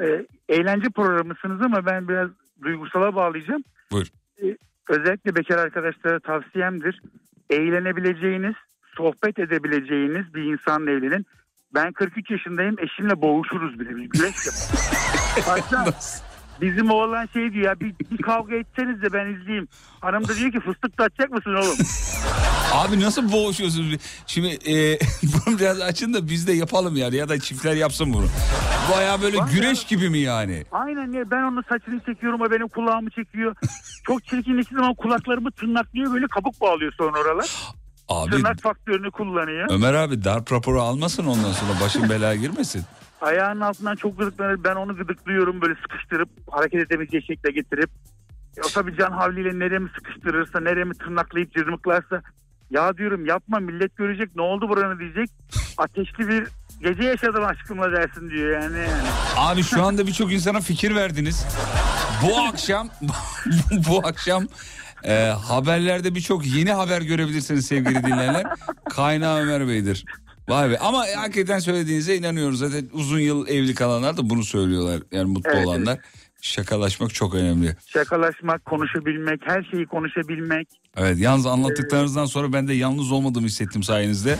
e, 0.00 0.26
eğlence 0.48 0.88
programısınız 0.90 1.62
ama 1.62 1.86
ben 1.86 2.08
biraz 2.08 2.30
duygusala 2.62 3.14
bağlayacağım. 3.14 3.62
Buyur. 3.92 4.06
E, 4.42 4.56
özellikle 4.88 5.36
bekar 5.36 5.58
arkadaşlara 5.58 6.20
tavsiyemdir. 6.20 7.00
Eğlenebileceğiniz, 7.50 8.54
sohbet 8.96 9.38
edebileceğiniz 9.38 10.34
bir 10.34 10.42
insanla 10.42 10.90
evlenin. 10.90 11.26
Ben 11.74 11.92
43 11.92 12.30
yaşındayım 12.30 12.76
eşimle 12.78 13.22
boğuşuruz 13.22 13.80
bile. 13.80 13.96
Biz 13.96 14.08
güreş 14.08 14.36
yaparız. 15.36 15.72
Hatta 15.72 15.92
bizim 16.60 16.90
oğlan 16.90 17.26
şey 17.26 17.52
diyor 17.52 17.64
ya 17.64 17.80
bir, 17.80 17.94
bir 18.10 18.22
kavga 18.22 18.56
etseniz 18.56 19.02
de 19.02 19.12
ben 19.12 19.26
izleyeyim. 19.34 19.68
Hanım 20.00 20.28
da 20.28 20.36
diyor 20.36 20.52
ki 20.52 20.60
fıstık 20.60 20.98
da 20.98 21.04
atacak 21.04 21.30
mısın 21.30 21.54
oğlum? 21.54 21.76
Abi 22.74 23.00
nasıl 23.00 23.32
boğuşuyorsunuz? 23.32 23.96
Şimdi 24.26 24.48
e, 24.48 24.98
bunu 25.22 25.58
biraz 25.58 25.80
açın 25.80 26.14
da 26.14 26.28
biz 26.28 26.46
de 26.46 26.52
yapalım 26.52 26.96
yani 26.96 27.16
ya 27.16 27.28
da 27.28 27.40
çiftler 27.40 27.76
yapsın 27.76 28.12
bunu. 28.12 28.26
Baya 28.92 29.22
böyle 29.22 29.38
Var 29.38 29.48
güreş 29.54 29.84
gibi 29.84 30.10
mi 30.10 30.18
yani? 30.18 30.64
Aynen 30.72 31.12
ya 31.12 31.30
ben 31.30 31.42
onun 31.42 31.62
saçını 31.68 32.00
çekiyorum 32.00 32.40
o 32.40 32.50
benim 32.50 32.68
kulağımı 32.68 33.10
çekiyor. 33.10 33.54
Çok 34.06 34.24
çirkinleştiği 34.24 34.78
zaman 34.78 34.94
kulaklarımı 34.94 35.50
tırnaklıyor 35.50 36.12
böyle 36.12 36.26
kabuk 36.26 36.60
bağlıyor 36.60 36.92
sonra 36.98 37.20
oralar. 37.20 37.50
Abi 38.08 38.30
Tırnak 38.30 38.60
faktörünü 38.60 39.10
kullanıyor. 39.10 39.66
Ömer 39.70 39.94
abi 39.94 40.24
darp 40.24 40.52
raporu 40.52 40.82
almasın 40.82 41.26
ondan 41.26 41.52
sonra 41.52 41.80
başın 41.84 42.10
belaya 42.10 42.34
girmesin. 42.34 42.84
Ayağının 43.20 43.60
altından 43.60 43.96
çok 43.96 44.18
gıdıklanır. 44.18 44.64
Ben 44.64 44.74
onu 44.76 44.96
gıdıklıyorum 44.96 45.60
böyle 45.60 45.74
sıkıştırıp 45.74 46.28
hareket 46.50 46.80
edebileceği 46.80 47.22
şekilde 47.22 47.50
getirip. 47.50 47.90
E, 48.56 48.60
o 48.60 48.68
tabii 48.74 48.96
can 48.96 49.10
havliyle 49.12 49.58
neremi 49.58 49.90
sıkıştırırsa 49.96 50.60
neremi 50.60 50.94
tırnaklayıp 50.94 51.52
cırmıklarsa 51.52 52.22
ya 52.70 52.96
diyorum 52.96 53.26
yapma 53.26 53.58
millet 53.58 53.96
görecek 53.96 54.36
ne 54.36 54.42
oldu 54.42 54.68
buranı 54.68 54.98
diyecek. 54.98 55.30
Ateşli 55.78 56.28
bir 56.28 56.46
gece 56.80 57.02
yaşadım 57.02 57.44
aşkımla 57.44 57.92
dersin 57.92 58.30
diyor 58.30 58.62
yani. 58.62 58.78
yani. 58.78 59.08
Abi 59.36 59.62
şu 59.62 59.82
anda 59.84 60.06
birçok 60.06 60.32
insana 60.32 60.60
fikir 60.60 60.94
verdiniz. 60.94 61.46
Bu 62.22 62.38
akşam 62.38 62.88
bu 63.88 64.06
akşam 64.06 64.46
e, 65.06 65.12
haberlerde 65.26 66.14
birçok 66.14 66.46
yeni 66.46 66.72
haber 66.72 67.02
görebilirsiniz 67.02 67.66
sevgili 67.66 68.04
dinleyenler. 68.04 68.44
Kaynağı 68.90 69.40
Ömer 69.40 69.68
Bey'dir. 69.68 70.04
Vay 70.48 70.70
be 70.70 70.78
ama 70.78 71.04
hakikaten 71.16 71.58
söylediğinize 71.58 72.16
inanıyoruz. 72.16 72.58
Zaten 72.58 72.88
uzun 72.92 73.18
yıl 73.20 73.48
evli 73.48 73.74
kalanlar 73.74 74.16
da 74.16 74.30
bunu 74.30 74.42
söylüyorlar. 74.44 75.02
Yani 75.12 75.30
mutlu 75.30 75.50
Evet, 75.54 75.66
olanlar. 75.66 75.98
Şakalaşmak 76.40 77.14
çok 77.14 77.34
önemli. 77.34 77.76
Şakalaşmak, 77.86 78.64
konuşabilmek, 78.64 79.40
her 79.44 79.62
şeyi 79.70 79.86
konuşabilmek. 79.86 80.68
Evet 80.96 81.18
yalnız 81.18 81.46
anlattıklarınızdan 81.46 82.26
sonra 82.26 82.52
ben 82.52 82.68
de 82.68 82.74
yalnız 82.74 83.12
olmadığımı 83.12 83.46
hissettim 83.46 83.82
sayenizde. 83.82 84.36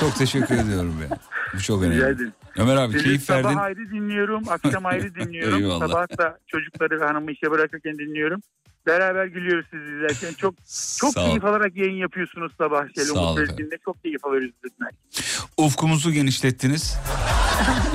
çok 0.00 0.16
teşekkür 0.16 0.54
ediyorum 0.54 0.94
ya. 1.10 1.18
Bu 1.54 1.60
çok 1.60 1.82
Rica 1.82 1.90
önemli. 1.92 2.14
ederim. 2.14 2.32
Ömer 2.56 2.76
abi 2.76 2.92
Sizi 2.92 3.04
keyif 3.04 3.22
sabah 3.22 3.44
verdin. 3.44 3.56
ayrı 3.58 3.90
dinliyorum, 3.90 4.42
akşam 4.48 4.86
ayrı 4.86 5.14
dinliyorum. 5.20 5.80
Sabah 5.88 6.18
da 6.18 6.38
çocukları 6.46 7.00
ve 7.00 7.04
hanımı 7.04 7.32
işe 7.32 7.50
bırakırken 7.50 7.98
dinliyorum. 7.98 8.40
Beraber 8.86 9.26
gülüyoruz 9.26 9.66
sizi 9.70 9.84
izlerken. 9.84 10.32
Çok 10.34 10.54
çok 10.98 11.12
Sağ 11.12 11.20
ol. 11.22 11.26
keyif 11.26 11.44
alarak 11.44 11.76
yayın 11.76 11.96
yapıyorsunuz 11.96 12.52
sabah. 12.58 12.82
Şöyle 12.94 13.08
Sağ 13.08 13.20
ol 13.20 13.26
Umut 13.26 13.38
efendim. 13.38 13.56
Bezgin'de 13.58 13.78
çok 13.84 14.02
keyif 14.02 14.24
alıyoruz 14.24 14.50
dinlerken. 14.64 14.98
Ufkumuzu 15.56 16.12
genişlettiniz. 16.12 16.96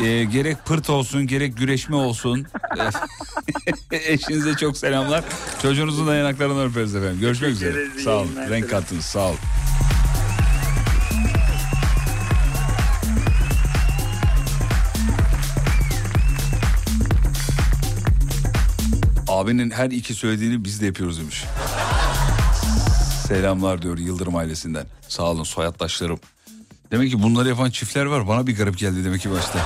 Ee, 0.03 0.23
gerek 0.23 0.57
pırt 0.65 0.89
olsun 0.89 1.27
gerek 1.27 1.57
güreşme 1.57 1.95
olsun. 1.95 2.47
Eşinize 3.91 4.53
çok 4.53 4.77
selamlar. 4.77 5.23
Çocuğunuzun 5.61 6.07
da 6.07 6.15
yanaklarını 6.15 6.65
öperiz 6.65 6.95
efendim. 6.95 7.17
Görüşmek 7.19 7.51
üzere. 7.51 7.69
ederiz, 7.69 7.95
iyi 7.97 8.03
Sağ 8.03 8.11
olun. 8.17 8.35
Renk 8.49 8.69
kattınız 8.69 9.05
sağ 9.05 9.27
olun. 9.29 9.38
Abinin 19.38 19.71
her 19.71 19.91
iki 19.91 20.13
söylediğini 20.13 20.63
biz 20.65 20.81
de 20.81 20.85
yapıyoruz 20.85 21.19
demiş. 21.19 21.43
Selamlar 23.27 23.81
diyor 23.81 23.97
Yıldırım 23.97 24.35
ailesinden. 24.35 24.85
Sağ 25.07 25.23
olun 25.23 25.43
soyaddaşlarım. 25.43 26.19
Demek 26.91 27.11
ki 27.11 27.23
bunları 27.23 27.49
yapan 27.49 27.69
çiftler 27.69 28.05
var. 28.05 28.27
Bana 28.27 28.47
bir 28.47 28.55
garip 28.55 28.77
geldi 28.77 29.05
demek 29.05 29.21
ki 29.21 29.31
başta. 29.31 29.59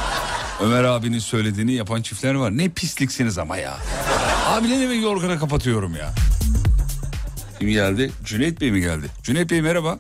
Ömer 0.64 0.84
abinin 0.84 1.20
söylediğini 1.20 1.74
yapan 1.74 2.02
çiftler 2.02 2.34
var. 2.34 2.58
Ne 2.58 2.70
pisliksiniz 2.70 3.38
ama 3.38 3.58
ya. 3.58 3.78
Abilerini 4.48 4.90
ve 4.90 4.96
yorgana 4.96 5.40
kapatıyorum 5.40 5.96
ya. 5.96 6.14
Kim 7.60 7.70
geldi? 7.70 8.12
Cüneyt 8.26 8.62
Bey 8.62 8.72
mi 8.72 8.82
geldi? 8.82 9.06
Cüneyt 9.24 9.52
Bey 9.52 9.62
merhaba. 9.62 10.00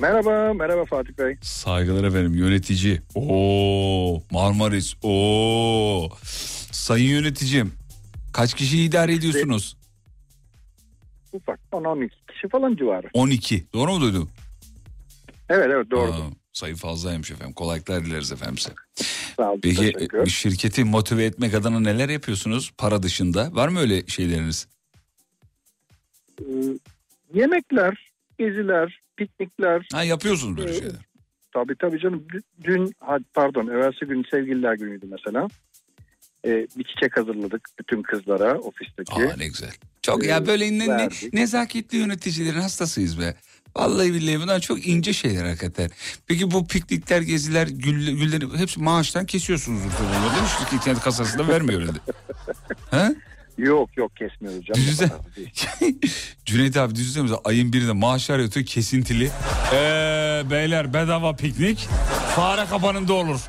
Merhaba, 0.00 0.54
merhaba 0.54 0.84
Fatih 0.84 1.18
Bey. 1.18 1.36
Saygılar 1.42 2.04
efendim 2.04 2.34
yönetici. 2.34 3.02
Oo 3.14 4.22
Marmaris. 4.30 4.94
Oo. 5.02 6.08
Sayın 6.72 7.10
yöneticim. 7.10 7.72
Kaç 8.32 8.54
kişi 8.54 8.82
idare 8.82 9.14
ediyorsunuz? 9.14 9.76
Ufak 11.32 11.60
10-12 11.72 12.10
kişi 12.32 12.48
falan 12.48 12.76
civarı. 12.76 13.10
12. 13.14 13.66
Doğru 13.74 13.92
mu 13.92 14.00
duydum? 14.00 14.30
Evet 15.48 15.66
evet 15.72 15.90
doğru. 15.90 16.12
Aa, 16.12 16.30
sayı 16.52 16.74
fazlaymış 16.76 17.30
efendim. 17.30 17.54
Kolaylıklar 17.54 18.04
dileriz 18.04 18.32
efendim 18.32 18.58
size. 18.58 18.74
Sağ 19.36 19.50
olun. 19.50 19.60
Peki 19.62 19.92
e, 20.22 20.26
şirketi 20.26 20.84
motive 20.84 21.24
etmek 21.24 21.54
adına 21.54 21.80
neler 21.80 22.08
yapıyorsunuz 22.08 22.72
para 22.78 23.02
dışında? 23.02 23.48
Var 23.54 23.68
mı 23.68 23.80
öyle 23.80 24.06
şeyleriniz? 24.06 24.68
Ee, 26.40 26.44
yemekler, 27.34 28.12
geziler, 28.38 29.00
piknikler. 29.16 29.88
Ha 29.92 30.04
yapıyorsunuz 30.04 30.56
böyle 30.56 30.70
Ee, 30.70 30.78
şeyler. 30.78 31.00
Tabii 31.54 31.74
tabii 31.78 32.00
canım. 32.00 32.26
Dün- 32.64 32.94
pardon 33.34 33.66
evvelsi 33.66 34.04
gün 34.06 34.24
sevgililer 34.30 34.74
günüydü 34.74 35.06
mesela. 35.10 35.48
Ee, 36.46 36.66
bir 36.76 36.84
çiçek 36.84 37.16
hazırladık 37.16 37.68
bütün 37.78 38.02
kızlara 38.02 38.58
ofisteki. 38.58 39.12
Aa 39.14 39.36
ne 39.36 39.46
güzel. 39.46 39.72
Çok 40.02 40.24
ya 40.26 40.36
Ee, 40.36 40.46
böyle 40.46 40.78
ne, 40.78 40.88
ne- 40.98 41.08
nezaketli 41.32 41.98
yöneticilerin 41.98 42.60
hastasıyız 42.60 43.20
be. 43.20 43.34
Vallahi 43.76 44.14
billahi 44.14 44.40
bunlar 44.40 44.60
çok 44.60 44.86
ince 44.86 45.12
şeyler 45.12 45.44
hakikaten. 45.44 45.90
Peki 46.26 46.50
bu 46.50 46.66
piknikler, 46.66 47.20
geziler, 47.20 47.66
gül, 47.66 48.10
gülleri 48.16 48.58
hepsi 48.58 48.80
maaştan 48.80 49.26
kesiyorsunuzdur 49.26 49.90
tabii 49.90 50.32
değil 50.32 50.42
mi? 50.42 50.48
Şirket 50.58 50.84
kendi 50.84 51.00
kasasında 51.00 51.48
vermiyor 51.48 51.80
herhalde. 51.82 51.98
He? 52.90 53.14
Yok 53.58 53.96
yok 53.96 54.16
kesmiyoruz 54.16 54.64
canım. 54.66 54.80
Düşünsene. 54.80 55.10
Cüneyt 56.44 56.76
abi 56.76 56.94
düşünsene 56.94 57.22
mesela 57.22 57.40
ayın 57.44 57.72
birinde 57.72 57.92
maaşlar 57.92 58.38
yatıyor 58.38 58.66
kesintili. 58.66 59.30
Ee, 59.72 60.42
beyler 60.50 60.94
bedava 60.94 61.36
piknik 61.36 61.78
fare 62.36 62.64
kapanında 62.66 63.12
olur. 63.12 63.40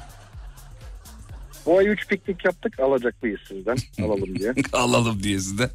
Bu 1.66 1.78
ay 1.78 1.88
3 1.88 2.08
piknik 2.08 2.46
yaptık 2.46 2.80
alacaklıyız 2.80 3.40
sizden 3.48 3.78
alalım 4.06 4.40
diye. 4.40 4.54
Alalım 4.74 5.24
diye 5.24 5.40
size. 5.40 5.70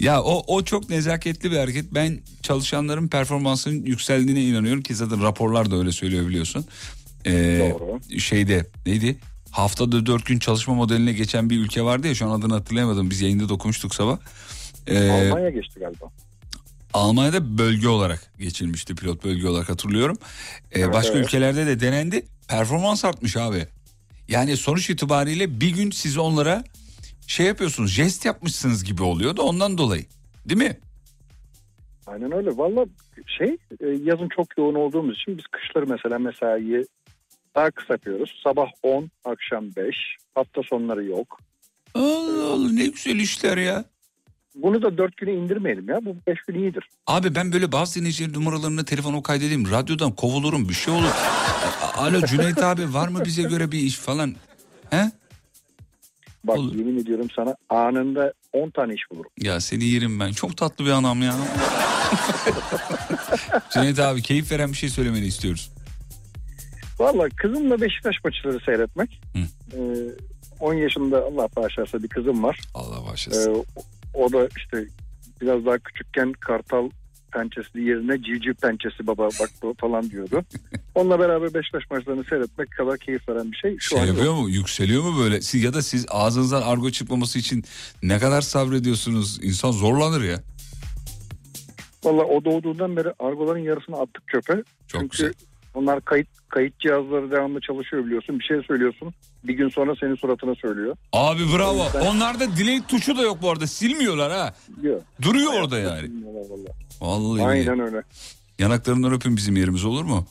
ya 0.00 0.22
o, 0.22 0.44
o 0.56 0.64
çok 0.64 0.90
nezaketli 0.90 1.50
bir 1.50 1.56
hareket. 1.56 1.94
Ben 1.94 2.18
çalışanların 2.42 3.08
performansının 3.08 3.84
yükseldiğine 3.84 4.42
inanıyorum 4.44 4.82
ki 4.82 4.94
zaten 4.94 5.22
raporlar 5.22 5.70
da 5.70 5.76
öyle 5.76 5.92
söylüyor 5.92 6.28
biliyorsun. 6.28 6.64
Ee, 7.26 7.72
Doğru. 7.72 8.18
Şeyde 8.20 8.66
neydi? 8.86 9.18
Haftada 9.50 10.06
dört 10.06 10.26
gün 10.26 10.38
çalışma 10.38 10.74
modeline 10.74 11.12
geçen 11.12 11.50
bir 11.50 11.58
ülke 11.58 11.82
vardı 11.82 12.06
ya 12.08 12.14
şu 12.14 12.26
an 12.26 12.40
adını 12.40 12.54
hatırlayamadım. 12.54 13.10
Biz 13.10 13.20
yayında 13.20 13.48
da 13.48 13.54
okumuştuk 13.54 13.94
sabah. 13.94 14.18
Ee, 14.86 15.10
Almanya 15.10 15.50
geçti 15.50 15.80
galiba. 15.80 16.06
Almanya'da 16.94 17.58
bölge 17.58 17.88
olarak 17.88 18.32
geçilmişti 18.38 18.94
pilot 18.94 19.24
bölge 19.24 19.48
olarak 19.48 19.68
hatırlıyorum. 19.68 20.18
Ee, 20.72 20.80
Evet, 20.80 20.94
başka 20.94 21.12
evet. 21.14 21.26
ülkelerde 21.26 21.66
de 21.66 21.80
denendi. 21.80 22.26
Performans 22.48 23.04
artmış 23.04 23.36
abi. 23.36 23.66
Yani 24.28 24.56
sonuç 24.56 24.90
itibariyle 24.90 25.60
bir 25.60 25.70
gün 25.76 25.90
siz 25.90 26.18
onlara 26.18 26.64
şey 27.26 27.46
yapıyorsunuz 27.46 27.90
jest 27.90 28.24
yapmışsınız 28.24 28.84
gibi 28.84 29.02
oluyor 29.02 29.36
da 29.36 29.42
ondan 29.42 29.78
dolayı. 29.78 30.04
Değil 30.48 30.60
mi? 30.60 30.78
Aynen 32.06 32.32
öyle. 32.32 32.50
Valla 32.56 32.86
şey 33.26 33.56
e, 33.80 33.86
yazın 33.86 34.28
çok 34.36 34.58
yoğun 34.58 34.74
olduğumuz 34.74 35.16
için 35.16 35.38
biz 35.38 35.46
kışları 35.46 35.86
mesela 35.86 36.18
mesaiyi 36.18 36.86
daha 37.54 37.70
kısa 37.70 37.94
yapıyoruz. 37.94 38.40
Sabah 38.44 38.66
10, 38.82 39.10
akşam 39.24 39.64
5. 39.76 39.96
Hafta 40.34 40.62
sonları 40.62 41.04
yok. 41.04 41.40
Allah 41.94 42.52
Allah 42.52 42.72
ne 42.72 42.86
güzel 42.86 43.16
işler 43.16 43.58
ya. 43.58 43.84
Bunu 44.62 44.82
da 44.82 44.98
4 44.98 45.16
güne 45.16 45.32
indirmeyelim 45.32 45.88
ya. 45.88 45.98
Bu 46.04 46.16
5 46.26 46.38
gün 46.48 46.54
iyidir. 46.60 46.84
Abi 47.06 47.34
ben 47.34 47.52
böyle 47.52 47.72
bazı 47.72 48.00
dinleyicilerin 48.00 48.34
numaralarını 48.34 48.84
telefona 48.84 49.22
kaydedeyim. 49.22 49.70
Radyodan 49.70 50.12
kovulurum 50.12 50.68
bir 50.68 50.74
şey 50.74 50.94
olur. 50.94 51.10
Alo 51.96 52.26
Cüneyt 52.26 52.58
abi 52.62 52.94
var 52.94 53.08
mı 53.08 53.24
bize 53.24 53.42
göre 53.42 53.72
bir 53.72 53.78
iş 53.78 53.96
falan? 53.96 54.34
He? 54.90 55.10
Bak 56.44 56.58
yemin 56.58 56.98
ediyorum 57.02 57.26
sana 57.36 57.56
anında 57.68 58.32
10 58.52 58.70
tane 58.70 58.94
iş 58.94 59.02
bulurum. 59.10 59.30
Ya 59.40 59.60
seni 59.60 59.84
yerim 59.84 60.20
ben. 60.20 60.32
Çok 60.32 60.56
tatlı 60.56 60.84
bir 60.84 60.90
anam 60.90 61.22
ya. 61.22 61.34
Cüneyt 63.70 63.98
abi 63.98 64.22
keyif 64.22 64.52
veren 64.52 64.72
bir 64.72 64.76
şey 64.76 64.88
söylemeni 64.88 65.26
istiyoruz. 65.26 65.70
Valla 66.98 67.28
kızımla 67.36 67.80
Beşiktaş 67.80 68.16
maçları 68.24 68.60
seyretmek. 68.60 69.20
Ee, 69.36 69.78
10 70.60 70.74
yaşında 70.74 71.24
Allah 71.24 71.48
bağışlarsa 71.56 72.02
bir 72.02 72.08
kızım 72.08 72.42
var. 72.42 72.60
Allah 72.74 72.96
Ee, 73.04 73.08
bağışlasın. 73.10 73.54
o- 73.54 73.64
o 74.14 74.32
da 74.32 74.48
işte 74.56 74.86
biraz 75.40 75.66
daha 75.66 75.78
küçükken 75.78 76.32
kartal 76.32 76.90
pençesi 77.32 77.80
yerine 77.80 78.22
civciv 78.22 78.54
pençesi 78.54 79.06
baba 79.06 79.28
bak 79.40 79.50
bu 79.62 79.74
falan 79.80 80.10
diyordu. 80.10 80.44
Onunla 80.94 81.18
beraber 81.18 81.54
Beşiktaş 81.54 81.82
maçlarını 81.90 82.24
seyretmek 82.24 82.70
kadar 82.70 82.98
keyif 82.98 83.28
veren 83.28 83.52
bir 83.52 83.56
şey 83.56 83.76
şu 83.78 83.88
Şey 83.88 84.00
an 84.00 84.06
yapıyor 84.06 84.24
yok. 84.26 84.38
mu? 84.40 84.50
Yükseliyor 84.50 85.02
mu 85.02 85.18
böyle? 85.20 85.40
Siz, 85.40 85.62
ya 85.64 85.74
da 85.74 85.82
siz 85.82 86.06
ağzınızdan 86.08 86.62
argo 86.62 86.90
çıkmaması 86.90 87.38
için 87.38 87.64
ne 88.02 88.18
kadar 88.18 88.40
sabrediyorsunuz? 88.40 89.44
İnsan 89.44 89.70
zorlanır 89.70 90.24
ya. 90.24 90.42
Valla 92.04 92.24
o 92.24 92.44
doğduğundan 92.44 92.96
beri 92.96 93.08
argoların 93.18 93.58
yarısını 93.60 93.96
attık 93.96 94.28
çöpe. 94.28 94.62
Çok 94.86 95.00
Çünkü 95.00 95.32
onlar 95.74 96.00
kayıt 96.00 96.28
kayıt 96.48 96.78
cihazları 96.80 97.30
devamlı 97.30 97.60
çalışıyor 97.60 98.06
biliyorsun. 98.06 98.38
Bir 98.38 98.44
şey 98.44 98.62
söylüyorsun. 98.66 99.14
Bir 99.44 99.54
gün 99.54 99.68
sonra 99.68 99.94
senin 100.00 100.14
suratına 100.14 100.54
söylüyor. 100.54 100.96
Abi 101.12 101.42
bravo. 101.56 101.80
O 101.82 101.84
yüzden- 101.84 102.00
Onlarda 102.00 102.56
delete 102.56 102.86
tuşu 102.86 103.16
da 103.18 103.22
yok 103.22 103.38
bu 103.42 103.50
arada. 103.50 103.66
Silmiyorlar 103.66 104.32
ha. 104.32 104.54
Diyor. 104.82 105.00
Duruyor 105.22 105.52
orada 105.52 105.78
yani. 105.78 106.10
Vallahi. 106.24 106.68
Vallahi. 107.00 107.44
Aynen 107.46 107.80
öyle. 107.80 108.02
Yanaklarından 108.58 109.12
öpün 109.12 109.36
bizim 109.36 109.56
yerimiz 109.56 109.84
olur 109.84 110.04
mu? 110.04 110.26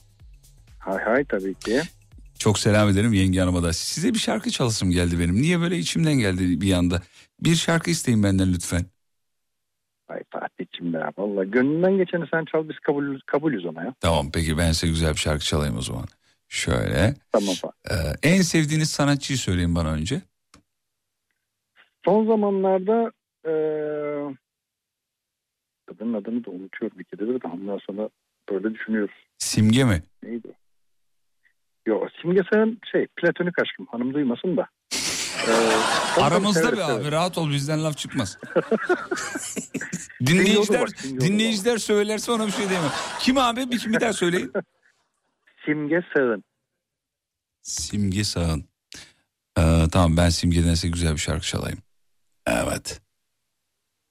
Hay 0.79 1.03
hay 1.03 1.23
tabii 1.25 1.53
ki. 1.53 1.81
Çok 2.39 2.59
selam 2.59 2.89
ederim 2.89 3.13
yenge 3.13 3.39
hanıma 3.39 3.63
da. 3.63 3.73
Size 3.73 4.13
bir 4.13 4.19
şarkı 4.19 4.49
çalsım 4.51 4.91
geldi 4.91 5.19
benim. 5.19 5.41
Niye 5.41 5.59
böyle 5.59 5.77
içimden 5.77 6.13
geldi 6.13 6.61
bir 6.61 6.73
anda. 6.73 7.01
Bir 7.41 7.55
şarkı 7.55 7.91
isteyin 7.91 8.23
benden 8.23 8.53
lütfen. 8.53 8.85
Ay 10.09 10.23
Fatih'cim 10.29 10.93
be. 10.93 11.01
Valla 11.17 11.43
gönlünden 11.43 11.97
geçeni 11.97 12.25
sen 12.31 12.45
çal 12.45 12.69
biz 12.69 12.79
kabul, 12.79 13.19
kabulüz 13.25 13.65
ona 13.65 13.83
ya. 13.83 13.93
Tamam 13.99 14.29
peki 14.33 14.57
ben 14.57 14.71
size 14.71 14.87
güzel 14.87 15.11
bir 15.11 15.17
şarkı 15.19 15.45
çalayım 15.45 15.77
o 15.77 15.81
zaman. 15.81 16.05
Şöyle. 16.47 17.13
Tamam 17.31 17.55
Fatih. 17.55 17.77
Ee, 18.23 18.29
en 18.29 18.41
sevdiğiniz 18.41 18.89
sanatçıyı 18.89 19.37
söyleyin 19.37 19.75
bana 19.75 19.91
önce. 19.91 20.21
Son 22.05 22.27
zamanlarda 22.27 23.11
eee 23.45 24.35
kadının 25.85 26.13
adını 26.13 26.45
da 26.45 26.51
unutuyorum 26.51 26.99
bir 26.99 27.03
keredir 27.03 27.41
de 27.41 27.47
ondan 27.47 27.77
sonra 27.77 28.09
böyle 28.49 28.73
düşünüyoruz. 28.73 29.15
Simge 29.37 29.83
mi? 29.83 30.03
Neydi? 30.23 30.47
Yok 31.85 32.07
Simge 32.21 32.41
Sayan 32.53 32.77
şey 32.91 33.07
platonik 33.07 33.59
aşkım 33.59 33.85
hanım 33.85 34.13
duymasın 34.13 34.57
da. 34.57 34.67
Tabii 35.45 36.25
Aramızda 36.25 36.59
severim, 36.59 36.83
abi 36.83 37.11
rahat 37.11 37.37
ol 37.37 37.49
bizden 37.49 37.83
laf 37.83 37.97
çıkmaz. 37.97 38.37
Dinleyiciler 40.25 40.81
bak, 40.81 40.89
dinleyiciler 41.03 41.77
söylerse 41.77 42.31
ona 42.31 42.47
bir 42.47 42.51
şey 42.51 42.69
diyemem. 42.69 42.91
Kim 43.19 43.37
abi 43.37 43.71
bir, 43.71 43.85
bir 43.85 43.99
daha 43.99 44.13
söyleyin. 44.13 44.51
Simge 45.65 46.01
Sağın. 46.15 46.43
Simge 47.61 48.23
Sağın. 48.23 48.65
Ee, 49.59 49.83
tamam 49.91 50.17
ben 50.17 50.29
Simge'den 50.29 50.73
size 50.73 50.87
güzel 50.87 51.13
bir 51.13 51.17
şarkı 51.17 51.45
çalayım. 51.47 51.79
Evet. 52.47 53.01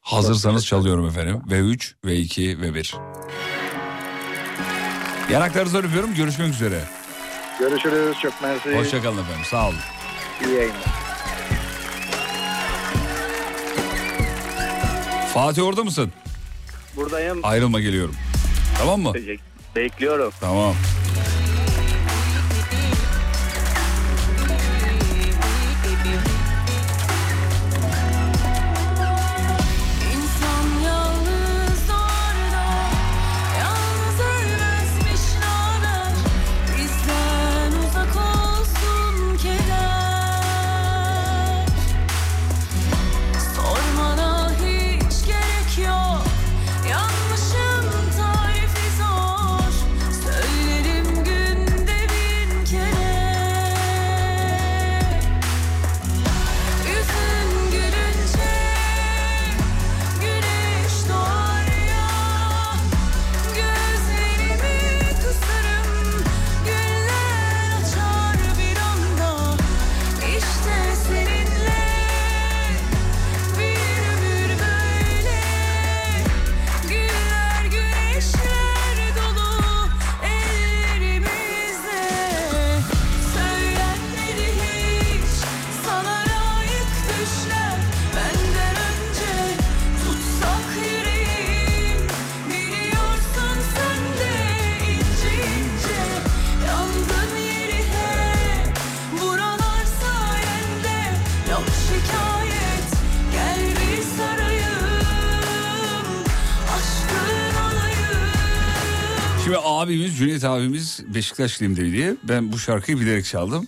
Hazırsanız 0.01 0.66
çalıyorum 0.66 1.07
efendim. 1.09 1.43
V3, 1.49 1.95
V2, 2.05 2.61
V1. 2.61 2.97
Yanaklarınızı 5.33 5.79
öpüyorum. 5.79 6.14
Görüşmek 6.14 6.55
üzere. 6.55 6.85
Görüşürüz 7.59 8.16
çok 8.22 8.43
mersi. 8.43 8.77
Hoşçakalın 8.77 9.18
efendim. 9.18 9.45
Sağ 9.45 9.68
olun. 9.68 9.79
İyi 10.47 10.55
yayınlar. 10.55 11.06
Fatih 15.37 15.62
orada 15.62 15.84
mısın? 15.84 16.12
Buradayım. 16.97 17.41
Ayrılma 17.43 17.80
geliyorum. 17.80 18.14
Tamam 18.78 19.01
mı? 19.01 19.12
Teşekkür- 19.12 19.45
Bekliyorum. 19.76 20.32
Tamam. 20.41 20.74
Abimiz 109.87 110.18
Cüneyt 110.18 110.45
abimiz 110.45 111.01
Beşiktaşlıyım 111.14 111.76
dedi 111.76 111.93
diye 111.93 112.14
ben 112.22 112.53
bu 112.53 112.59
şarkıyı 112.59 113.01
bilerek 113.01 113.24
çaldım. 113.24 113.66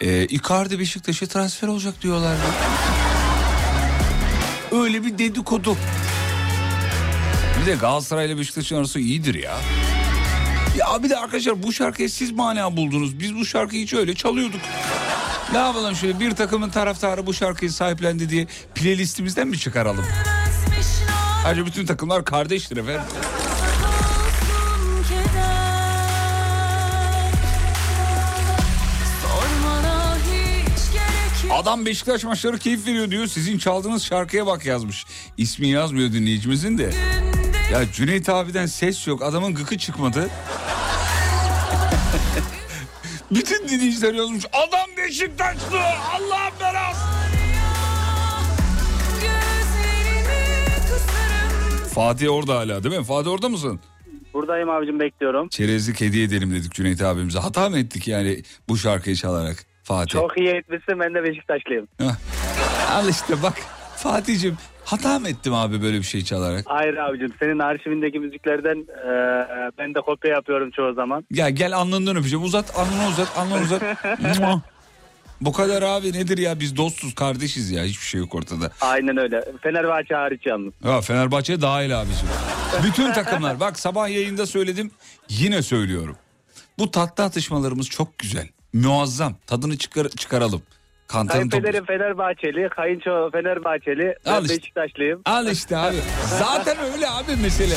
Ee, 0.00 0.24
Icardi 0.24 0.78
Beşiktaş'a 0.78 1.26
transfer 1.26 1.68
olacak 1.68 1.94
diyorlar. 2.02 2.36
Öyle 4.72 5.04
bir 5.04 5.18
dedikodu. 5.18 5.76
Bir 7.60 7.66
de 7.66 7.74
Galatasaray 7.74 8.26
ile 8.26 8.38
Beşiktaş'ın 8.38 8.76
arası 8.76 9.00
iyidir 9.00 9.34
ya. 9.34 9.58
Ya 10.78 11.02
bir 11.02 11.10
de 11.10 11.16
arkadaşlar 11.16 11.62
bu 11.62 11.72
şarkıyı 11.72 12.10
siz 12.10 12.30
mana 12.30 12.76
buldunuz. 12.76 13.20
Biz 13.20 13.34
bu 13.34 13.46
şarkıyı 13.46 13.82
hiç 13.82 13.94
öyle 13.94 14.14
çalıyorduk. 14.14 14.60
Ne 15.52 15.58
yapalım 15.58 15.96
şöyle 15.96 16.20
bir 16.20 16.30
takımın 16.30 16.70
taraftarı 16.70 17.26
bu 17.26 17.34
şarkıyı 17.34 17.72
sahiplendi 17.72 18.28
diye 18.28 18.46
playlistimizden 18.74 19.48
mi 19.48 19.58
çıkaralım? 19.58 20.04
Ayrıca 21.46 21.66
bütün 21.66 21.86
takımlar 21.86 22.24
kardeştir 22.24 22.76
efendim. 22.76 23.02
Adam 31.52 31.86
Beşiktaş 31.86 32.24
maçları 32.24 32.58
keyif 32.58 32.86
veriyor 32.86 33.10
diyor. 33.10 33.26
Sizin 33.26 33.58
çaldığınız 33.58 34.04
şarkıya 34.04 34.46
bak 34.46 34.66
yazmış. 34.66 35.04
İsmi 35.36 35.68
yazmıyor 35.68 36.12
dinleyicimizin 36.12 36.78
de. 36.78 36.90
Ya 37.72 37.92
Cüneyt 37.92 38.28
abiden 38.28 38.66
ses 38.66 39.06
yok. 39.06 39.22
Adamın 39.22 39.54
gıkı 39.54 39.78
çıkmadı. 39.78 40.30
Bütün 43.30 43.68
dinleyiciler 43.68 44.14
yazmış. 44.14 44.44
Adam 44.52 44.96
Beşiktaşlı. 44.96 45.80
Allah 46.12 46.50
belası. 46.60 47.00
Fatih 51.94 52.32
orada 52.32 52.54
hala 52.54 52.84
değil 52.84 52.98
mi? 52.98 53.04
Fatih 53.04 53.30
orada 53.30 53.48
mısın? 53.48 53.80
Buradayım 54.34 54.70
abicim 54.70 55.00
bekliyorum. 55.00 55.48
Çerezlik 55.48 56.00
hediye 56.00 56.24
edelim 56.24 56.54
dedik 56.54 56.72
Cüneyt 56.72 57.02
abimize. 57.02 57.38
Hata 57.38 57.68
mı 57.68 57.78
ettik 57.78 58.08
yani 58.08 58.42
bu 58.68 58.76
şarkıyı 58.76 59.16
çalarak 59.16 59.71
Fatih? 59.82 60.12
Çok 60.12 60.38
iyi 60.38 60.48
etmişsin 60.48 61.00
ben 61.00 61.14
de 61.14 61.22
Beşiktaşlıyım. 61.24 61.88
Al 62.92 63.08
işte 63.08 63.42
bak 63.42 63.54
Fatih'cim 63.96 64.56
hata 64.84 65.18
mı 65.18 65.28
ettim 65.28 65.54
abi 65.54 65.82
böyle 65.82 65.98
bir 65.98 66.02
şey 66.02 66.24
çalarak? 66.24 66.64
Hayır 66.68 66.96
abicim 66.96 67.32
senin 67.40 67.58
arşivindeki 67.58 68.18
müziklerden 68.18 68.76
eee, 68.76 69.70
ben 69.78 69.94
de 69.94 70.00
kopya 70.00 70.30
yapıyorum 70.30 70.70
çoğu 70.70 70.94
zaman. 70.94 71.24
Ya 71.30 71.50
gel 71.50 71.76
alnından 71.76 72.16
öpeceğim. 72.16 72.44
Uzat 72.44 72.78
alnını 72.78 73.08
uzat 73.08 73.38
alnını 73.38 73.62
uzat. 73.62 73.82
Bu 75.40 75.52
kadar 75.52 75.82
abi 75.82 76.12
nedir 76.12 76.38
ya 76.38 76.60
biz 76.60 76.76
dostuz 76.76 77.14
kardeşiz 77.14 77.70
ya 77.70 77.84
hiçbir 77.84 78.04
şey 78.06 78.20
yok 78.20 78.34
ortada. 78.34 78.70
Aynen 78.80 79.16
öyle. 79.16 79.44
Fenerbahçe 79.62 80.14
hariç 80.14 80.46
yalnız. 80.46 80.72
Ya 80.84 81.00
Fenerbahçe 81.00 81.60
dahil 81.60 82.00
abicim. 82.00 82.28
Bütün 82.84 83.12
takımlar 83.12 83.60
bak 83.60 83.78
sabah 83.78 84.08
yayında 84.08 84.46
söyledim 84.46 84.90
yine 85.28 85.62
söylüyorum. 85.62 86.16
Bu 86.78 86.90
tatlı 86.90 87.24
atışmalarımız 87.24 87.88
çok 87.88 88.18
güzel. 88.18 88.48
Muazzam 88.72 89.34
tadını 89.46 89.78
çıkar, 89.78 90.08
çıkaralım. 90.08 90.62
Kantarın. 91.08 91.48
Kayınpederim 91.48 91.84
Fenerbahçeli, 91.86 92.68
kayınço 92.68 93.30
Fenerbahçeli, 93.30 94.14
ben 94.26 94.32
Al 94.32 94.42
işte. 94.44 94.56
Beşiktaşlıyım. 94.56 95.20
Al 95.24 95.46
işte 95.50 95.76
abi. 95.76 95.96
Zaten 96.38 96.76
öyle 96.94 97.08
abi 97.08 97.36
mesele. 97.42 97.74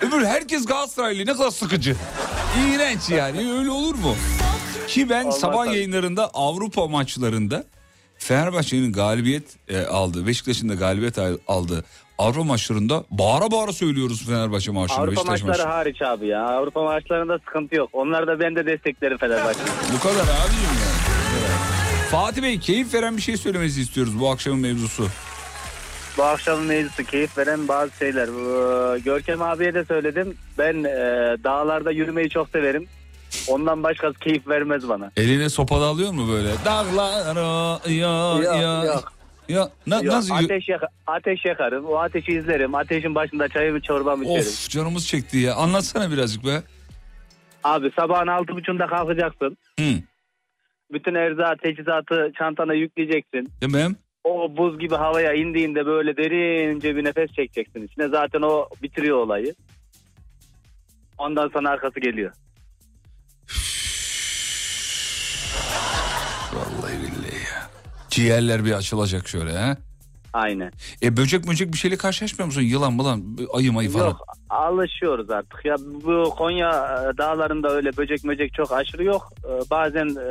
Öbür 0.00 0.24
herkes 0.26 0.66
Galatasaraylı 0.66 1.26
ne 1.26 1.32
kadar 1.36 1.50
sıkıcı. 1.50 1.96
İğrenç 2.68 3.10
yani 3.10 3.38
öyle 3.52 3.70
olur 3.70 3.94
mu? 3.94 4.16
Ki 4.88 5.10
ben 5.10 5.22
Olmaz 5.22 5.38
sabah 5.40 5.64
tabii. 5.64 5.74
yayınlarında 5.76 6.30
Avrupa 6.34 6.86
maçlarında 6.86 7.64
Fenerbahçe'nin 8.18 8.92
galibiyet 8.92 9.44
e, 9.68 9.80
aldığı, 9.80 10.26
Beşiktaş'ın 10.26 10.68
da 10.68 10.74
galibiyet 10.74 11.18
al- 11.18 11.38
aldığı 11.48 11.84
Avrupa 12.18 12.44
maçlarında 12.44 13.04
bağıra 13.10 13.50
bağıra 13.50 13.72
söylüyoruz 13.72 14.26
Fenerbahçe 14.26 14.70
maçını, 14.70 14.98
Avrupa 14.98 15.10
Beşiktaş 15.12 15.42
maçları 15.42 15.48
maçını. 15.58 15.72
hariç 15.72 16.02
abi 16.02 16.26
ya. 16.26 16.42
Avrupa 16.46 16.82
maçlarında 16.84 17.38
sıkıntı 17.38 17.74
yok. 17.74 17.90
Onlar 17.92 18.26
da 18.26 18.40
ben 18.40 18.56
de 18.56 18.66
desteklerim 18.66 19.18
Fenerbahçe'yi. 19.18 19.66
Bu 19.96 20.00
kadar 20.00 20.20
abicim 20.22 20.70
yani. 20.82 21.06
Fatih 22.10 22.42
Bey 22.42 22.58
keyif 22.60 22.94
veren 22.94 23.16
bir 23.16 23.22
şey 23.22 23.36
söylemenizi 23.36 23.80
istiyoruz 23.80 24.20
bu 24.20 24.30
akşamın 24.30 24.60
mevzusu. 24.60 25.08
Bu 26.18 26.24
akşamın 26.24 26.66
mevzusu 26.66 27.04
keyif 27.04 27.38
veren 27.38 27.68
bazı 27.68 27.96
şeyler. 27.96 28.28
Görkem 28.98 29.42
abiye 29.42 29.74
de 29.74 29.84
söyledim. 29.84 30.36
Ben 30.58 30.84
e, 30.84 30.90
dağlarda 31.44 31.90
yürümeyi 31.90 32.30
çok 32.30 32.48
severim. 32.48 32.86
Ondan 33.48 33.82
başkası 33.82 34.18
keyif 34.18 34.48
vermez 34.48 34.88
bana. 34.88 35.10
Eline 35.16 35.48
sopa 35.48 35.80
da 35.80 35.84
alıyor 35.84 36.12
mu 36.12 36.28
böyle? 36.32 36.48
Dağlara 36.64 37.80
ya 37.88 38.32
Yok, 38.42 38.44
ya. 38.62 38.84
yok. 38.84 39.12
Ya 39.48 39.68
na- 39.86 39.96
Yok, 39.96 40.14
nasıl? 40.14 40.34
ateş, 40.34 40.68
yaka- 40.68 40.88
ateş 41.06 41.44
yakarım. 41.44 41.84
O 41.84 41.94
ateşi 41.96 42.32
izlerim. 42.32 42.74
Ateşin 42.74 43.14
başında 43.14 43.48
çayımı 43.48 43.80
çorbamı 43.80 44.24
içerim. 44.24 44.40
Of 44.40 44.68
canımız 44.70 45.06
çekti 45.06 45.38
ya. 45.38 45.54
Anlatsana 45.54 46.10
birazcık 46.10 46.44
be. 46.44 46.62
Abi 47.64 47.90
sabahın 47.96 48.26
altı 48.26 48.52
buçuğunda 48.52 48.86
kalkacaksın. 48.86 49.56
Hı. 49.80 49.84
Bütün 50.92 51.14
erzak, 51.14 51.62
teçhizatı 51.62 52.32
çantana 52.38 52.74
yükleyeceksin. 52.74 53.48
Tamam. 53.60 53.94
O 54.24 54.56
buz 54.56 54.78
gibi 54.78 54.94
havaya 54.94 55.32
indiğinde 55.34 55.86
böyle 55.86 56.16
derince 56.16 56.96
bir 56.96 57.04
nefes 57.04 57.32
çekeceksin 57.32 57.82
içine. 57.86 58.08
Zaten 58.08 58.42
o 58.42 58.68
bitiriyor 58.82 59.16
olayı. 59.16 59.54
Ondan 61.18 61.48
sonra 61.48 61.70
arkası 61.70 62.00
geliyor. 62.00 62.32
Ciğerler 68.16 68.64
bir 68.64 68.72
açılacak 68.72 69.28
şöyle 69.28 69.52
ha. 69.58 69.76
Aynen. 70.32 70.72
E 71.02 71.16
böcek 71.16 71.46
böcek 71.46 71.72
bir 71.72 71.78
şeyle 71.78 71.96
karşılaşmıyor 71.96 72.46
musun? 72.46 72.60
Yılan 72.62 72.92
mılan 72.92 73.22
ayı 73.52 73.72
mayı 73.72 73.90
falan. 73.90 74.06
Yok 74.06 74.26
alışıyoruz 74.50 75.30
artık. 75.30 75.64
Ya 75.64 75.76
bu 75.78 76.30
Konya 76.38 76.70
e, 76.70 77.18
dağlarında 77.18 77.70
öyle 77.70 77.96
böcek 77.96 78.24
möcek 78.24 78.54
çok 78.54 78.72
aşırı 78.72 79.04
yok. 79.04 79.32
Ee, 79.44 79.70
Bazen 79.70 80.06
e, 80.06 80.28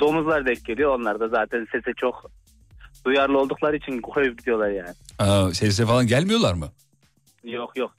domuzlar 0.00 0.46
denk 0.46 0.64
geliyor. 0.64 0.98
Onlar 0.98 1.20
da 1.20 1.28
zaten 1.28 1.66
sese 1.72 1.92
çok 1.96 2.30
duyarlı 3.06 3.38
oldukları 3.38 3.76
için 3.76 4.00
koyup 4.00 4.38
gidiyorlar 4.38 4.68
yani. 4.70 4.94
Aa, 5.18 5.54
sesle 5.54 5.86
falan 5.86 6.06
gelmiyorlar 6.06 6.54
mı? 6.54 6.68
Yok 7.44 7.76
yok. 7.76 7.92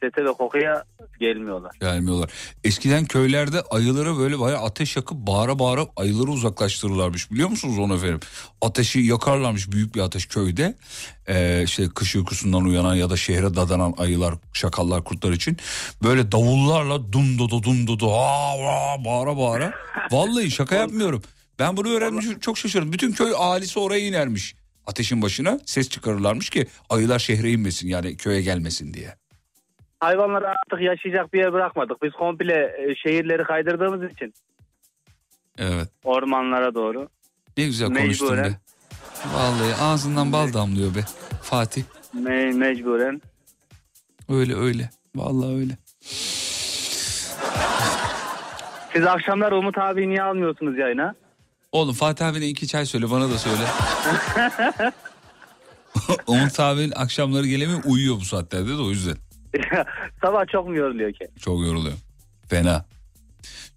Sese 0.00 0.24
ve 0.24 0.32
kokuya 0.32 0.84
gelmiyorlar. 1.20 1.76
Gelmiyorlar. 1.80 2.30
Eskiden 2.64 3.04
köylerde 3.04 3.62
ayıları 3.62 4.18
böyle 4.18 4.38
bayağı 4.38 4.62
ateş 4.62 4.96
yakıp 4.96 5.18
bağıra 5.18 5.58
bağıra 5.58 5.86
ayıları 5.96 6.30
uzaklaştırırlarmış. 6.30 7.30
Biliyor 7.30 7.48
musunuz 7.48 7.78
onu 7.78 7.94
efendim? 7.94 8.20
Ateşi 8.62 9.00
yakarlarmış 9.00 9.72
büyük 9.72 9.94
bir 9.94 10.00
ateş 10.00 10.26
köyde. 10.26 10.74
Ee, 11.28 11.62
işte 11.64 11.88
kış 11.88 12.16
uykusundan 12.16 12.64
uyanan 12.64 12.94
ya 12.94 13.10
da 13.10 13.16
şehre 13.16 13.54
dadanan 13.56 13.94
ayılar, 13.98 14.34
şakallar, 14.52 15.04
kurtlar 15.04 15.32
için. 15.32 15.56
Böyle 16.02 16.32
davullarla 16.32 17.12
dum 17.12 17.38
dudu 17.38 17.62
dum 17.62 17.86
dudu 17.86 18.12
aa, 18.12 18.52
aa, 18.52 19.04
bağıra 19.04 19.36
bağıra. 19.36 19.72
Vallahi 20.10 20.50
şaka 20.50 20.74
yapmıyorum. 20.74 21.22
Ben 21.58 21.76
bunu 21.76 21.88
öğrenmiş 21.88 22.26
çok 22.40 22.58
şaşırdım. 22.58 22.92
Bütün 22.92 23.12
köy 23.12 23.32
ahalisi 23.32 23.78
oraya 23.78 24.06
inermiş. 24.06 24.54
Ateşin 24.86 25.22
başına 25.22 25.58
ses 25.66 25.88
çıkarırlarmış 25.88 26.50
ki 26.50 26.66
ayılar 26.90 27.18
şehre 27.18 27.50
inmesin 27.50 27.88
yani 27.88 28.16
köye 28.16 28.42
gelmesin 28.42 28.94
diye. 28.94 29.14
Hayvanları 30.00 30.48
artık 30.48 30.80
yaşayacak 30.80 31.32
bir 31.32 31.38
yer 31.38 31.52
bırakmadık. 31.52 32.02
Biz 32.02 32.12
komple 32.12 32.54
e, 32.54 32.94
şehirleri 32.94 33.44
kaydırdığımız 33.44 34.12
için 34.12 34.34
Evet. 35.58 35.88
ormanlara 36.04 36.74
doğru. 36.74 37.08
Ne 37.56 37.64
güzel 37.64 37.88
konuştun 37.94 38.28
Mecburen. 38.28 38.52
be. 38.52 38.56
Vallahi 39.34 39.74
ağzından 39.82 40.32
bal 40.32 40.52
damlıyor 40.52 40.94
be. 40.94 41.00
Fatih. 41.42 41.82
Me- 42.16 42.52
mecburen. 42.52 43.22
Öyle 44.28 44.54
öyle. 44.56 44.90
Vallahi 45.14 45.56
öyle. 45.56 45.72
Siz 48.92 49.06
akşamlar 49.06 49.52
Umut 49.52 49.78
abi 49.78 50.08
niye 50.08 50.22
almıyorsunuz 50.22 50.78
yayına? 50.78 51.14
Oğlum 51.76 51.94
Fatih 51.94 52.26
abine 52.26 52.46
iki 52.46 52.68
çay 52.68 52.86
söyle 52.86 53.10
bana 53.10 53.30
da 53.30 53.38
söyle. 53.38 53.62
Umut 56.26 56.60
abinin 56.60 56.92
akşamları 56.96 57.46
gelemiyor 57.46 57.80
uyuyor 57.84 58.16
bu 58.16 58.24
saatlerde 58.24 58.68
de 58.68 58.82
o 58.82 58.90
yüzden. 58.90 59.16
Sabah 60.22 60.46
çok 60.46 60.68
mu 60.68 60.76
yoruluyor 60.76 61.12
ki? 61.12 61.28
Çok 61.40 61.60
yoruluyor. 61.60 61.94
Fena. 62.48 62.84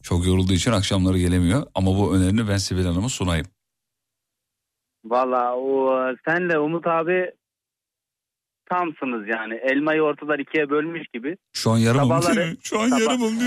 Çok 0.03 0.27
yorulduğu 0.27 0.53
için 0.53 0.71
akşamları 0.71 1.17
gelemiyor. 1.17 1.67
Ama 1.75 1.97
bu 1.97 2.15
önerini 2.15 2.47
ben 2.49 2.57
Sibel 2.57 2.85
Hanım'a 2.85 3.09
sunayım. 3.09 3.47
Valla 5.05 5.55
o 5.55 5.99
senle 6.27 6.59
Umut 6.59 6.87
abi 6.87 7.31
tamsınız 8.69 9.27
yani. 9.27 9.53
Elmayı 9.53 10.01
ortadan 10.01 10.39
ikiye 10.39 10.69
bölmüş 10.69 11.07
gibi. 11.13 11.37
Şu 11.53 11.71
an 11.71 11.77
yarımım 11.77 12.03
Sabahları-? 12.09 12.57
Şu 12.63 12.79
an 12.79 12.89
Sabah- 12.89 13.01
yarımım? 13.01 13.39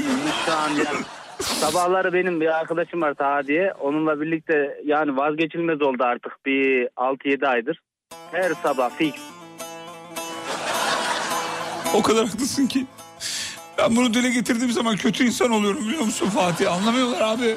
Şu 0.46 0.53
an 0.53 0.70
yarım. 0.70 1.05
Sabahları 1.43 2.12
benim 2.12 2.40
bir 2.40 2.59
arkadaşım 2.59 3.03
var 3.03 3.14
Taha 3.14 3.47
diye. 3.47 3.72
Onunla 3.72 4.20
birlikte 4.20 4.80
yani 4.84 5.16
vazgeçilmez 5.16 5.82
oldu 5.82 6.05
artık 6.05 6.47
bir 6.47 6.86
6-7 6.97 7.47
aydır. 7.47 7.80
Her 8.32 8.53
sabah 8.62 8.90
fix. 8.90 9.14
O 11.95 12.03
kadar 12.03 12.26
haklısın 12.26 12.66
ki. 12.66 12.86
Ben 13.78 13.97
bunu 13.97 14.14
dile 14.14 14.30
getirdiğim 14.30 14.70
zaman 14.72 14.97
kötü 14.97 15.24
insan 15.24 15.51
oluyorum 15.51 15.88
biliyor 15.88 16.03
musun 16.03 16.26
Fatih? 16.26 16.72
Anlamıyorlar 16.72 17.20
abi. 17.20 17.57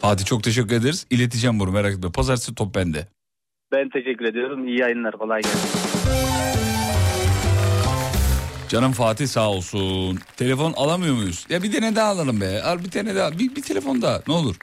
Fatih 0.00 0.24
çok 0.24 0.42
teşekkür 0.42 0.76
ederiz. 0.76 1.06
İleteceğim 1.10 1.60
bunu 1.60 1.70
merak 1.72 1.92
etme. 1.92 2.12
Pazartesi 2.12 2.54
top 2.54 2.74
bende. 2.74 3.06
Ben 3.72 3.88
teşekkür 3.88 4.24
ediyorum. 4.24 4.68
İyi 4.68 4.78
yayınlar. 4.78 5.12
Kolay 5.12 5.42
gelsin. 5.42 5.80
Canım 8.70 8.92
Fatih 8.92 9.28
sağ 9.28 9.48
olsun. 9.50 10.20
Telefon 10.36 10.72
alamıyor 10.72 11.14
muyuz? 11.14 11.46
Ya 11.48 11.62
bir 11.62 11.72
tane 11.72 11.96
daha 11.96 12.08
alalım 12.08 12.40
be. 12.40 12.62
Al 12.62 12.84
bir 12.84 12.90
tane 12.90 13.14
daha. 13.14 13.38
Bir, 13.38 13.56
bir 13.56 13.62
telefon 13.62 14.02
daha 14.02 14.22
ne 14.28 14.34
olur. 14.34 14.56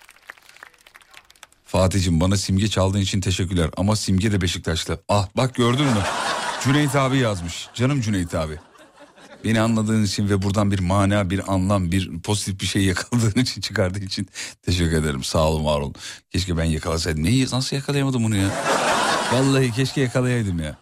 Fatih'cim 1.65 2.21
bana 2.21 2.37
simge 2.37 2.67
çaldığın 2.67 2.99
için 2.99 3.21
teşekkürler. 3.21 3.69
Ama 3.77 3.95
simge 3.95 4.31
de 4.31 4.41
Beşiktaşlı. 4.41 4.99
Ah 5.09 5.27
bak 5.37 5.55
gördün 5.55 5.85
mü? 5.85 6.01
Cüneyt 6.63 6.95
abi 6.95 7.17
yazmış. 7.17 7.67
Canım 7.73 8.01
Cüneyt 8.01 8.35
abi. 8.35 8.59
Beni 9.43 9.61
anladığın 9.61 10.03
için 10.03 10.29
ve 10.29 10.41
buradan 10.41 10.71
bir 10.71 10.79
mana, 10.79 11.29
bir 11.29 11.53
anlam, 11.53 11.91
bir 11.91 12.19
pozitif 12.19 12.61
bir 12.61 12.65
şey 12.65 12.83
yakaladığın 12.83 13.41
için, 13.41 13.61
çıkardığın 13.61 14.01
için 14.01 14.27
teşekkür 14.61 14.97
ederim. 14.97 15.23
Sağ 15.23 15.49
olun, 15.49 15.65
var 15.65 15.79
olun. 15.79 15.95
Keşke 16.31 16.57
ben 16.57 16.63
yakalasaydım. 16.63 17.23
Neyi, 17.23 17.47
nasıl 17.51 17.75
yakalayamadım 17.75 18.23
bunu 18.23 18.35
ya? 18.35 18.49
Vallahi 19.33 19.71
keşke 19.71 20.01
yakalayaydım 20.01 20.59
ya. 20.59 20.77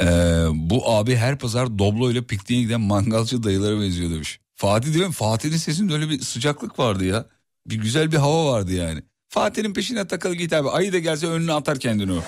Ee, 0.00 0.04
bu 0.52 0.90
abi 0.90 1.16
her 1.16 1.38
pazar 1.38 1.78
Doblo 1.78 2.10
ile 2.10 2.22
pikniğe 2.22 2.62
giden 2.62 2.80
mangalcı 2.80 3.42
dayılara 3.42 3.80
benziyor 3.80 4.10
demiş. 4.10 4.40
Fatih 4.56 4.92
diyorum 4.92 5.12
Fatih'in 5.12 5.56
sesinde 5.56 5.94
öyle 5.94 6.10
bir 6.10 6.20
sıcaklık 6.20 6.78
vardı 6.78 7.04
ya. 7.04 7.26
Bir 7.66 7.76
güzel 7.76 8.12
bir 8.12 8.16
hava 8.16 8.52
vardı 8.52 8.72
yani. 8.72 9.02
Fatih'in 9.28 9.74
peşine 9.74 10.06
takılı 10.06 10.34
git 10.34 10.52
abi. 10.52 10.70
Ayı 10.70 10.92
da 10.92 10.98
gelse 10.98 11.26
önüne 11.26 11.52
atar 11.52 11.78
kendini 11.78 12.12
o. 12.12 12.22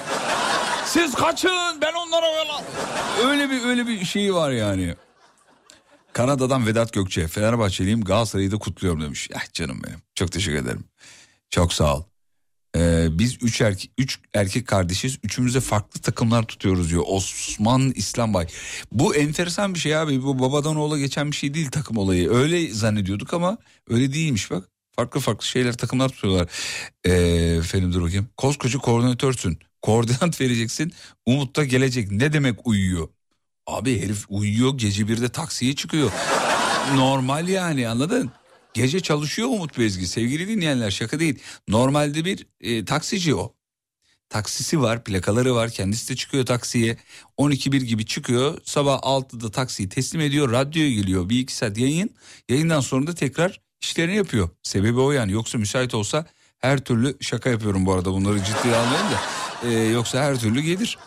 Siz 0.86 1.14
kaçın 1.14 1.80
ben 1.82 1.92
onlara 1.92 2.26
öyle... 2.26 2.50
Öyle 3.26 3.50
bir 3.50 3.64
öyle 3.64 3.86
bir 3.86 4.04
şey 4.04 4.34
var 4.34 4.50
yani. 4.50 4.94
Kanada'dan 6.12 6.66
Vedat 6.66 6.92
Gökçe. 6.92 7.28
Fenerbahçeliyim 7.28 8.04
Galatasaray'ı 8.04 8.50
da 8.50 8.58
kutluyorum 8.58 9.02
demiş. 9.02 9.28
Ah 9.36 9.52
canım 9.52 9.82
benim. 9.86 9.98
Çok 10.14 10.32
teşekkür 10.32 10.58
ederim. 10.58 10.84
Çok 11.50 11.72
sağ 11.72 11.96
ol. 11.96 12.02
Ee, 12.76 13.06
biz 13.10 13.38
üç 13.42 13.60
erkek, 13.60 13.90
üç 13.98 14.18
erkek 14.34 14.66
kardeşiz. 14.66 15.18
Üçümüze 15.24 15.60
farklı 15.60 16.00
takımlar 16.00 16.42
tutuyoruz 16.42 16.90
diyor. 16.90 17.02
Osman 17.06 17.92
İslambay. 17.94 18.46
Bu 18.92 19.14
enteresan 19.14 19.74
bir 19.74 19.78
şey 19.78 19.96
abi. 19.96 20.22
Bu 20.22 20.38
babadan 20.38 20.76
oğula 20.76 20.98
geçen 20.98 21.30
bir 21.30 21.36
şey 21.36 21.54
değil 21.54 21.70
takım 21.70 21.96
olayı. 21.96 22.30
Öyle 22.30 22.72
zannediyorduk 22.74 23.34
ama 23.34 23.58
öyle 23.88 24.12
değilmiş 24.12 24.50
bak. 24.50 24.68
Farklı 24.96 25.20
farklı 25.20 25.46
şeyler 25.46 25.76
takımlar 25.76 26.08
tutuyorlar. 26.08 26.48
Ee, 27.04 27.12
efendim 27.58 27.92
dur 27.92 28.02
bakayım. 28.02 28.28
Koskoca 28.36 28.78
koordinatörsün. 28.78 29.58
Koordinat 29.82 30.40
vereceksin. 30.40 30.92
Umut 31.26 31.56
da 31.56 31.64
gelecek. 31.64 32.10
Ne 32.10 32.32
demek 32.32 32.66
uyuyor? 32.66 33.08
Abi 33.66 34.02
herif 34.02 34.24
uyuyor 34.28 34.78
gece 34.78 35.08
birde 35.08 35.28
taksiye 35.28 35.74
çıkıyor. 35.74 36.10
Normal 36.94 37.48
yani 37.48 37.88
anladın? 37.88 38.30
Gece 38.74 39.00
çalışıyor 39.00 39.48
Umut 39.48 39.78
Bezgi 39.78 40.06
sevgili 40.06 40.48
dinleyenler 40.48 40.90
şaka 40.90 41.20
değil. 41.20 41.38
Normalde 41.68 42.24
bir 42.24 42.46
e, 42.60 42.84
taksici 42.84 43.34
o. 43.34 43.54
Taksisi 44.28 44.80
var 44.80 45.04
plakaları 45.04 45.54
var 45.54 45.70
kendisi 45.70 46.08
de 46.08 46.16
çıkıyor 46.16 46.46
taksiye. 46.46 46.96
12-1 47.38 47.76
gibi 47.76 48.06
çıkıyor 48.06 48.58
sabah 48.64 48.98
6'da 48.98 49.50
taksiyi 49.50 49.88
teslim 49.88 50.20
ediyor 50.20 50.52
radyoya 50.52 50.90
geliyor 50.90 51.28
bir 51.28 51.38
iki 51.38 51.54
saat 51.54 51.78
yayın. 51.78 52.10
Yayından 52.48 52.80
sonra 52.80 53.06
da 53.06 53.14
tekrar 53.14 53.60
işlerini 53.80 54.16
yapıyor. 54.16 54.48
Sebebi 54.62 55.00
o 55.00 55.12
yani 55.12 55.32
yoksa 55.32 55.58
müsait 55.58 55.94
olsa 55.94 56.26
her 56.58 56.84
türlü 56.84 57.16
şaka 57.20 57.50
yapıyorum 57.50 57.86
bu 57.86 57.92
arada 57.92 58.12
bunları 58.12 58.38
ciddiye 58.44 58.76
almayın 58.76 59.06
da. 59.10 59.20
E, 59.68 59.88
yoksa 59.88 60.22
her 60.22 60.38
türlü 60.40 60.60
gelir. 60.60 60.98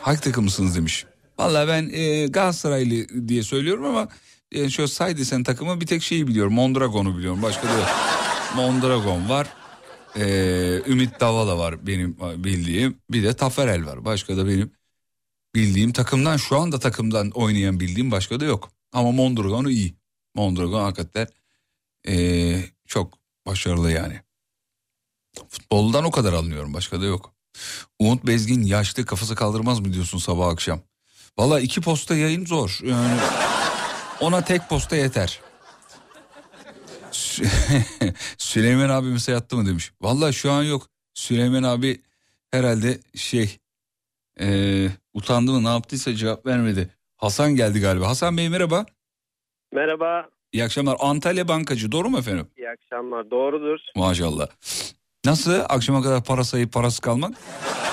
Hangi 0.00 0.20
takımısınız 0.20 0.76
demiş. 0.76 1.06
Vallahi 1.38 1.68
ben 1.68 1.90
e, 1.92 2.26
Galatasaraylı 2.26 3.28
diye 3.28 3.42
söylüyorum 3.42 3.84
ama 3.84 4.08
e, 4.52 4.70
şöyle 4.70 4.88
say 4.88 5.16
desen 5.16 5.42
takımı 5.42 5.80
bir 5.80 5.86
tek 5.86 6.02
şeyi 6.02 6.26
biliyorum. 6.28 6.52
Mondragon'u 6.52 7.18
biliyorum. 7.18 7.42
Başka 7.42 7.68
da 7.68 7.72
yok. 7.72 7.88
Mondragon 8.56 9.28
var. 9.28 9.48
E, 10.16 10.24
Ümit 10.86 11.20
Davala 11.20 11.58
var 11.58 11.86
benim 11.86 12.16
bildiğim. 12.20 12.98
Bir 13.10 13.22
de 13.22 13.34
Taferel 13.34 13.86
var. 13.86 14.04
Başka 14.04 14.36
da 14.36 14.46
benim 14.46 14.72
bildiğim 15.54 15.92
takımdan 15.92 16.36
şu 16.36 16.58
anda 16.58 16.78
takımdan 16.78 17.30
oynayan 17.30 17.80
bildiğim 17.80 18.10
başka 18.10 18.40
da 18.40 18.44
yok. 18.44 18.70
Ama 18.92 19.12
Mondragon'u 19.12 19.70
iyi. 19.70 19.94
Mondragon 20.34 20.82
hakikaten 20.82 21.26
e, 22.08 22.64
çok 22.86 23.20
Başarılı 23.46 23.92
yani. 23.92 24.20
Futboldan 25.48 26.04
o 26.04 26.10
kadar 26.10 26.32
anlıyorum 26.32 26.74
başka 26.74 27.00
da 27.00 27.04
yok. 27.04 27.34
Umut 27.98 28.26
Bezgin 28.26 28.62
yaşlı 28.62 29.06
kafası 29.06 29.34
kaldırmaz 29.34 29.80
mı 29.80 29.92
diyorsun 29.92 30.18
sabah 30.18 30.48
akşam? 30.48 30.80
Valla 31.38 31.60
iki 31.60 31.80
posta 31.80 32.16
yayın 32.16 32.46
zor. 32.46 32.78
Yani 32.82 33.20
ona 34.20 34.44
tek 34.44 34.68
posta 34.68 34.96
yeter. 34.96 35.40
Sü- 37.12 38.14
Süleyman 38.38 38.88
abimiz 38.88 39.28
yattı 39.28 39.56
mı 39.56 39.66
demiş. 39.66 39.92
Valla 40.00 40.32
şu 40.32 40.50
an 40.52 40.62
yok. 40.62 40.86
Süleyman 41.14 41.62
abi 41.62 42.00
herhalde 42.50 42.98
şey 43.14 43.58
e, 44.40 44.86
utandı 45.14 45.52
mı 45.52 45.64
ne 45.64 45.68
yaptıysa 45.68 46.14
cevap 46.14 46.46
vermedi. 46.46 46.88
Hasan 47.16 47.56
geldi 47.56 47.80
galiba. 47.80 48.08
Hasan 48.08 48.36
Bey 48.36 48.48
merhaba. 48.48 48.86
Merhaba, 49.72 50.28
İyi 50.52 50.64
akşamlar. 50.64 50.96
Antalya 51.00 51.48
Bankacı 51.48 51.92
doğru 51.92 52.08
mu 52.10 52.18
efendim? 52.18 52.46
iyi 52.58 52.68
akşamlar. 52.70 53.30
Doğrudur. 53.30 53.78
Maşallah. 53.96 54.46
Nasıl 55.24 55.60
akşama 55.68 56.02
kadar 56.02 56.24
para 56.24 56.44
sayıp 56.44 56.72
parası 56.72 57.02
kalmak? 57.02 57.34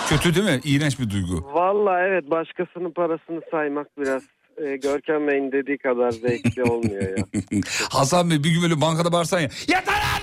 Kötü 0.10 0.36
değil 0.36 0.46
mi? 0.46 0.62
İğrenç 0.64 1.00
bir 1.00 1.10
duygu. 1.10 1.50
Vallahi 1.54 2.02
evet 2.08 2.30
başkasının 2.30 2.92
parasını 2.92 3.42
saymak 3.52 3.98
biraz 3.98 4.24
e, 4.58 4.76
Görkem 4.78 5.28
Bey'in 5.28 5.52
dediği 5.52 5.78
kadar 5.78 6.12
zevkli 6.12 6.64
olmuyor 6.64 7.02
ya. 7.18 7.26
Hasan 7.92 8.30
Bey 8.30 8.44
bir 8.44 8.50
gün 8.52 8.62
böyle 8.64 8.82
bankada 8.82 9.12
bağırsan 9.12 9.40
ya. 9.40 9.50
Yeter 9.68 9.94
lan! 9.94 10.22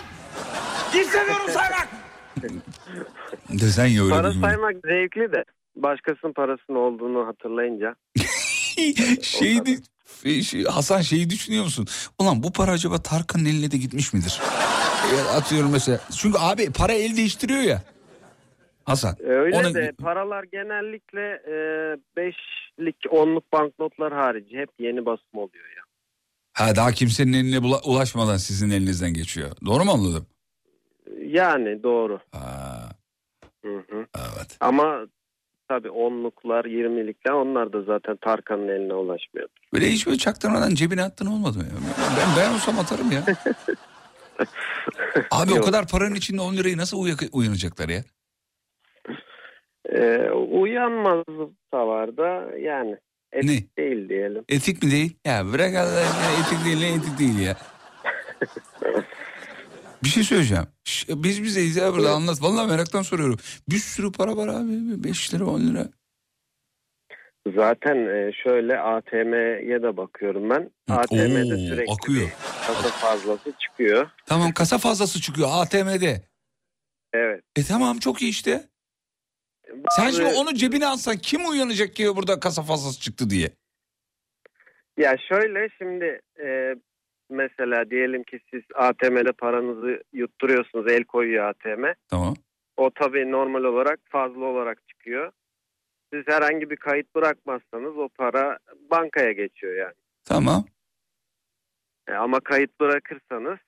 İstemiyorum 1.01 1.49
saymak! 1.49 1.89
Desen 3.49 3.87
ya 3.87 4.03
öyle 4.05 4.15
Para 4.15 4.29
bir 4.29 4.35
gün. 4.35 4.41
saymak 4.41 4.75
zevkli 4.85 5.33
de 5.33 5.45
başkasının 5.77 6.33
parasının 6.33 6.77
olduğunu 6.77 7.27
hatırlayınca. 7.27 7.95
Şeydi, 9.23 9.79
şey, 10.45 10.65
Hasan 10.65 11.01
şeyi 11.01 11.31
düşünüyor 11.31 11.65
musun? 11.65 11.87
Ulan 12.19 12.43
bu 12.43 12.53
para 12.53 12.71
acaba 12.71 12.99
Tarkan'ın 13.03 13.45
eline 13.45 13.71
de 13.71 13.77
gitmiş 13.77 14.13
midir? 14.13 14.41
Atıyorum 15.37 15.73
mesela. 15.73 16.01
Çünkü 16.21 16.39
abi 16.41 16.73
para 16.73 16.93
el 16.93 17.17
değiştiriyor 17.17 17.61
ya. 17.61 17.83
Hasan. 18.85 19.17
E, 19.21 19.29
Öyle 19.29 19.57
ona- 19.57 19.75
de 19.75 19.93
paralar 20.03 20.45
genellikle 20.53 21.21
e, 21.31 21.55
beşlik 22.79 22.97
onluk 23.13 23.53
banknotlar 23.53 24.13
harici 24.13 24.59
hep 24.59 24.69
yeni 24.79 25.07
basım 25.07 25.29
oluyor 25.35 25.65
ya. 25.77 25.83
Ha 26.53 26.77
daha 26.77 26.93
kimsenin 26.93 27.33
eline 27.33 27.57
bula- 27.57 27.83
ulaşmadan 27.91 28.37
sizin 28.37 28.71
elinizden 28.71 29.15
geçiyor. 29.15 29.51
Doğru 29.67 29.85
mu 29.85 29.91
anladım? 29.93 30.27
Yani 31.27 31.83
doğru. 31.83 32.21
Ha, 32.33 32.89
Hı 33.65 33.77
hı. 33.91 34.07
evet. 34.19 34.57
Ama 34.61 35.07
tabii 35.69 35.91
onluklar, 35.91 36.65
yirmilikler 36.65 37.33
onlar 37.33 37.73
da 37.73 37.83
zaten 37.83 38.17
Tarkan'ın 38.17 38.69
eline 38.69 38.95
ulaşmıyor. 38.95 39.49
Böyle 39.73 39.91
hiç 39.91 40.07
böyle 40.07 40.19
çaktırmadan 40.19 40.75
cebine 40.75 41.03
attın 41.03 41.27
olmadı 41.27 41.59
mı? 41.59 41.65
ya? 41.65 41.71
Ben, 42.19 42.29
ben 42.39 42.55
olsam 42.55 42.79
atarım 42.79 43.13
ya. 43.13 43.25
Abi 45.31 45.53
o 45.53 45.57
Yok. 45.57 45.65
kadar 45.65 45.89
paranın 45.89 46.15
içinde 46.15 46.41
10 46.41 46.57
lirayı 46.57 46.77
nasıl 46.77 46.99
uya- 46.99 47.29
uyanacaklar 47.33 47.89
ya? 47.89 48.05
Ee, 49.93 50.31
uyanmaz 50.31 51.25
da 51.75 51.87
var 51.87 52.17
da 52.17 52.59
yani 52.59 52.97
etik 53.33 53.79
değil 53.79 54.09
diyelim. 54.09 54.45
Etik 54.49 54.83
mi 54.83 54.91
değil? 54.91 55.17
Ya 55.27 55.53
bırak 55.53 55.75
Allah 55.75 56.01
aşkına 56.01 56.47
etik 56.47 56.65
değil 56.65 56.81
ne 56.81 56.95
etik 56.95 57.19
değil 57.19 57.39
ya. 57.39 57.57
Bir 60.05 60.09
şey 60.09 60.23
söyleyeceğim. 60.23 60.65
Biz 61.09 61.43
bizeyiz 61.43 61.77
ya 61.77 61.93
burada 61.93 62.11
anlat. 62.11 62.43
Vallahi 62.43 62.69
meraktan 62.69 63.03
soruyorum. 63.03 63.39
Bir 63.69 63.79
sürü 63.79 64.13
para 64.13 64.37
var 64.37 64.49
abi. 64.49 65.05
5 65.05 65.35
lira 65.35 65.45
10 65.45 65.61
lira. 65.61 65.89
Zaten 67.57 67.97
e, 67.97 68.33
şöyle 68.43 68.79
ATM'ye 68.79 69.83
de 69.83 69.97
bakıyorum 69.97 70.51
ben. 70.51 70.71
ATM'de 70.91 71.55
Oo, 71.55 71.59
sürekli 71.69 71.93
akıyor. 71.93 72.29
kasa 72.67 72.89
fazlası 72.89 73.53
çıkıyor. 73.59 74.11
Tamam 74.27 74.53
kasa 74.53 74.79
fazlası 74.79 75.21
çıkıyor 75.21 75.49
ATM'de. 75.53 76.23
Evet. 77.13 77.41
E 77.57 77.63
tamam 77.63 77.99
çok 77.99 78.23
iyi 78.23 78.31
işte. 78.31 78.69
Sen 79.91 80.11
şimdi 80.11 80.35
onu 80.35 80.55
cebine 80.55 80.87
alsan 80.87 81.17
kim 81.17 81.49
uyanacak 81.49 81.97
ki 81.97 82.17
burada 82.17 82.41
kasa 82.41 82.63
fazlası 82.63 83.01
çıktı 83.01 83.31
diye? 83.31 83.49
Ya 84.97 85.17
şöyle 85.29 85.69
şimdi 85.79 86.21
e, 86.45 86.75
mesela 87.31 87.91
diyelim 87.91 88.25
ki 88.25 88.41
siz 88.51 88.63
ATM'de 88.75 89.33
paranızı 89.33 90.03
yutturuyorsunuz 90.13 90.93
el 90.93 91.05
koyuyor 91.05 91.49
ATM. 91.49 91.85
Tamam. 92.09 92.35
O 92.77 92.91
tabii 92.91 93.31
normal 93.31 93.65
olarak 93.65 94.01
fazla 94.09 94.45
olarak 94.45 94.89
çıkıyor. 94.89 95.33
Siz 96.13 96.23
herhangi 96.27 96.71
bir 96.71 96.77
kayıt 96.77 97.15
bırakmazsanız 97.15 97.97
o 97.99 98.09
para 98.09 98.59
bankaya 98.91 99.33
geçiyor 99.33 99.77
yani. 99.77 99.95
Tamam. 100.25 100.65
E, 102.09 102.13
ama 102.13 102.41
kayıt 102.41 102.81
bırakırsanız 102.81 103.59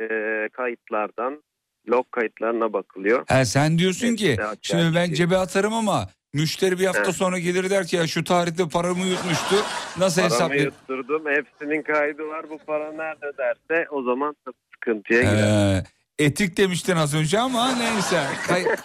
e, 0.00 0.06
kayıtlardan 0.52 1.42
log 1.90 2.06
kayıtlarına 2.10 2.72
bakılıyor. 2.72 3.24
Ha, 3.28 3.44
sen 3.44 3.78
diyorsun 3.78 4.16
ki 4.16 4.30
Hepsi 4.30 4.56
şimdi 4.62 4.82
ben 4.94 5.06
çıkıyor. 5.06 5.16
cebe 5.28 5.36
atarım 5.36 5.72
ama 5.72 6.08
müşteri 6.32 6.78
bir 6.78 6.86
hafta 6.86 7.02
Evet. 7.04 7.14
sonra 7.14 7.38
gelir 7.38 7.70
der 7.70 7.86
ki 7.86 7.96
ya 7.96 8.06
şu 8.06 8.24
tarihte 8.24 8.68
paramı 8.68 9.04
yutmuştu. 9.06 9.56
Nasıl 9.98 10.20
Paramı 10.22 10.34
hesaplayayım? 10.34 10.72
yutturdum. 10.88 11.22
Hepsinin 11.26 11.82
kaydı 11.82 12.22
var. 12.28 12.50
Bu 12.50 12.58
para 12.58 12.92
nerede 12.92 13.36
derse 13.38 13.86
o 13.90 14.02
zaman 14.02 14.36
sıkıntıya 14.74 15.20
girer. 15.22 15.76
Ee, 15.78 15.84
etik 16.18 16.56
demiştin 16.56 16.96
az 16.96 17.14
önce 17.14 17.40
ama 17.40 17.72
neyse. 17.74 18.22
Kay- 18.46 18.64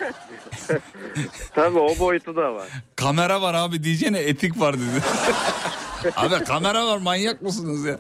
Tabii 1.56 1.80
o 1.80 2.00
boyutu 2.00 2.36
da 2.36 2.54
var. 2.54 2.68
kamera 2.96 3.42
var 3.42 3.54
abi 3.54 3.84
diyeceğine 3.84 4.20
etik 4.20 4.60
var 4.60 4.76
dedi. 4.78 5.04
abi 6.16 6.44
kamera 6.44 6.88
var 6.88 6.98
manyak 6.98 7.42
mısınız 7.42 7.86
ya? 7.86 8.00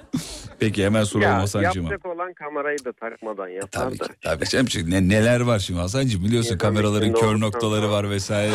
Peki 0.59 0.85
hemen 0.85 1.03
soralım 1.03 1.31
Ya, 1.31 1.37
Hasan'cığıma. 1.41 1.89
yapacak 1.91 2.05
olan 2.15 2.33
kamerayı 2.33 2.85
da 2.85 2.91
takmadan 2.93 3.47
yapar 3.47 3.99
da. 3.99 4.05
Tabii 4.23 4.45
canım 4.49 4.65
çünkü 4.65 4.91
ne, 4.91 5.09
neler 5.09 5.39
var 5.41 5.59
şimdi 5.59 5.79
Hasan'cığım 5.79 6.23
biliyorsun 6.23 6.53
İnsanın 6.53 6.59
kameraların 6.75 7.13
kör 7.13 7.39
noktaları 7.39 7.91
var 7.91 8.09
vesaire. 8.09 8.51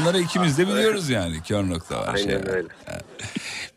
Bunları 0.00 0.18
ikimiz 0.20 0.58
de 0.58 0.68
biliyoruz 0.68 1.10
yani 1.10 1.42
kör 1.42 1.68
nokta 1.68 2.00
var. 2.00 2.16
şey 2.16 2.26
Aynen 2.34 2.46
var. 2.48 2.54
öyle. 2.54 2.68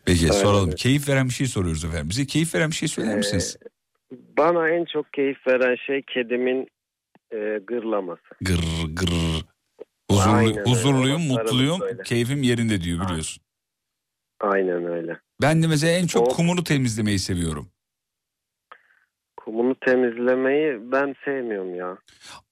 Peki 0.04 0.24
Aynen 0.30 0.42
soralım. 0.42 0.66
öyle. 0.66 0.76
Keyif 0.76 1.08
veren 1.08 1.28
bir 1.28 1.34
şey 1.34 1.46
soruyoruz 1.46 1.84
efendim. 1.84 2.10
Bize 2.10 2.26
keyif 2.26 2.54
veren 2.54 2.70
bir 2.70 2.76
şey 2.76 2.88
söyler 2.88 3.16
misiniz? 3.16 3.56
Bana 4.38 4.68
en 4.68 4.84
çok 4.84 5.12
keyif 5.12 5.46
veren 5.46 5.76
şey 5.86 6.02
kedimin 6.02 6.68
e, 7.32 7.60
gırlaması. 7.66 8.22
Gır 8.40 8.60
gır. 8.88 9.44
Huzurlu, 10.10 10.34
Aynen 10.34 10.58
öyle. 10.58 10.70
huzurluyum, 10.70 11.22
sarılıp 11.22 11.44
mutluyum, 11.44 11.80
böyle. 11.80 12.02
keyfim 12.02 12.42
yerinde 12.42 12.80
diyor 12.80 13.04
biliyorsun. 13.04 13.42
Aynen 14.40 14.84
öyle. 14.86 15.20
Ben 15.42 15.62
de 15.62 15.66
mesela 15.66 15.92
en 15.92 16.06
çok 16.06 16.28
O- 16.28 16.30
kumunu 16.36 16.64
temizlemeyi 16.64 17.18
seviyorum. 17.18 17.70
Kumunu 19.36 19.74
temizlemeyi 19.80 20.92
ben 20.92 21.14
sevmiyorum 21.24 21.74
ya. 21.74 21.98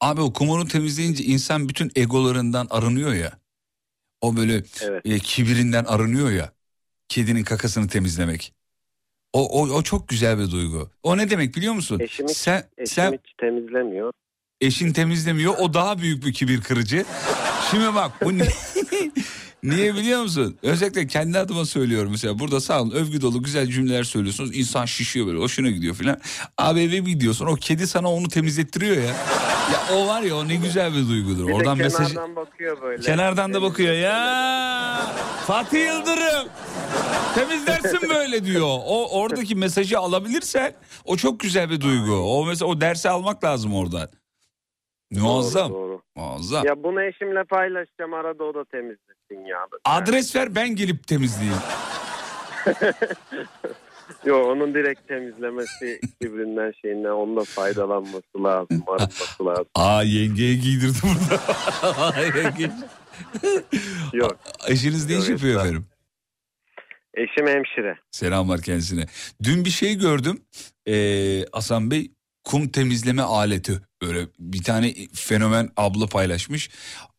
Abi 0.00 0.20
o 0.20 0.32
kumunu 0.32 0.68
temizleyince 0.68 1.24
insan 1.24 1.68
bütün 1.68 1.90
egolarından 1.96 2.66
arınıyor 2.70 3.12
ya. 3.12 3.32
O 4.20 4.36
böyle 4.36 4.52
Evet. 4.82 5.02
e, 5.06 5.18
kibirinden 5.18 5.84
arınıyor 5.84 6.30
ya. 6.30 6.52
Kedinin 7.08 7.44
kakasını 7.44 7.88
temizlemek. 7.88 8.54
O, 9.32 9.62
o, 9.62 9.68
o 9.74 9.82
çok 9.82 10.08
güzel 10.08 10.38
bir 10.38 10.50
duygu. 10.50 10.90
O 11.02 11.16
ne 11.16 11.30
demek 11.30 11.56
biliyor 11.56 11.74
musun? 11.74 11.98
Eşim 12.00 12.28
hiç, 12.28 12.36
sen, 12.36 12.64
eşim 12.78 12.86
sen 12.94 13.12
hiç 13.12 13.34
temizlemiyor. 13.40 14.12
eşin 14.60 14.92
temizlemiyor. 14.92 15.54
O 15.58 15.74
daha 15.74 15.98
büyük 15.98 16.26
bir 16.26 16.32
kibir 16.32 16.60
kırıcı. 16.60 17.04
Şimdi 17.72 17.94
bak 17.94 18.10
bu 18.24 18.38
ne? 18.38 18.48
Niye 19.62 19.94
biliyor 19.94 20.22
musun? 20.22 20.56
Özellikle 20.62 21.06
kendi 21.06 21.38
adıma 21.38 21.64
söylüyorum 21.64 22.10
mesela. 22.10 22.38
Burada 22.38 22.60
sağ 22.60 22.82
olun 22.82 22.90
övgü 22.90 23.20
dolu 23.20 23.42
güzel 23.42 23.66
cümleler 23.66 24.04
söylüyorsunuz. 24.04 24.56
İnsan 24.56 24.84
şişiyor 24.84 25.26
böyle 25.26 25.38
hoşuna 25.38 25.70
gidiyor 25.70 25.94
filan. 25.94 26.20
Abi 26.58 26.80
eve 26.80 26.98
gidiyorsun 26.98 27.46
o 27.46 27.54
kedi 27.54 27.86
sana 27.86 28.12
onu 28.12 28.28
temizlettiriyor 28.28 28.96
ya. 28.96 29.02
Ya 29.72 29.96
o 29.96 30.06
var 30.06 30.22
ya 30.22 30.36
o 30.36 30.48
ne 30.48 30.54
güzel 30.54 30.94
bir 30.94 31.08
duygudur. 31.08 31.48
Bir 31.48 31.52
Oradan 31.52 31.78
mesaj... 31.78 32.08
kenardan 32.08 32.36
bakıyor 32.36 32.82
böyle. 32.82 33.02
Kenardan 33.02 33.54
da 33.54 33.62
bakıyor 33.62 33.94
ya. 33.94 35.12
Fatih 35.46 35.86
Yıldırım 35.86 36.48
temizlersin 37.34 38.08
böyle 38.08 38.44
diyor. 38.44 38.66
O 38.66 39.20
oradaki 39.20 39.54
mesajı 39.54 39.98
alabilirsen 39.98 40.74
o 41.04 41.16
çok 41.16 41.40
güzel 41.40 41.70
bir 41.70 41.80
duygu. 41.80 42.14
O 42.14 42.46
mesela 42.46 42.68
o 42.70 42.80
dersi 42.80 43.08
almak 43.08 43.44
lazım 43.44 43.74
oradan. 43.74 44.08
Muazzam. 45.20 45.70
Doğru, 45.70 45.78
doğru. 45.78 46.02
Muazzam. 46.16 46.66
Ya 46.66 46.82
bunu 46.82 47.02
eşimle 47.02 47.44
paylaşacağım 47.44 48.14
arada 48.14 48.44
o 48.44 48.54
da 48.54 48.64
temizlesin 48.64 49.46
ya. 49.46 49.58
Adres 49.84 50.36
ver 50.36 50.54
ben 50.54 50.76
gelip 50.76 51.06
temizleyeyim. 51.06 51.58
Yok 54.24 54.46
onun 54.46 54.74
direkt 54.74 55.08
temizlemesi 55.08 56.00
birbirinden 56.22 56.72
şeyinden 56.82 57.08
onunla 57.10 57.44
faydalanması 57.44 58.44
lazım, 58.44 58.84
arınması 58.86 59.46
lazım. 59.46 59.66
Aa 59.74 60.02
yengeye 60.02 60.54
giydirdi 60.54 60.98
burada. 61.02 61.42
Yok. 64.12 64.36
Eşiniz 64.68 65.10
ne 65.10 65.18
iş 65.18 65.28
yapıyor 65.28 65.60
efendim? 65.60 65.86
Eşim 67.14 67.46
hemşire. 67.46 67.98
Selam 68.10 68.48
var 68.48 68.60
kendisine. 68.60 69.06
Dün 69.42 69.64
bir 69.64 69.70
şey 69.70 69.94
gördüm. 69.98 70.42
Ee, 70.88 71.44
Hasan 71.52 71.90
Bey 71.90 72.10
kum 72.44 72.68
temizleme 72.68 73.22
aleti. 73.22 73.80
Böyle 74.02 74.28
bir 74.38 74.62
tane 74.62 74.94
fenomen 75.14 75.70
abla 75.76 76.06
paylaşmış. 76.06 76.70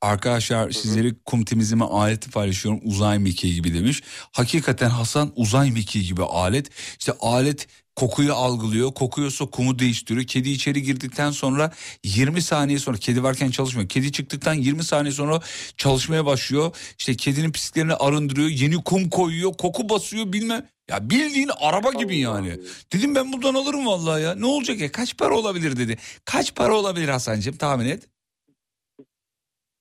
Arkadaşlar 0.01 0.71
sizleri 0.71 1.15
kum 1.25 1.45
temizleme 1.45 1.85
aleti 1.85 2.29
paylaşıyorum. 2.31 2.81
Uzay 2.83 3.19
mekiği 3.19 3.53
gibi 3.53 3.73
demiş. 3.73 4.01
Hakikaten 4.31 4.89
Hasan 4.89 5.31
uzay 5.35 5.71
mekiği 5.71 6.05
gibi 6.05 6.23
alet. 6.23 6.69
İşte 6.99 7.13
alet 7.19 7.67
kokuyu 7.95 8.33
algılıyor. 8.33 8.93
Kokuyorsa 8.93 9.45
kumu 9.45 9.79
değiştiriyor. 9.79 10.25
Kedi 10.25 10.49
içeri 10.49 10.83
girdikten 10.83 11.31
sonra 11.31 11.71
20 12.03 12.41
saniye 12.41 12.79
sonra 12.79 12.97
kedi 12.97 13.23
varken 13.23 13.49
çalışmıyor. 13.51 13.89
Kedi 13.89 14.11
çıktıktan 14.11 14.53
20 14.53 14.83
saniye 14.83 15.11
sonra 15.11 15.39
çalışmaya 15.77 16.25
başlıyor. 16.25 16.75
İşte 16.99 17.15
kedinin 17.15 17.51
pisliklerini 17.51 17.93
arındırıyor. 17.93 18.49
Yeni 18.49 18.83
kum 18.83 19.09
koyuyor. 19.09 19.53
Koku 19.53 19.89
basıyor 19.89 20.33
bilmem. 20.33 20.67
Ya 20.89 21.09
bildiğin 21.09 21.49
araba 21.59 21.91
gibi 21.91 22.17
yani. 22.17 22.59
Dedim 22.93 23.15
ben 23.15 23.33
buradan 23.33 23.53
alırım 23.53 23.85
vallahi 23.85 24.23
ya. 24.23 24.35
Ne 24.35 24.45
olacak 24.45 24.79
ya? 24.79 24.91
Kaç 24.91 25.17
para 25.17 25.35
olabilir 25.35 25.77
dedi. 25.77 25.97
Kaç 26.25 26.55
para 26.55 26.73
olabilir 26.73 27.07
Hasan'cığım 27.07 27.57
tahmin 27.57 27.85
et. 27.85 28.09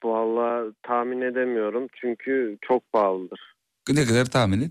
Vallahi 0.05 0.73
tahmin 0.83 1.21
edemiyorum 1.21 1.87
çünkü 2.01 2.59
çok 2.63 2.93
pahalıdır. 2.93 3.41
Ne 3.89 4.05
kadar 4.05 4.25
tahmin 4.25 4.61
et. 4.61 4.71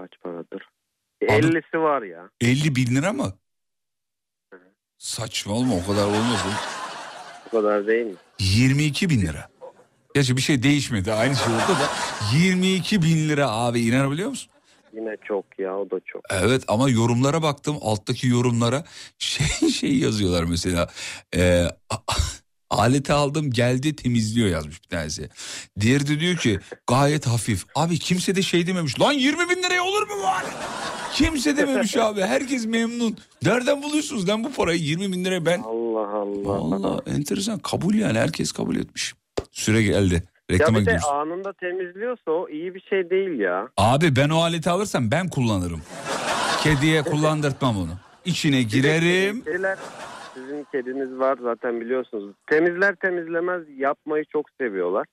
Kaç 0.00 0.10
paradır? 0.22 0.62
50'si 1.22 1.82
var 1.82 2.02
ya. 2.02 2.30
50 2.40 2.76
bin 2.76 2.96
lira 2.96 3.12
mı? 3.12 3.32
Saçma 4.98 5.52
olma 5.54 5.74
o 5.76 5.86
kadar 5.86 6.04
olmaz. 6.04 6.40
oğlum. 6.44 6.54
O 7.46 7.50
kadar 7.50 7.86
değil 7.86 8.06
mi? 8.06 8.14
22 8.38 9.10
bin 9.10 9.20
lira. 9.20 9.48
Gerçi 10.14 10.36
bir 10.36 10.42
şey 10.42 10.62
değişmedi 10.62 11.12
aynı 11.12 11.36
şey 11.36 11.46
oldu 11.54 11.62
da 11.62 11.88
22 12.36 13.02
bin 13.02 13.28
lira 13.28 13.50
abi 13.50 13.80
inanabiliyor 13.80 14.28
musun? 14.30 14.52
Yine 14.92 15.16
çok 15.28 15.58
ya 15.58 15.76
o 15.78 15.90
da 15.90 16.00
çok. 16.06 16.22
Evet 16.30 16.64
ama 16.68 16.90
yorumlara 16.90 17.42
baktım 17.42 17.78
alttaki 17.80 18.26
yorumlara 18.26 18.84
şey 19.18 19.70
şey 19.70 19.98
yazıyorlar 19.98 20.44
mesela 20.44 20.88
e, 21.34 21.64
a- 21.90 22.14
aleti 22.70 23.12
aldım 23.12 23.50
geldi 23.50 23.96
temizliyor 23.96 24.48
yazmış 24.48 24.82
bir 24.82 24.88
tanesi. 24.88 25.28
Diğeri 25.80 26.06
de 26.08 26.20
diyor 26.20 26.36
ki 26.36 26.58
gayet 26.86 27.26
hafif. 27.26 27.64
Abi 27.74 27.98
kimse 27.98 28.36
de 28.36 28.42
şey 28.42 28.66
dememiş 28.66 29.00
lan 29.00 29.12
20 29.12 29.50
bin 29.50 29.59
bu 30.22 30.26
alet? 30.26 30.50
Kimse 31.12 31.56
dememiş 31.56 31.96
abi 31.96 32.20
herkes 32.20 32.66
memnun. 32.66 33.16
Nereden 33.42 33.82
buluyorsunuz 33.82 34.28
lan 34.28 34.44
bu 34.44 34.52
parayı 34.52 34.78
20 34.80 35.12
bin 35.12 35.24
liraya 35.24 35.46
ben? 35.46 35.60
Allah 35.60 36.08
Allah. 36.08 36.48
Valla 36.48 37.00
enteresan 37.06 37.58
kabul 37.58 37.94
yani 37.94 38.18
herkes 38.18 38.52
kabul 38.52 38.76
etmiş. 38.76 39.14
Süre 39.52 39.82
geldi. 39.82 40.14
Ya 40.14 40.20
Reklama 40.58 40.78
bir 40.80 40.86
de 40.86 40.92
gidiyoruz. 40.92 41.06
anında 41.12 41.52
temizliyorsa 41.52 42.30
o 42.30 42.48
iyi 42.48 42.74
bir 42.74 42.80
şey 42.80 43.10
değil 43.10 43.38
ya. 43.38 43.68
Abi 43.76 44.16
ben 44.16 44.28
o 44.28 44.40
aleti 44.42 44.70
alırsam 44.70 45.10
ben 45.10 45.28
kullanırım. 45.28 45.82
Kediye 46.62 47.02
kullandırtmam 47.12 47.76
onu. 47.78 47.90
İçine 48.24 48.62
girerim. 48.62 49.44
Kediler, 49.44 49.78
sizin 50.34 50.66
kediniz 50.72 51.18
var 51.18 51.38
zaten 51.42 51.80
biliyorsunuz. 51.80 52.34
Temizler 52.50 52.94
temizlemez 52.96 53.62
yapmayı 53.78 54.24
çok 54.32 54.46
seviyorlar. 54.60 55.06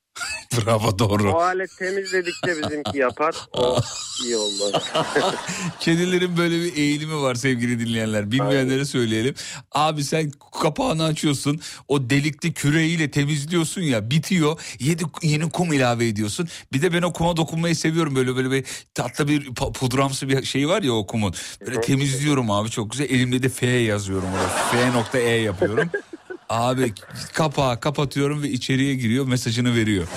Bravo 0.55 0.99
doğru. 0.99 1.31
O 1.33 1.41
alet 1.41 1.77
temizledikçe 1.77 2.47
bizimki 2.63 2.97
yapar. 2.97 3.35
O 3.53 3.79
iyi 4.23 4.35
olmaz. 4.35 4.83
Kedilerin 5.79 6.37
böyle 6.37 6.59
bir 6.59 6.75
eğilimi 6.77 7.21
var 7.21 7.35
sevgili 7.35 7.79
dinleyenler. 7.79 8.31
Bilmeyenlere 8.31 8.85
söyleyelim. 8.85 9.35
Abi 9.71 10.03
sen 10.03 10.31
kapağını 10.61 11.03
açıyorsun. 11.03 11.59
O 11.87 12.09
delikli 12.09 12.53
küreğiyle 12.53 13.11
temizliyorsun 13.11 13.81
ya 13.81 14.09
bitiyor. 14.11 14.59
Yedi, 14.79 15.03
yeni 15.23 15.49
kum 15.49 15.73
ilave 15.73 16.07
ediyorsun. 16.07 16.47
Bir 16.73 16.81
de 16.81 16.93
ben 16.93 17.01
o 17.01 17.13
kuma 17.13 17.37
dokunmayı 17.37 17.75
seviyorum. 17.75 18.15
Böyle 18.15 18.35
böyle 18.35 18.51
bir 18.51 18.65
tatlı 18.93 19.27
bir 19.27 19.53
pudramsı 19.55 20.29
bir 20.29 20.43
şey 20.43 20.67
var 20.69 20.81
ya 20.83 20.93
o 20.93 21.07
kumun. 21.07 21.33
Böyle 21.61 21.81
temizliyorum 21.81 22.51
abi 22.51 22.69
çok 22.69 22.91
güzel. 22.91 23.05
Elimde 23.09 23.43
de 23.43 23.49
F 23.49 23.67
yazıyorum. 23.67 24.27
orada. 24.33 24.47
F 24.71 24.93
nokta 24.93 25.17
E 25.19 25.29
yapıyorum. 25.41 25.89
Abi 26.49 26.93
kapağı 27.33 27.79
kapatıyorum 27.79 28.43
ve 28.43 28.49
içeriye 28.49 28.95
giriyor 28.95 29.27
mesajını 29.27 29.75
veriyor. 29.75 30.07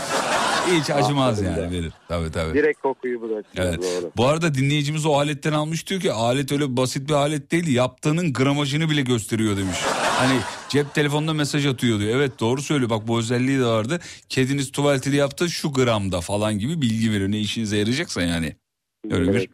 Hiç 0.70 0.90
acımaz 0.90 1.42
yani 1.42 1.70
verir. 1.70 1.92
Tabii 2.08 2.30
tabii. 2.30 2.54
Direkt 2.54 2.80
kokuyu 2.80 3.22
bırakıyor. 3.22 3.66
Evet. 3.66 3.82
Doğru. 3.82 4.12
Bu 4.16 4.26
arada 4.26 4.54
dinleyicimiz 4.54 5.06
o 5.06 5.12
aletten 5.12 5.52
almış 5.52 5.86
diyor 5.86 6.00
ki 6.00 6.12
alet 6.12 6.52
öyle 6.52 6.76
basit 6.76 7.08
bir 7.08 7.14
alet 7.14 7.50
değil 7.52 7.74
yaptığının 7.74 8.32
gramajını 8.32 8.90
bile 8.90 9.02
gösteriyor 9.02 9.56
demiş. 9.56 9.78
Hani 10.18 10.40
cep 10.68 10.94
telefonunda 10.94 11.34
mesaj 11.34 11.66
atıyor 11.66 12.00
diyor. 12.00 12.16
Evet 12.16 12.40
doğru 12.40 12.62
söylüyor 12.62 12.90
bak 12.90 13.08
bu 13.08 13.18
özelliği 13.18 13.58
de 13.58 13.64
vardı. 13.64 14.00
Kediniz 14.28 14.72
tuvaletini 14.72 15.16
yaptı 15.16 15.50
şu 15.50 15.72
gramda 15.72 16.20
falan 16.20 16.58
gibi 16.58 16.82
bilgi 16.82 17.12
veriyor. 17.12 17.30
Ne 17.30 17.38
işinize 17.38 17.76
yarayacaksa 17.76 18.22
yani. 18.22 18.56
Öyle 19.10 19.34
bir. 19.34 19.48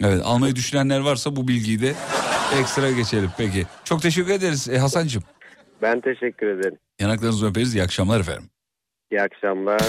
Evet 0.00 0.22
almayı 0.24 0.56
düşünenler 0.56 1.00
varsa 1.00 1.36
bu 1.36 1.48
bilgiyi 1.48 1.80
de 1.82 1.94
ekstra 2.60 2.90
geçelim. 2.90 3.30
Peki 3.38 3.66
çok 3.84 4.02
teşekkür 4.02 4.30
ederiz 4.30 4.68
e, 4.68 4.78
Hasan'cığım. 4.78 5.22
Ben 5.82 6.00
teşekkür 6.00 6.46
ederim. 6.46 6.78
Yanaklarınızı 7.00 7.46
öperiz. 7.46 7.74
İyi 7.74 7.82
akşamlar 7.82 8.20
efendim. 8.20 8.50
İyi 9.10 9.22
akşamlar. 9.22 9.80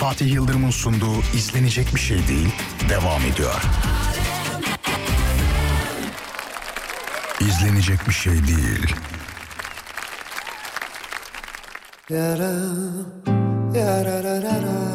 Fatih 0.00 0.34
Yıldırım'ın 0.34 0.70
sunduğu 0.70 1.18
izlenecek 1.36 1.86
bir 1.94 2.00
şey 2.00 2.18
değil 2.28 2.48
devam 2.88 3.22
ediyor. 3.32 3.62
İzlenecek 7.40 7.98
bir 8.08 8.12
şey 8.12 8.32
değil. 8.32 8.94
Yara, 12.10 12.54
yarararara, 13.74 13.74
yarararara, 13.78 14.93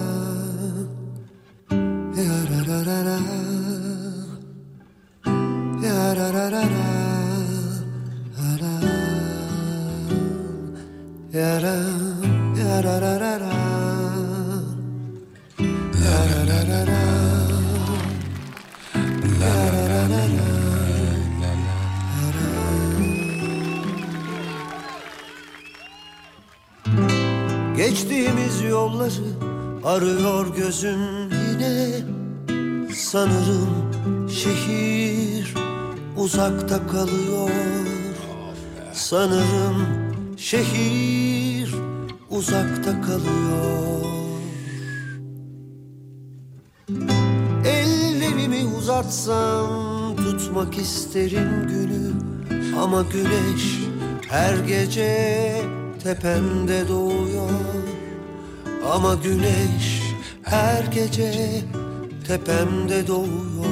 yolları 29.09 29.49
arıyor 29.83 30.55
gözüm 30.55 30.99
yine. 31.31 31.89
Sanırım 32.95 33.91
şehir 34.29 35.53
uzakta 36.17 36.87
kalıyor. 36.87 37.49
Sanırım 38.93 39.75
şehir 40.37 41.75
uzakta 42.29 43.01
kalıyor. 43.01 44.05
Ellerimi 47.65 48.65
uzatsam 48.77 50.15
tutmak 50.15 50.77
isterim 50.77 51.67
günü 51.67 52.11
Ama 52.81 53.01
güneş 53.01 53.79
her 54.29 54.57
gece 54.57 55.61
tepemde 56.03 56.87
doğuyor 56.89 57.78
Ama 58.91 59.15
güneş 59.15 60.01
her 60.43 60.83
gece 60.83 61.61
tepemde 62.27 63.07
doğuyor. 63.07 63.65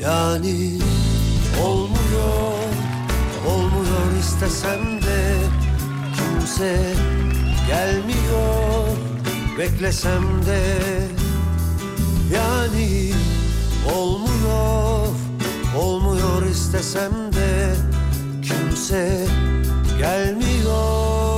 Yani 0.00 0.78
olmuyor, 1.64 2.52
olmuyor 3.48 4.18
istesem 4.20 5.02
de 5.02 5.36
Kimse 6.16 6.94
gelmiyor, 7.66 8.96
beklesem 9.58 10.22
de. 10.46 10.60
Yani 12.34 13.12
olmuyor, 13.94 15.06
olmuyor 15.78 16.46
istesem 16.50 17.12
de 17.32 17.74
Kimse 18.42 19.26
gelmiyor 19.98 21.35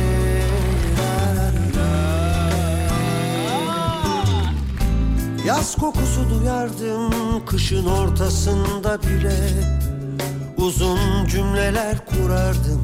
Yaz 5.46 5.76
kokusu 5.76 6.30
duyardım 6.30 7.46
kışın 7.46 7.86
ortasında 7.86 9.02
bile. 9.02 9.38
Uzun 10.58 11.28
cümleler 11.28 12.06
kurardım 12.06 12.84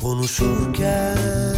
konuşurken 0.00 1.57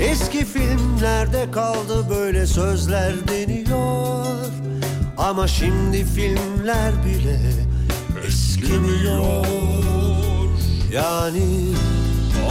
Eski 0.00 0.44
filmlerde 0.44 1.50
kaldı 1.50 2.06
böyle 2.10 2.46
sözler 2.46 3.12
deniyor 3.28 4.26
Ama 5.18 5.48
şimdi 5.48 6.04
filmler 6.04 6.92
bile 7.04 7.40
eskimiyor. 8.28 9.46
Yani 10.92 11.74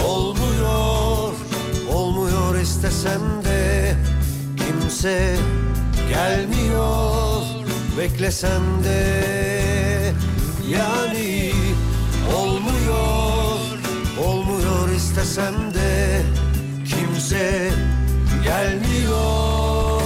olmuyor 0.05 1.33
Olmuyor 1.93 2.59
istesem 2.61 3.21
de 3.45 3.95
Kimse 4.57 5.35
gelmiyor. 6.09 7.41
Beklesem 7.97 8.61
de 8.83 9.23
Yani 10.69 11.51
olmuyor 12.35 13.59
Olmuyor 14.25 14.89
istesem 14.95 15.53
de 15.72 15.72
Kimse 17.33 17.69
gelmiyor 18.43 20.01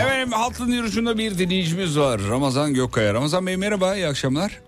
Efendim 0.00 0.32
hattın 0.32 0.68
yürüyüşünde 0.68 1.18
bir 1.18 1.38
dinleyicimiz 1.38 1.98
var. 1.98 2.20
Ramazan 2.30 2.74
Gökkaya. 2.74 3.14
Ramazan 3.14 3.46
Bey 3.46 3.56
merhaba, 3.56 3.96
iyi 3.96 4.06
akşamlar. 4.06 4.60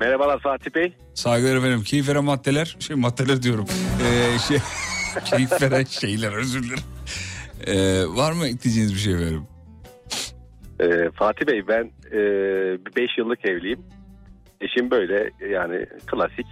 Merhabalar 0.00 0.40
Fatih 0.40 0.74
Bey. 0.74 0.92
Saygılar 1.14 1.56
efendim. 1.56 1.82
Keyif 1.82 2.08
veren 2.08 2.24
maddeler, 2.24 2.76
şey 2.80 2.96
maddeler 2.96 3.42
diyorum. 3.42 3.66
Ee, 4.02 4.38
şey, 4.38 4.58
keyif 5.24 5.62
veren 5.62 5.84
şeyler 5.84 6.32
özür 6.32 6.62
dilerim. 6.62 6.84
Ee, 7.66 8.04
var 8.16 8.32
mı 8.32 8.46
ekleyeceğiniz 8.46 8.94
bir 8.94 8.98
şey 8.98 9.14
efendim? 9.14 9.42
Ee, 10.80 11.10
Fatih 11.14 11.46
Bey 11.46 11.68
ben 11.68 11.90
5 12.96 13.18
yıllık 13.18 13.44
evliyim. 13.44 13.80
Eşim 14.60 14.90
böyle 14.90 15.30
yani 15.50 15.86
klasik 16.06 16.46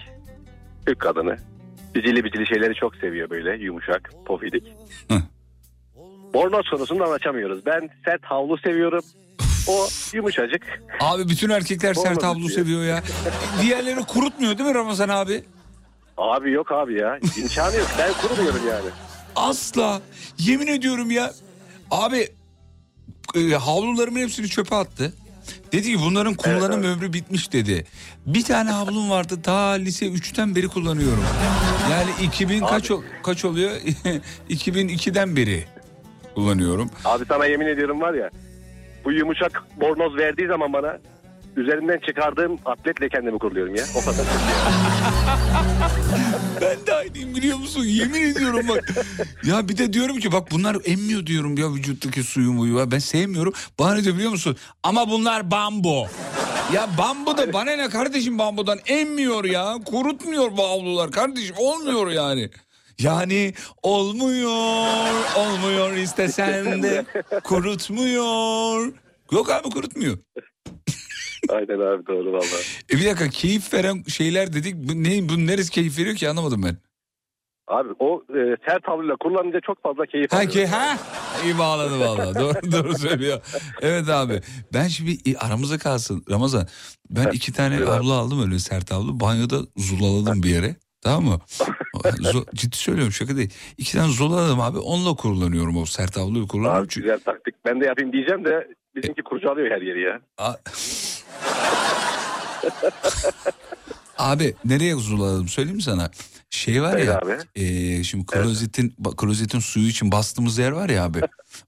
Türk 0.86 1.00
kadını. 1.00 1.36
Bicili 1.94 2.24
bicili 2.24 2.46
şeyleri 2.46 2.74
çok 2.74 2.96
seviyor 2.96 3.30
böyle 3.30 3.64
yumuşak, 3.64 4.10
pofidik. 4.26 4.64
Bornoz 6.34 6.70
konusunu 6.70 7.04
anlaşamıyoruz. 7.04 7.66
Ben 7.66 7.90
sert 8.04 8.24
havlu 8.24 8.58
seviyorum. 8.58 9.04
O 9.68 9.86
yumuşacık. 10.12 10.82
Abi 11.00 11.28
bütün 11.28 11.50
erkekler 11.50 11.94
sert 11.94 12.06
Olmadı 12.06 12.26
havlu 12.26 12.48
seviyor 12.48 12.84
ya. 12.84 13.02
Diğerleri 13.62 14.00
kurutmuyor 14.00 14.58
değil 14.58 14.68
mi 14.68 14.74
Ramazan 14.74 15.08
abi? 15.08 15.44
Abi 16.18 16.50
yok 16.50 16.72
abi 16.72 17.00
ya. 17.00 17.18
İmkanı 17.36 17.76
yok. 17.76 17.88
Ben 17.98 18.12
kurumuyorum 18.12 18.60
yani. 18.68 18.90
Asla. 19.36 20.02
Yemin 20.38 20.66
ediyorum 20.66 21.10
ya. 21.10 21.32
Abi 21.90 22.28
e, 23.34 23.40
havlularımın 23.54 24.20
hepsini 24.20 24.48
çöpe 24.48 24.76
attı. 24.76 25.12
Dedi 25.72 25.82
ki 25.92 25.98
bunların 26.04 26.34
kullanım 26.34 26.82
ömrü 26.82 27.12
bitmiş 27.12 27.52
dedi. 27.52 27.84
Bir 28.26 28.44
tane 28.44 28.70
havlum 28.70 29.10
vardı 29.10 29.40
daha 29.44 29.70
lise 29.70 30.06
3'ten 30.06 30.54
beri 30.56 30.68
kullanıyorum. 30.68 31.24
Yani 31.90 32.10
2000 32.22 32.60
kaç 32.60 32.90
kaç 33.22 33.44
oluyor? 33.44 33.70
2002'den 34.50 35.36
beri 35.36 35.64
kullanıyorum. 36.34 36.90
Abi 37.04 37.24
sana 37.28 37.46
yemin 37.46 37.66
ediyorum 37.66 38.00
var 38.00 38.14
ya. 38.14 38.30
Bu 39.04 39.12
yumuşak 39.12 39.62
bornoz 39.80 40.16
verdiği 40.16 40.46
zaman 40.48 40.72
bana 40.72 40.98
üzerinden 41.56 42.00
çıkardığım 42.06 42.58
atletle 42.64 43.08
kendimi 43.08 43.38
kuruluyorum 43.38 43.74
ya. 43.74 43.84
O 43.96 44.00
kadar. 44.00 44.26
Ben 46.60 46.86
de 46.86 46.94
aynıyım 46.94 47.34
biliyor 47.34 47.58
musun? 47.58 47.84
Yemin 47.84 48.22
ediyorum 48.22 48.68
bak. 48.68 48.90
Ya 49.44 49.68
bir 49.68 49.78
de 49.78 49.92
diyorum 49.92 50.18
ki 50.18 50.32
bak 50.32 50.50
bunlar 50.50 50.76
emmiyor 50.84 51.26
diyorum 51.26 51.58
ya 51.58 51.72
vücuttaki 51.72 52.22
suyu 52.22 52.52
muyu. 52.52 52.90
Ben 52.90 52.98
sevmiyorum. 52.98 53.52
Bana 53.78 53.94
ne 53.94 54.04
diyor 54.04 54.14
biliyor 54.14 54.30
musun? 54.30 54.56
Ama 54.82 55.10
bunlar 55.10 55.50
bambu. 55.50 56.06
Ya 56.74 56.88
bambu 56.98 57.38
da 57.38 57.52
bana 57.52 57.76
ne 57.76 57.88
kardeşim 57.88 58.38
bambudan 58.38 58.78
emmiyor 58.86 59.44
ya. 59.44 59.74
Kurutmuyor 59.84 60.56
bu 60.56 60.62
havlular 60.62 61.10
kardeşim. 61.10 61.56
Olmuyor 61.58 62.10
yani. 62.10 62.50
Yani 62.98 63.54
olmuyor, 63.82 65.10
olmuyor 65.36 65.96
istesen 65.96 66.82
de 66.82 67.04
kurutmuyor. 67.44 68.92
Yok 69.32 69.50
abi 69.50 69.70
kurutmuyor. 69.70 70.18
Aynen 71.56 71.80
abi 71.80 72.06
doğru 72.06 72.32
valla. 72.32 72.58
E 72.92 72.96
bir 72.96 73.04
dakika 73.04 73.28
keyif 73.28 73.74
veren 73.74 74.02
şeyler 74.08 74.52
dedik. 74.52 74.74
Bu, 74.76 75.04
ne, 75.04 75.28
bu 75.28 75.46
neresi 75.46 75.70
keyif 75.70 75.98
veriyor 75.98 76.16
ki 76.16 76.28
anlamadım 76.28 76.62
ben. 76.62 76.76
Abi 77.68 77.88
o 77.98 78.22
e, 78.28 78.56
sert 78.68 78.88
havluyla 78.88 79.16
kullanınca 79.16 79.60
çok 79.66 79.82
fazla 79.82 80.06
keyif 80.06 80.32
Ha 80.32 80.46
ki 80.46 80.66
ha 80.66 80.98
iyi 81.44 81.58
bağladı 81.58 82.00
valla 82.00 82.34
doğru 82.34 82.72
doğru 82.72 82.98
söylüyor. 82.98 83.40
Evet 83.80 84.08
abi 84.08 84.40
ben 84.74 84.88
şimdi 84.88 85.30
e, 85.30 85.36
aramıza 85.36 85.78
kalsın 85.78 86.24
Ramazan 86.30 86.66
ben 87.10 87.26
iki 87.32 87.52
tane 87.52 87.76
havlu 87.76 88.12
aldım 88.12 88.42
öyle 88.42 88.58
sert 88.58 88.90
havlu 88.90 89.20
banyoda 89.20 89.56
zulaladım 89.76 90.42
bir 90.42 90.50
yere 90.50 90.76
tamam 91.02 91.24
mı? 91.24 91.38
Ciddi 92.54 92.76
söylüyorum 92.76 93.12
şaka 93.12 93.36
değil. 93.36 93.54
İki 93.78 93.92
tane 93.92 94.12
zulaladım 94.12 94.60
abi 94.60 94.78
onunla 94.78 95.14
kullanıyorum 95.14 95.76
o 95.76 95.86
sert 95.86 96.16
havluyu 96.16 96.48
kullanıyorum. 96.48 96.82
Abi 96.82 96.88
güzel 96.88 97.20
taktik. 97.20 97.54
Ben 97.64 97.80
de 97.80 97.86
yapayım 97.86 98.12
diyeceğim 98.12 98.44
de 98.44 98.68
bizimki 99.02 99.22
kurcalıyor 99.22 99.70
her 99.70 99.82
yeri 99.82 100.02
ya. 100.02 100.20
A- 100.38 100.56
Abi 104.18 104.54
nereye 104.64 104.94
zulaladım 104.94 105.48
söyleyeyim 105.48 105.76
mi 105.76 105.82
sana? 105.82 106.10
Şey 106.50 106.82
var 106.82 106.92
Söyle 106.92 107.04
ya 107.04 107.18
abi. 107.18 107.36
e, 107.54 108.04
şimdi 108.04 108.26
klozetin 108.26 108.94
ba- 109.02 109.16
klozetin 109.16 109.58
suyu 109.58 109.88
için 109.88 110.12
bastığımız 110.12 110.58
yer 110.58 110.70
var 110.70 110.88
ya 110.88 111.04
abi. 111.04 111.20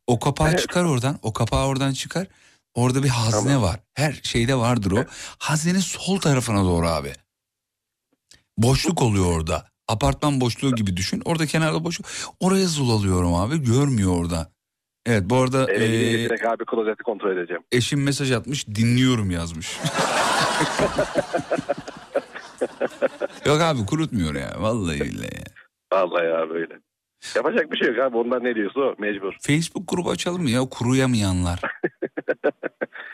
O 0.06 0.18
kapağı 0.18 0.56
çıkar 0.56 0.84
oradan 0.84 1.18
o 1.22 1.32
kapağı 1.32 1.66
oradan 1.66 1.92
çıkar. 1.92 2.26
Orada 2.74 3.02
bir 3.02 3.08
hazne 3.08 3.60
var. 3.60 3.80
Her 3.94 4.20
şeyde 4.22 4.54
vardır 4.54 4.90
o. 4.92 5.04
Haznenin 5.38 5.80
sol 5.80 6.18
tarafına 6.20 6.64
doğru 6.64 6.86
abi. 6.88 7.12
Boşluk 8.58 9.02
oluyor 9.02 9.26
orada. 9.36 9.66
Apartman 9.88 10.40
boşluğu 10.40 10.74
gibi 10.74 10.96
düşün. 10.96 11.22
Orada 11.24 11.46
kenarda 11.46 11.84
boşluk. 11.84 12.06
Oraya 12.40 12.66
zulalıyorum 12.66 13.34
abi. 13.34 13.56
Görmüyor 13.62 14.16
orada. 14.16 14.51
Evet 15.06 15.22
bu 15.24 15.36
arada 15.36 15.72
Eve 15.72 15.84
e, 15.84 15.88
gidince 15.88 16.24
direkt 16.28 16.44
abi 16.44 16.64
klozeti 16.64 17.02
kontrol 17.02 17.36
edeceğim. 17.36 17.62
eşim 17.72 18.02
mesaj 18.02 18.32
atmış 18.32 18.66
dinliyorum 18.68 19.30
yazmış. 19.30 19.78
Yok 23.46 23.60
abi 23.60 23.86
kurutmuyor 23.86 24.34
ya 24.34 24.52
vallahi 24.58 25.00
billahi 25.00 25.34
ya. 25.34 25.44
Vallahi 25.92 26.24
ya 26.24 26.50
böyle. 26.50 26.78
Yapacak 27.36 27.72
bir 27.72 27.76
şey 27.78 27.88
yok 27.88 27.98
abi 27.98 28.16
ondan 28.16 28.44
ne 28.44 28.54
diyorsa 28.54 28.80
o 28.80 28.94
mecbur. 28.98 29.32
Facebook 29.40 29.88
grubu 29.88 30.10
açalım 30.10 30.42
mı 30.42 30.50
ya 30.50 30.60
kuruyamayanlar? 30.60 31.60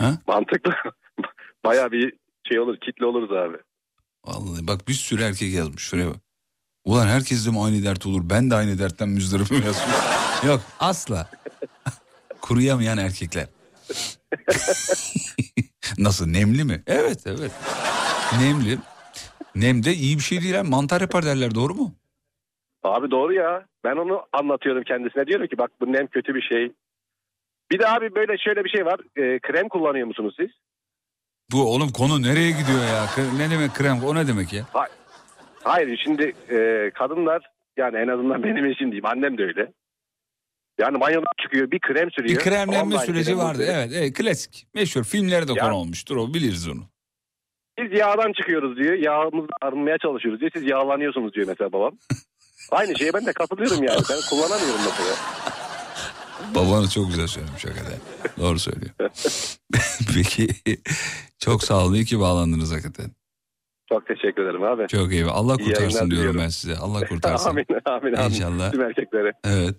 Mantıklı. 0.27 0.75
Baya 1.65 1.93
bir 1.93 2.13
şey 2.49 2.61
olur 2.61 2.77
kitle 2.81 3.07
oluruz 3.07 3.33
abi. 3.33 3.57
Vallahi 4.25 4.67
bak 4.67 4.89
bir 4.89 4.93
sürü 4.93 5.23
erkek 5.23 5.55
yazmış 5.55 5.83
şuraya 5.83 6.07
bak. 6.07 6.17
Ulan 6.89 7.07
herkes 7.07 7.47
de 7.47 7.51
mi 7.51 7.63
aynı 7.63 7.85
dert 7.85 8.07
olur? 8.07 8.21
Ben 8.25 8.51
de 8.51 8.55
aynı 8.55 8.79
dertten 8.79 9.09
müzdaripim 9.09 9.57
yazmış. 9.57 9.97
Yok 10.47 10.61
asla. 10.81 11.31
Kuruyamayan 12.41 12.99
erkekler. 12.99 13.47
Nasıl 15.99 16.27
nemli 16.27 16.65
mi? 16.65 16.83
Evet 16.87 17.27
evet. 17.27 17.53
Nemli. 18.41 18.79
Nem 19.55 19.85
de 19.85 19.95
iyi 19.95 20.17
bir 20.17 20.23
şey 20.23 20.43
değil. 20.43 20.55
ha. 20.55 20.65
Mantar 20.65 21.01
yapar 21.01 21.25
derler 21.25 21.55
doğru 21.55 21.75
mu? 21.75 21.95
Abi 22.83 23.11
doğru 23.11 23.35
ya. 23.35 23.67
Ben 23.85 23.97
onu 23.97 24.23
anlatıyorum 24.33 24.85
kendisine. 24.85 25.27
Diyorum 25.27 25.47
ki 25.47 25.59
bak 25.59 25.71
bu 25.81 25.93
nem 25.93 26.07
kötü 26.07 26.35
bir 26.35 26.43
şey. 26.43 26.73
Bir 27.71 27.79
de 27.79 27.89
abi 27.89 28.15
böyle 28.15 28.39
şöyle 28.39 28.65
bir 28.65 28.71
şey 28.71 28.87
var. 28.87 29.01
Ee, 29.17 29.39
krem 29.39 29.69
kullanıyor 29.69 30.07
musunuz 30.07 30.35
siz? 30.41 30.51
Bu 31.53 31.75
oğlum 31.75 31.89
konu 31.89 32.23
nereye 32.23 32.51
gidiyor 32.51 32.85
ya? 32.85 33.07
Ne 33.37 33.51
demek 33.51 33.75
krem? 33.75 34.05
O 34.05 34.15
ne 34.15 34.27
demek 34.27 34.53
ya? 34.53 34.65
Hayır. 34.73 34.98
Hayır 35.69 36.01
şimdi 36.05 36.35
e, 36.51 36.91
kadınlar 36.95 37.51
yani 37.77 37.97
en 37.97 38.09
azından 38.09 38.43
benim 38.43 38.65
eşim 38.65 38.87
diyeyim 38.87 39.07
annem 39.07 39.39
de 39.39 39.43
öyle. 39.43 39.73
Yani 40.81 41.01
banyodan 41.01 41.33
çıkıyor 41.43 41.71
bir 41.71 41.81
krem 41.81 42.11
sürüyor. 42.11 42.39
Bir 42.39 42.45
kremlenme 42.45 42.99
süreci 42.99 43.31
krem 43.31 43.39
vardı. 43.39 43.59
sürüyor. 43.59 43.75
Evet, 43.75 43.91
evet 43.95 44.13
klasik. 44.13 44.67
Meşhur 44.75 45.05
filmlere 45.05 45.49
de 45.49 45.53
Ya- 45.53 45.65
konu 45.65 45.75
olmuştur 45.75 46.17
o 46.17 46.35
biliriz 46.35 46.69
onu. 46.69 46.83
Biz 47.79 47.99
yağdan 47.99 48.33
çıkıyoruz 48.33 48.77
diyor. 48.77 48.95
Yağımızla 48.95 49.55
arınmaya 49.63 49.99
çalışıyoruz 49.99 50.41
diyor. 50.41 50.51
Siz 50.55 50.71
yağlanıyorsunuz 50.71 51.35
diyor 51.35 51.47
mesela 51.47 51.73
babam. 51.73 51.99
Aynı 52.71 52.99
şeye 52.99 53.15
ben 53.15 53.27
de 53.27 53.33
katılıyorum 53.33 53.83
yani. 53.83 54.01
Ben 54.11 54.19
kullanamıyorum 54.31 54.81
mesela. 54.85 55.17
Babanı 56.55 56.89
çok 56.89 57.07
güzel 57.07 57.27
söylemiş 57.27 57.65
hakikaten. 57.65 57.99
Doğru 58.39 58.59
söylüyor. 58.59 58.91
Peki 60.15 60.49
çok 61.39 61.65
sağ 61.65 61.85
olun. 61.85 61.95
İyi 61.95 62.05
ki 62.05 62.21
bağlandınız 62.21 62.73
hakikaten. 62.73 63.18
Çok 63.89 64.07
teşekkür 64.07 64.43
ederim 64.43 64.63
abi. 64.63 64.87
Çok 64.89 65.13
iyi. 65.13 65.25
Allah 65.25 65.55
İyi 65.59 65.65
kurtarsın 65.65 65.83
yayınlar 65.85 66.01
diyorum 66.01 66.11
diliyorum. 66.11 66.41
ben 66.41 66.49
size. 66.49 66.77
Allah 66.77 67.01
kurtarsın. 67.09 67.51
amin 67.51 67.65
amin 67.85 68.13
amin. 68.13 68.31
İnşallah. 68.35 68.73
Tüm 68.73 68.83
erkeklere. 68.83 69.33
Evet. 69.45 69.75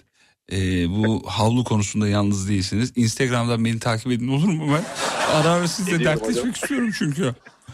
Ee, 0.52 0.90
bu 0.90 1.24
havlu 1.28 1.64
konusunda 1.64 2.08
yalnız 2.08 2.50
değilsiniz. 2.50 2.94
Instagram'dan 2.96 3.66
beni 3.66 3.80
takip 3.80 4.12
edin 4.12 4.28
olur 4.28 4.48
mu 4.48 4.74
ben? 4.76 4.84
Ara 5.42 5.50
ara 5.52 5.68
sizle 5.68 6.06
dertleşmek 6.06 6.56
istiyorum 6.56 6.90
çünkü. 6.98 7.32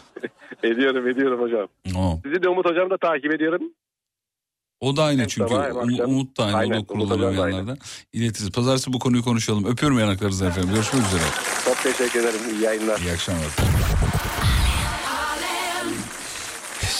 Ediyorum 0.63 1.07
ediyorum 1.07 1.41
hocam. 1.41 1.67
Tamam. 1.93 2.19
Sizi 2.25 2.43
de 2.43 2.49
Umut 2.49 2.65
hocam 2.65 2.89
da 2.89 2.97
takip 2.97 3.33
ediyorum. 3.33 3.61
O 4.79 4.97
da 4.97 5.03
aynı 5.03 5.21
Hem 5.21 5.27
çünkü. 5.27 5.49
sabah 5.49 5.75
Um-. 5.75 5.99
Umut 6.05 6.37
da 6.37 6.43
aynı. 6.45 6.57
Aynen, 6.57 6.77
o 6.77 6.81
da 6.81 6.85
kullanamayanlardan. 6.87 7.77
İletiriz. 8.13 8.51
Pazartesi 8.51 8.93
bu 8.93 8.99
konuyu 8.99 9.23
konuşalım. 9.23 9.65
Öpüyorum 9.65 9.99
yanaklarınızı 9.99 10.45
efendim. 10.45 10.69
Görüşmek 10.73 11.03
üzere. 11.07 11.23
Çok 11.65 11.83
teşekkür 11.83 12.19
ederim. 12.19 12.39
İyi 12.51 12.61
yayınlar. 12.61 12.99
İyi 12.99 13.11
akşamlar. 13.11 13.41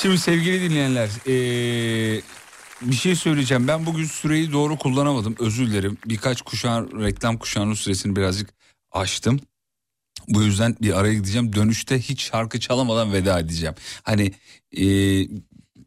Şimdi 0.02 0.18
sevgili 0.18 0.70
dinleyenler, 0.70 1.10
ee, 1.28 2.22
bir 2.82 2.96
şey 2.96 3.16
söyleyeceğim. 3.16 3.68
Ben 3.68 3.86
bugün 3.86 4.06
süreyi 4.06 4.52
doğru 4.52 4.78
kullanamadım. 4.78 5.36
Özür 5.40 5.68
dilerim. 5.68 5.98
Birkaç 6.06 6.42
kuşağın 6.42 7.04
reklam 7.04 7.38
kuşağının 7.38 7.74
süresini 7.74 8.16
birazcık 8.16 8.50
aştım. 8.92 9.40
Bu 10.28 10.44
yüzden 10.44 10.76
bir 10.82 11.00
araya 11.00 11.14
gideceğim. 11.14 11.56
Dönüşte 11.56 12.00
hiç 12.00 12.22
şarkı 12.24 12.60
çalamadan 12.60 13.14
veda 13.14 13.40
edeceğim. 13.40 13.76
Hani 14.04 14.32
e, 14.78 14.84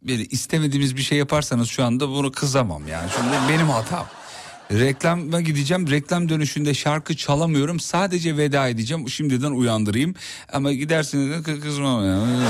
böyle 0.02 0.24
istemediğimiz 0.24 0.96
bir 0.96 1.02
şey 1.02 1.18
yaparsanız 1.18 1.68
şu 1.68 1.84
anda 1.84 2.08
bunu 2.08 2.32
kızamam 2.32 2.88
yani. 2.88 3.10
Çünkü 3.16 3.52
benim 3.54 3.68
hatam. 3.68 4.06
Reklama 4.72 5.40
gideceğim. 5.40 5.90
Reklam 5.90 6.28
dönüşünde 6.28 6.74
şarkı 6.74 7.16
çalamıyorum. 7.16 7.80
Sadece 7.80 8.36
veda 8.36 8.68
edeceğim. 8.68 9.08
Şimdiden 9.08 9.50
uyandırayım. 9.50 10.14
Ama 10.52 10.72
gidersiniz 10.72 11.30
de 11.30 11.50
kı- 11.50 11.60
kızmam 11.60 12.06
yani. 12.06 12.48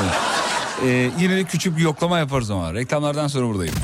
Ee, 0.84 1.10
yine 1.18 1.36
de 1.36 1.44
küçük 1.44 1.76
bir 1.76 1.82
yoklama 1.82 2.18
yaparız 2.18 2.50
ama. 2.50 2.74
Reklamlardan 2.74 3.28
sonra 3.28 3.46
buradayım. 3.46 3.74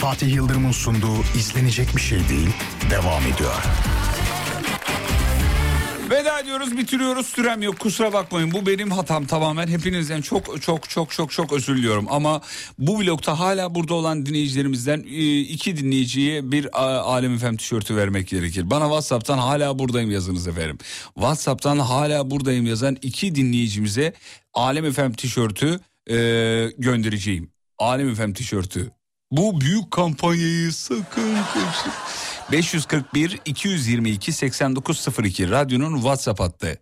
Fatih 0.00 0.34
Yıldırım'ın 0.34 0.72
sunduğu 0.72 1.22
izlenecek 1.38 1.96
bir 1.96 2.00
şey 2.02 2.28
değil 2.28 2.50
devam 2.90 3.22
ediyor. 3.22 3.54
Veda 6.10 6.40
ediyoruz 6.40 6.76
bitiriyoruz 6.76 7.26
sürem 7.26 7.62
yok 7.62 7.78
kusura 7.78 8.12
bakmayın 8.12 8.52
bu 8.52 8.66
benim 8.66 8.90
hatam 8.90 9.26
tamamen 9.26 9.66
hepinizden 9.66 10.20
çok 10.20 10.62
çok 10.62 10.90
çok 10.90 11.10
çok 11.10 11.32
çok 11.32 11.52
özür 11.52 11.76
diliyorum 11.76 12.06
ama 12.10 12.40
bu 12.78 13.00
blokta 13.00 13.38
hala 13.38 13.74
burada 13.74 13.94
olan 13.94 14.26
dinleyicilerimizden 14.26 14.98
e, 14.98 15.40
iki 15.40 15.76
dinleyiciye 15.76 16.52
bir 16.52 16.68
Alem 16.82 17.34
Efem 17.34 17.56
tişörtü 17.56 17.96
vermek 17.96 18.28
gerekir. 18.28 18.70
Bana 18.70 18.84
Whatsapp'tan 18.84 19.38
hala 19.38 19.78
buradayım 19.78 20.10
yazınız 20.10 20.48
efendim. 20.48 20.78
Whatsapp'tan 21.14 21.78
hala 21.78 22.30
buradayım 22.30 22.66
yazan 22.66 22.96
iki 23.02 23.34
dinleyicimize 23.34 24.12
Alem 24.54 24.84
Efem 24.84 25.12
tişörtü 25.12 25.80
e, 26.10 26.16
göndereceğim. 26.78 27.50
Alem 27.78 28.08
Efem 28.08 28.32
tişörtü. 28.32 28.90
Bu 29.30 29.60
büyük 29.60 29.90
kampanyayı 29.90 30.72
sakın 30.72 31.34
kaçırmayın. 31.34 32.35
541 32.52 33.40
222 33.44 34.32
8902 34.32 35.50
radyonun 35.50 35.96
WhatsApp 35.96 36.40
hattı. 36.40 36.80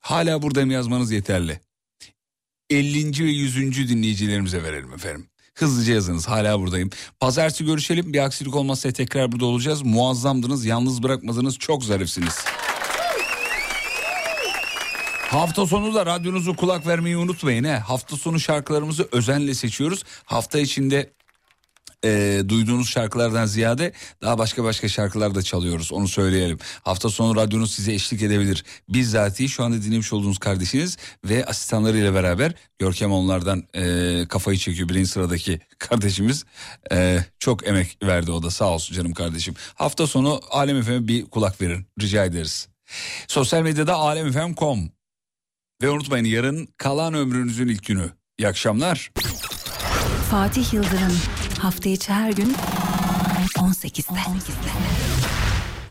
Hala 0.00 0.42
buradayım 0.42 0.70
yazmanız 0.70 1.12
yeterli. 1.12 1.60
50. 2.70 3.24
ve 3.24 3.30
100. 3.30 3.88
dinleyicilerimize 3.88 4.62
verelim 4.62 4.92
efendim. 4.92 5.28
Hızlıca 5.54 5.94
yazınız 5.94 6.28
hala 6.28 6.60
buradayım. 6.60 6.90
Pazartesi 7.20 7.64
görüşelim 7.64 8.12
bir 8.12 8.18
aksilik 8.18 8.54
olmazsa 8.54 8.92
tekrar 8.92 9.32
burada 9.32 9.46
olacağız. 9.46 9.82
Muazzamdınız 9.82 10.64
yalnız 10.64 11.02
bırakmadınız 11.02 11.58
çok 11.58 11.84
zarifsiniz. 11.84 12.44
Hafta 15.30 15.66
sonu 15.66 15.94
da 15.94 16.06
radyonuzu 16.06 16.56
kulak 16.56 16.86
vermeyi 16.86 17.16
unutmayın. 17.16 17.64
He. 17.64 17.76
Hafta 17.78 18.16
sonu 18.16 18.40
şarkılarımızı 18.40 19.08
özenle 19.12 19.54
seçiyoruz. 19.54 20.04
Hafta 20.24 20.58
içinde 20.58 21.12
e, 22.04 22.42
duyduğunuz 22.48 22.88
şarkılardan 22.88 23.46
ziyade 23.46 23.92
daha 24.22 24.38
başka 24.38 24.64
başka 24.64 24.88
şarkılar 24.88 25.34
da 25.34 25.42
çalıyoruz 25.42 25.92
onu 25.92 26.08
söyleyelim. 26.08 26.58
Hafta 26.82 27.08
sonu 27.08 27.36
radyonuz 27.36 27.72
size 27.72 27.92
eşlik 27.92 28.22
edebilir. 28.22 28.64
Bizzatihi 28.88 29.48
şu 29.48 29.64
anda 29.64 29.82
dinlemiş 29.82 30.12
olduğunuz 30.12 30.38
kardeşiniz 30.38 30.96
ve 31.24 31.46
asistanlarıyla 31.46 32.14
beraber 32.14 32.54
Görkem 32.82 33.12
onlardan 33.12 33.62
e, 33.74 34.26
kafayı 34.28 34.58
çekiyor 34.58 34.88
birinci 34.88 35.08
sıradaki 35.08 35.60
kardeşimiz. 35.78 36.44
E, 36.92 37.24
çok 37.38 37.66
emek 37.66 37.98
verdi 38.02 38.32
o 38.32 38.42
da 38.42 38.50
sağ 38.50 38.70
olsun 38.70 38.94
canım 38.94 39.14
kardeşim. 39.14 39.54
Hafta 39.74 40.06
sonu 40.06 40.40
Alem 40.50 40.82
FM'e 40.82 41.08
bir 41.08 41.24
kulak 41.24 41.60
verin 41.60 41.86
rica 42.00 42.24
ederiz. 42.24 42.68
Sosyal 43.28 43.62
medyada 43.62 43.94
alemfm.com 43.94 44.90
ve 45.82 45.90
unutmayın 45.90 46.24
yarın 46.24 46.68
kalan 46.76 47.14
ömrünüzün 47.14 47.68
ilk 47.68 47.86
günü. 47.86 48.10
İyi 48.38 48.48
akşamlar. 48.48 49.12
Fatih 50.30 50.72
Yıldırım 50.72 51.12
hafta 51.62 51.88
içi 51.88 52.12
her 52.12 52.32
gün 52.32 52.54
18'de. 53.56 55.01